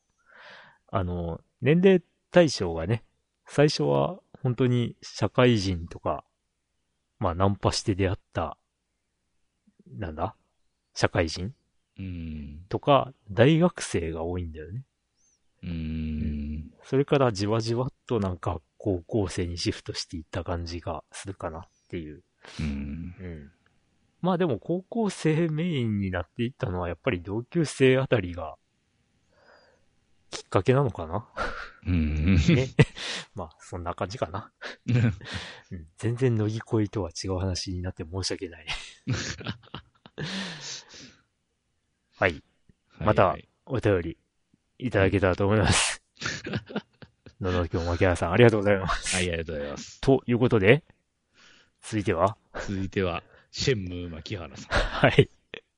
[0.87, 2.01] あの、年齢
[2.31, 3.03] 対象がね、
[3.47, 6.23] 最初は本当に社会人とか、
[7.17, 8.59] まあナンパして出会った、
[9.97, 10.35] なんだ？
[10.93, 11.51] 社会人？
[11.97, 12.59] うん。
[12.69, 14.83] とか、大学生が多いんだよね。
[15.63, 16.71] うん。
[16.83, 22.21] それからじわじわっとなんか高校生にシフトしていった感じがするかなっていう。
[22.59, 22.65] うん。
[22.67, 23.51] うん。
[24.21, 28.57] まあでも高校生メインになっていったのはやっぱり同級生あたりが
[30.31, 31.25] きっかけなのかな？
[31.87, 32.35] うん。
[32.35, 32.69] ね。
[33.35, 34.51] まあそんな感じかな。
[34.87, 38.65] うん、全然乃木恋とは違う話になって申し訳ない。
[42.17, 42.43] はい。
[42.99, 44.17] またはいお便り
[44.77, 46.01] いただけたらと思います。
[47.41, 49.15] ののきょうまきらさんありがとうございます。
[49.15, 50.01] はい、ありがとうございます。
[50.01, 50.83] ということで、
[51.81, 54.69] 続いては、続いては、シェンムー牧原さん。
[54.79, 55.29] はい。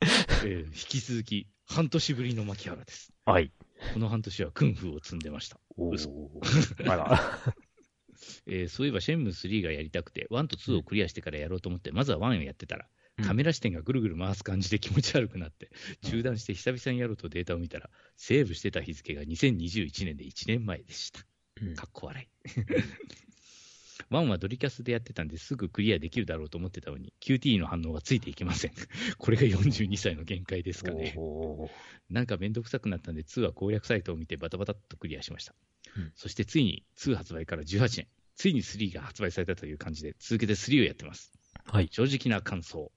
[0.02, 3.12] えー引き続き、半年ぶりの牧原です。
[3.26, 3.52] はい。
[3.94, 5.60] この半年はクンフーを積んでました。
[5.78, 7.22] お嘘ーあら。
[8.48, 15.72] えーそういえば、シェンムー3がやりたくて、1と2をクリアしてからやろうと思って、まずは1をやってたら、うんカメラ視点がぐるぐる回す感じで気持ち悪くなって、
[16.04, 21.26] 中断して久々にやろうとデータを見たら、セーブしてた日付が2021年で1年前でした。
[21.60, 22.30] うんかっこ笑い。
[24.12, 28.72] 1はドリキャスでやってたんですぐクリアできるだろうと思ってたのに、QT の反応がついていきません。
[29.18, 31.16] これが42歳の限界ですかね。
[32.10, 35.56] なんかめんどくさくなったんで、2は攻略サイトを見てバタバタっとクリアしました。
[35.96, 41.34] うんそしてついに2発売から18年、ついに3が発売されたという感じで、続けて3をやってます。
[41.66, 41.90] はい。
[41.92, 42.92] 正直な感想。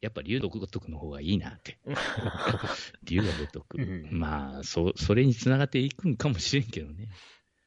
[0.00, 1.78] やっぱ竜のごとくの方がいいなって。
[3.04, 3.78] 竜がごとく。
[3.78, 7.08] うんまあ、そ、それにつながっていくんかもしれんけどね。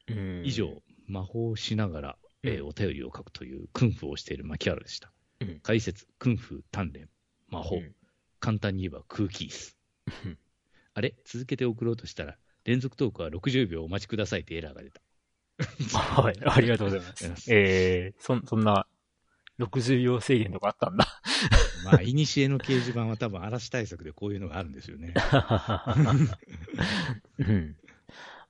[0.10, 5.12] うん以上、魔法をしながら、えーお便りを書くというクンフーをしている牧原でした。
[5.42, 7.10] うん解説、クンフー、鍛錬、
[7.50, 7.94] 魔法、うん
[8.40, 9.76] 簡単に言えば空気椅子
[10.26, 10.38] うん。
[10.94, 11.16] あれ？
[11.26, 15.02] 続けて送ろうとしたら、連続トークは60秒お待ちくださいってエラーが出た。
[16.22, 17.52] はい、ありがとうございます。
[17.54, 18.86] えー、そ、そんな、
[19.60, 21.08] 60秒制限とかあったんだ。
[21.84, 25.14] まあ、いにしえの掲示板は多分嵐対策でこういうのがあるんですよね。
[27.40, 27.76] うん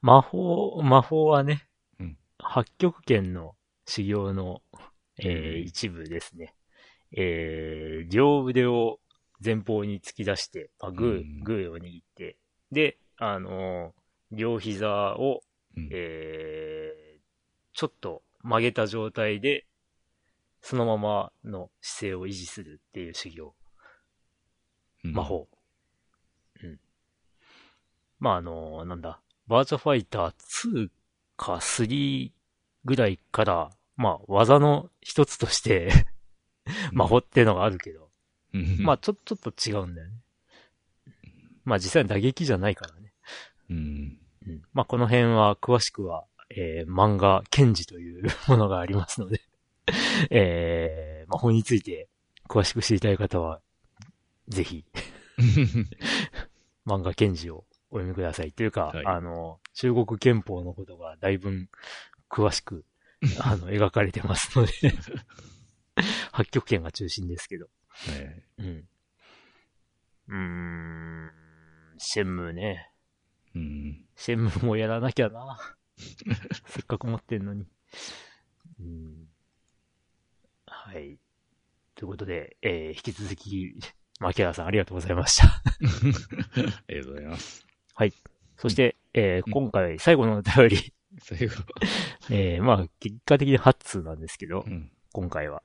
[0.02, 1.68] 魔法、魔法はね、
[2.00, 3.56] うん八極拳の
[3.88, 4.62] 修行の、
[5.20, 6.54] えーうん一部ですね。
[7.16, 9.00] えー両腕を
[9.44, 12.38] 前方に突き出して、まあ、グー、うんグーを握って、
[12.72, 15.42] で、あのー両膝を、
[15.76, 17.18] うんえー
[17.74, 19.68] ちょっと曲げた状態で、
[20.62, 23.54] そのままの姿勢を維持するっていう修行。
[25.04, 25.24] うん魔。
[25.24, 25.48] 法。
[26.64, 26.80] うん。
[28.20, 30.90] まあ、あの、なんだ、バーチャファイター2
[31.38, 32.32] か3
[32.84, 35.90] ぐらいから、まあ、技の一つとして、
[36.91, 38.10] 魔法っていうのがあるけど、
[38.53, 38.84] うん。
[38.84, 40.14] まあ、ちょ、ちょっと違うんだよね。
[41.65, 43.14] まあ、実際に打撃じゃないからね。
[43.69, 44.19] うん。
[44.48, 44.61] うん。
[44.74, 49.41] まあ、この辺は、詳しくは、えー漫画、ケンジというものがありますので、
[50.30, 52.07] えー、魔法について
[52.48, 53.61] 詳しく知りたい方は、
[54.48, 54.86] ぜひ、
[56.88, 58.52] 漫画ケンジをお読みください。
[58.52, 61.68] というか、はいあの、中国憲法のことがだいぶ
[62.30, 62.86] 詳しく、
[63.39, 64.72] あの、 描かれてますので、
[66.31, 67.68] 八極拳が中心ですけど。
[67.88, 68.88] はいうん。
[70.27, 71.31] うーん、
[71.98, 72.91] シェンムーね。
[73.56, 74.06] うん。
[74.15, 75.57] シェンムーもやらなきゃな。
[76.68, 77.65] せっかく持ってんのに。
[78.80, 79.27] うん。
[80.68, 81.18] はい。
[81.95, 83.80] ということで、えー、引き続き、
[84.19, 85.48] 牧原さんありがとうございました。
[85.48, 85.61] あ
[86.89, 87.68] りがとうございます。
[88.57, 91.56] そして、えーうん今回最後のお便り、最後。
[92.30, 94.91] えー、まあ、結果的に8通なんですけどう、ん。
[95.14, 95.64] 今回は。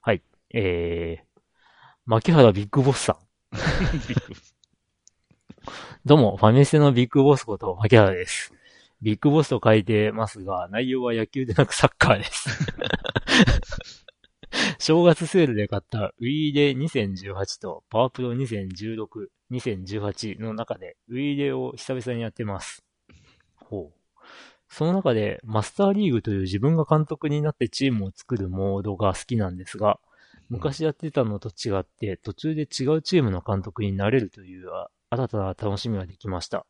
[0.00, 0.22] はい。
[0.52, 1.26] えー、
[2.04, 3.16] 牧原ビッグボスさん。
[6.04, 8.52] どうも、ファミステのビッグボスこと牧原です。
[9.02, 12.48] ビッグボスと書いてますが、内容は野球でなくサッカーです。
[14.78, 22.84] 正月セールで買った Wii で2018とパワープロ2016、2018の中で Wii でを久々にやってます。
[23.56, 23.95] ほう。
[24.68, 29.98] その中でマスターリーグという自分が監督になってチームを作るモードが好きなんですが、
[30.48, 36.66] 昔やってたのと違って途中で違うチームの監督になれるというあ新たな楽しみができました。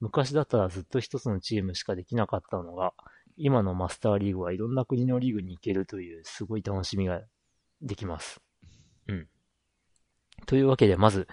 [0.00, 2.92] 昔だったらずっと一つのチームしかできなかったのが、
[3.36, 7.22] 今のマスターリーグはいろんな国のリーグに行けるというすごい楽しみが
[7.80, 8.40] できます。
[9.08, 9.28] うん。
[10.46, 11.28] というわけで、まず、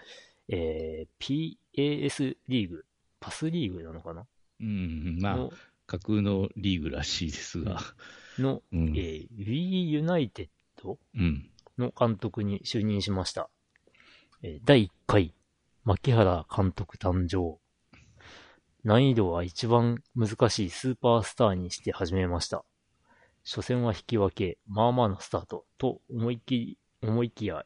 [0.48, 2.86] えー、PAS リーグ、
[3.20, 4.26] パスリーグなのかな？
[4.60, 5.18] うん。
[5.22, 5.52] まあの、
[5.86, 7.80] 架空のリーグらしいですが。
[8.40, 8.90] の、うん。
[8.98, 10.50] えー、Wii United
[11.16, 11.50] うん。
[11.78, 13.50] の監督に就任しました。
[14.42, 15.34] えー第1回、
[15.84, 17.60] 牧原監督誕生。
[18.84, 22.66] 難易度は一番難しいスーパースターにして始めました。
[23.46, 27.64] 初戦は引き分け、まあまあのスタート、と思いき、思いきや、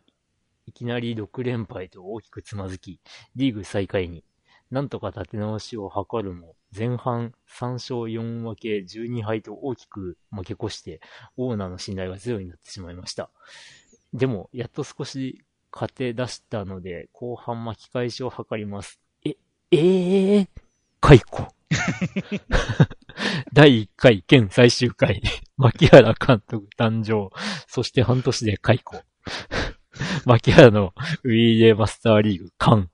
[0.68, 3.00] いきなり6連敗と大きくつまずき、
[3.36, 4.24] リーグ最下位に、
[4.72, 11.00] なんとか立て直しを図るも、前半3勝4分け12敗と大きく負け越して、
[11.38, 13.30] オーナーの信頼がゼロになってしまいました。
[14.14, 19.00] でも、やっと少し勝て出したので、後半巻き返しを図ります。
[19.24, 19.38] え、
[19.72, 20.48] ええー、
[21.00, 21.48] 解雇。
[23.54, 25.22] 第1回兼最終回、
[25.58, 27.30] 牧原監督誕生、
[27.68, 29.02] そして半年で解雇。
[30.26, 32.90] 牧原のウィーデーマスターリーグ、完。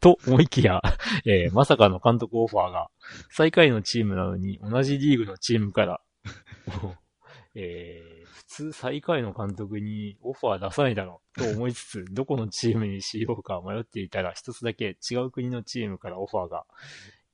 [0.00, 0.80] と思いきや、
[1.26, 2.90] えーまさかの監督オファーが、
[3.30, 6.00] 最下位のチームなのに同じリーグのチームから、
[7.54, 16.64] えー普通最下位の監督にオファー出さないだろうと思いつつ、どこのチームにしようか迷っていたら、一つだけ違う国のチームからオファーが、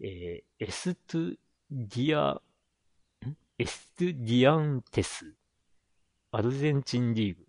[0.00, 1.36] えーエストゥ
[1.70, 2.42] ディア、
[3.26, 3.36] ん？
[3.58, 5.34] エストゥディアンテス、
[6.32, 7.43] アルゼンチンリーグ。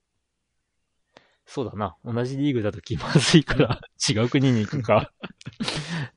[1.45, 1.95] そうだな。
[2.03, 5.11] 同じリーグだと気まずいから違う国に行くか。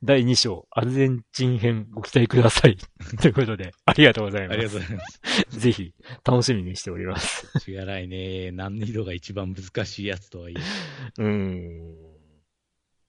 [0.02, 2.78] 第2章、アルゼンチン編ご期待ください。
[3.20, 4.56] ということで、ありがとうございます。
[4.56, 5.20] ありがとうございます。
[5.58, 5.92] ぜひ、
[6.24, 7.46] 楽しみにしております。
[7.70, 8.52] 違がないね。
[8.52, 11.22] 難易度が一番難しいやつとはいえ。
[11.22, 11.96] うーん。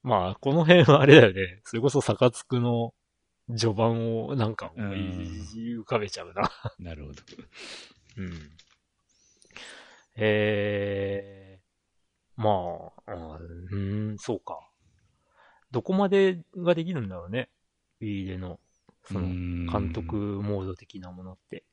[0.04, 1.62] まあ、この辺はあれだよね。
[1.64, 2.94] それこそ、サカツクの
[3.58, 4.98] 序盤をなんか思い
[5.80, 6.52] 浮かべちゃうな。
[6.80, 7.22] なるほど。
[8.18, 8.34] うん。
[10.16, 11.49] えー、
[12.40, 12.52] ま
[13.06, 14.58] あ、あうーん、そうか。
[15.72, 17.50] どこまでができるんだろうね。
[18.00, 18.62] ウィーでの、
[19.04, 21.66] その、監監督モード的なものって。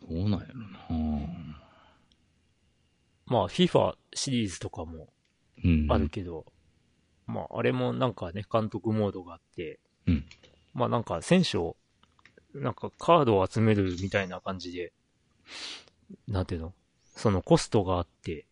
[0.00, 0.78] どうなんやろな。
[3.26, 5.08] まあ、FIFA シリーズとかも
[5.64, 5.86] うん。
[5.90, 6.46] あるけど、
[7.26, 10.24] まあ、あれもなんかね、監督モードがあって、うん
[10.74, 11.76] まあなんか選手を、
[12.54, 14.92] なんかカードを集めるみたいな感じで、
[16.28, 16.72] なんていうの？
[17.14, 18.46] そのコストがあって、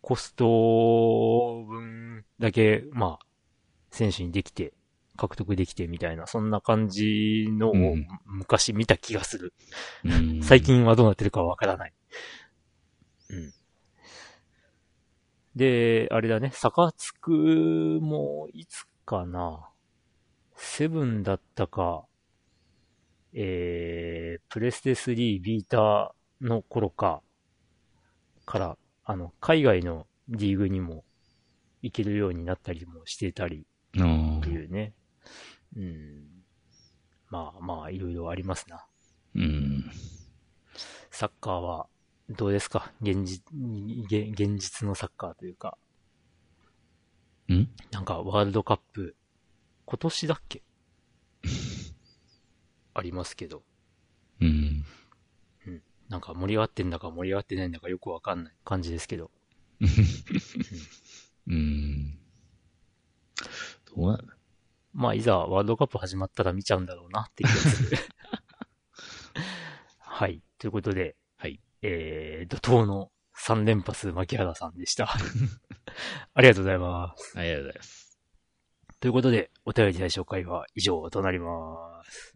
[0.00, 3.26] コスト分だけ、まあ、
[3.90, 4.72] 選手にできて、
[5.16, 9.52] 獲得できてみたいな、そんな感じのをうん昔見た気がする。
[10.04, 11.92] うん最近はどうなってるかはわからない。
[13.30, 13.52] うん。
[15.54, 17.30] で、あれだね、サカツク
[18.00, 19.68] もいつかな、
[20.56, 22.04] セブンだったか、
[23.34, 27.22] えー、プレステ3ビータの頃か、
[28.52, 31.04] から、あの、海外のリーグにも
[31.80, 33.66] 行けるようになったりもしてたり
[33.96, 34.92] あっていうね。
[35.74, 36.44] うん。
[37.30, 38.84] まあまあ、いろいろありますな。
[39.36, 39.90] うん。
[41.10, 41.86] サッカーは、
[42.28, 42.92] どうですか？
[43.00, 43.42] 現実、
[44.04, 45.78] 現現実のサッカーというか、
[47.48, 47.68] ん？
[47.90, 49.16] なんかワールドカップ、
[49.86, 50.62] 今年だっけ？
[52.92, 53.62] ありますけど、
[54.42, 54.84] うん。
[56.12, 59.30] なんか盛り上がってんだか盛り上がってないんだかよくわかんない感じですけど。
[61.48, 62.18] うん。
[63.96, 64.18] どうな
[64.92, 67.98] まあ、いざワールドカップ始まったら見ちゃうんだろうなって気がする。
[69.98, 70.42] はい。
[70.58, 71.62] ということで、はい。
[71.80, 75.08] えー、怒涛の3連発牧原さんでした。
[76.34, 77.38] ありがとうございます。
[77.38, 78.18] ありがとうございます。
[79.00, 82.31] ということで、お便り大紹介は以上となります。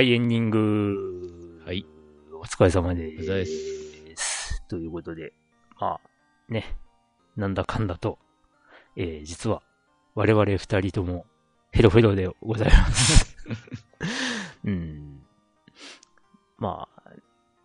[0.00, 1.60] はい、エンディング。
[1.66, 1.84] はい。
[2.32, 3.22] お疲れ様です。
[3.22, 5.34] お疲れ様ですということで、
[5.78, 6.00] まあ、
[6.48, 6.74] ね、
[7.36, 8.18] なんだかんだと、
[8.96, 9.60] えー、実は、
[10.14, 11.26] 我々二人とも、
[11.70, 13.36] ヘロヘロでございます。
[14.64, 15.20] うん。
[16.56, 17.10] まあ、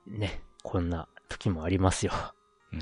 [0.05, 2.11] ね、こんな時もありますよ。
[2.73, 2.81] うん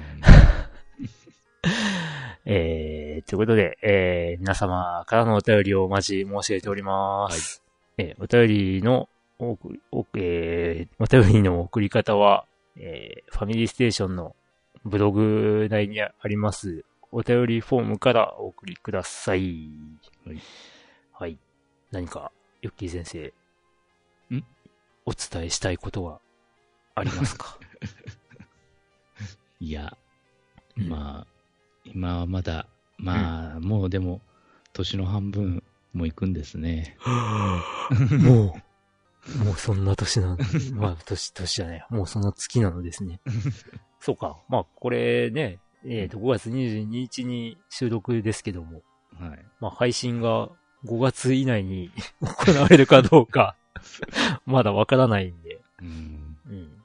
[2.51, 7.61] えー、ということで、えー、皆様からのお便りをお待ち申し上げております。
[7.99, 9.09] えーお便りの
[9.39, 9.57] お
[9.91, 12.45] おえーお便りの送り方は、
[12.77, 14.35] えーファミリーステーションの
[14.85, 19.69] ブログ内にあります、お便りフォームからお送りください。
[20.25, 20.37] はい。
[21.13, 21.37] はい。
[21.91, 22.31] 何か、
[22.61, 23.33] ヨッキー先生。
[24.35, 24.43] ん？
[25.05, 26.19] お伝えしたいことは
[26.95, 27.57] ありますか？
[29.59, 29.95] いや、
[30.77, 31.27] うんまあ、
[31.85, 34.21] 今はまだ、まあ、もうでも、
[34.73, 36.97] 年の半分も行くんですね。
[38.21, 38.63] もう、
[39.43, 40.37] もうそんな年なの。
[40.73, 41.85] まあ、 年、年じゃない。
[41.89, 43.21] もうその月なのですね。
[43.99, 44.37] そうか。
[44.49, 48.81] まあ、これね、えっ、と、5月22日に収録ですけども、
[49.19, 49.45] はい。
[49.59, 50.49] まあ、配信が
[50.85, 51.91] 5月以内に
[52.21, 53.55] 行われるかどうか、
[54.45, 56.37] まだわからないんで、うん。
[56.47, 56.83] うん。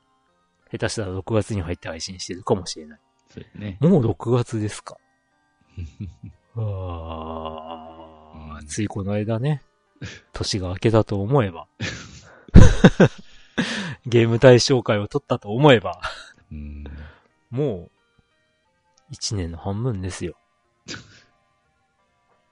[0.71, 3.01] 下手したら6月に入って配信してるかもしれない。
[3.31, 3.79] そうね。
[3.81, 4.97] もう6月ですか。
[6.57, 6.61] あ
[8.35, 9.63] あ、うんついこの間ね、
[10.33, 11.67] 年が明けたと思えば、
[14.07, 16.01] ゲーム対象会を取ったと思えば、
[16.51, 16.85] うん。
[17.51, 17.91] もう、
[19.11, 20.37] 一年の半分ですよ。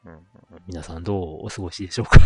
[0.05, 0.27] うん
[0.69, 2.19] 皆さんどうお過ごしでしょうか？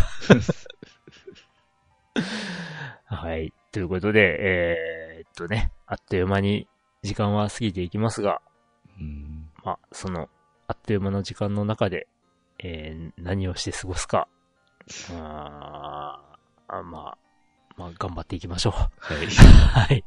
[3.15, 3.53] はい。
[3.71, 6.67] ということで、えーっとね、あっという間に
[7.01, 8.41] 時間は過ぎていきますが、
[8.99, 9.49] うん。
[9.63, 10.29] まあ、その、
[10.67, 12.07] あっという間の時間の中で、
[12.59, 14.27] えー何をして過ごすか、
[15.13, 17.17] あーあまあ、
[17.81, 18.73] まあ、頑張っていきましょう。
[18.73, 19.25] はい。
[19.89, 20.05] はい。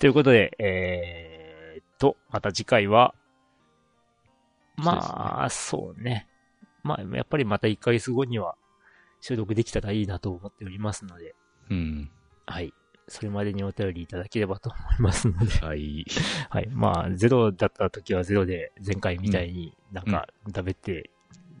[0.00, 3.14] ということで、えーっと、また次回は、
[4.76, 6.28] まあ、そうね。
[6.82, 8.56] まあ、やっぱりまた1ヶ月後には
[9.20, 11.36] 収録できたらいいなと思っておりますので、
[11.70, 12.10] うん。
[12.46, 12.74] はい。
[13.06, 16.04] それまでにお便りいただければと思いますので、はい。
[16.50, 16.68] はい。
[16.72, 21.10] まあ、ゼロだった時はゼロで、前回みたいになんか、食べて、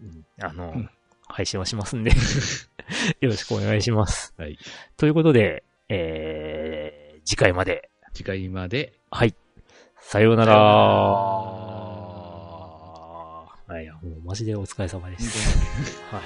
[0.02, 0.90] うんあの、うん
[1.34, 2.12] 配信はしますんで、
[3.20, 4.32] よろしくお願いします。
[4.38, 4.56] はい。
[4.96, 9.34] ということで、えー、次回まで、次回まで、はい。
[10.00, 10.54] さようなら。
[10.54, 10.60] は
[13.80, 15.58] い、もうマジでお疲れ様です。
[16.14, 16.22] はい。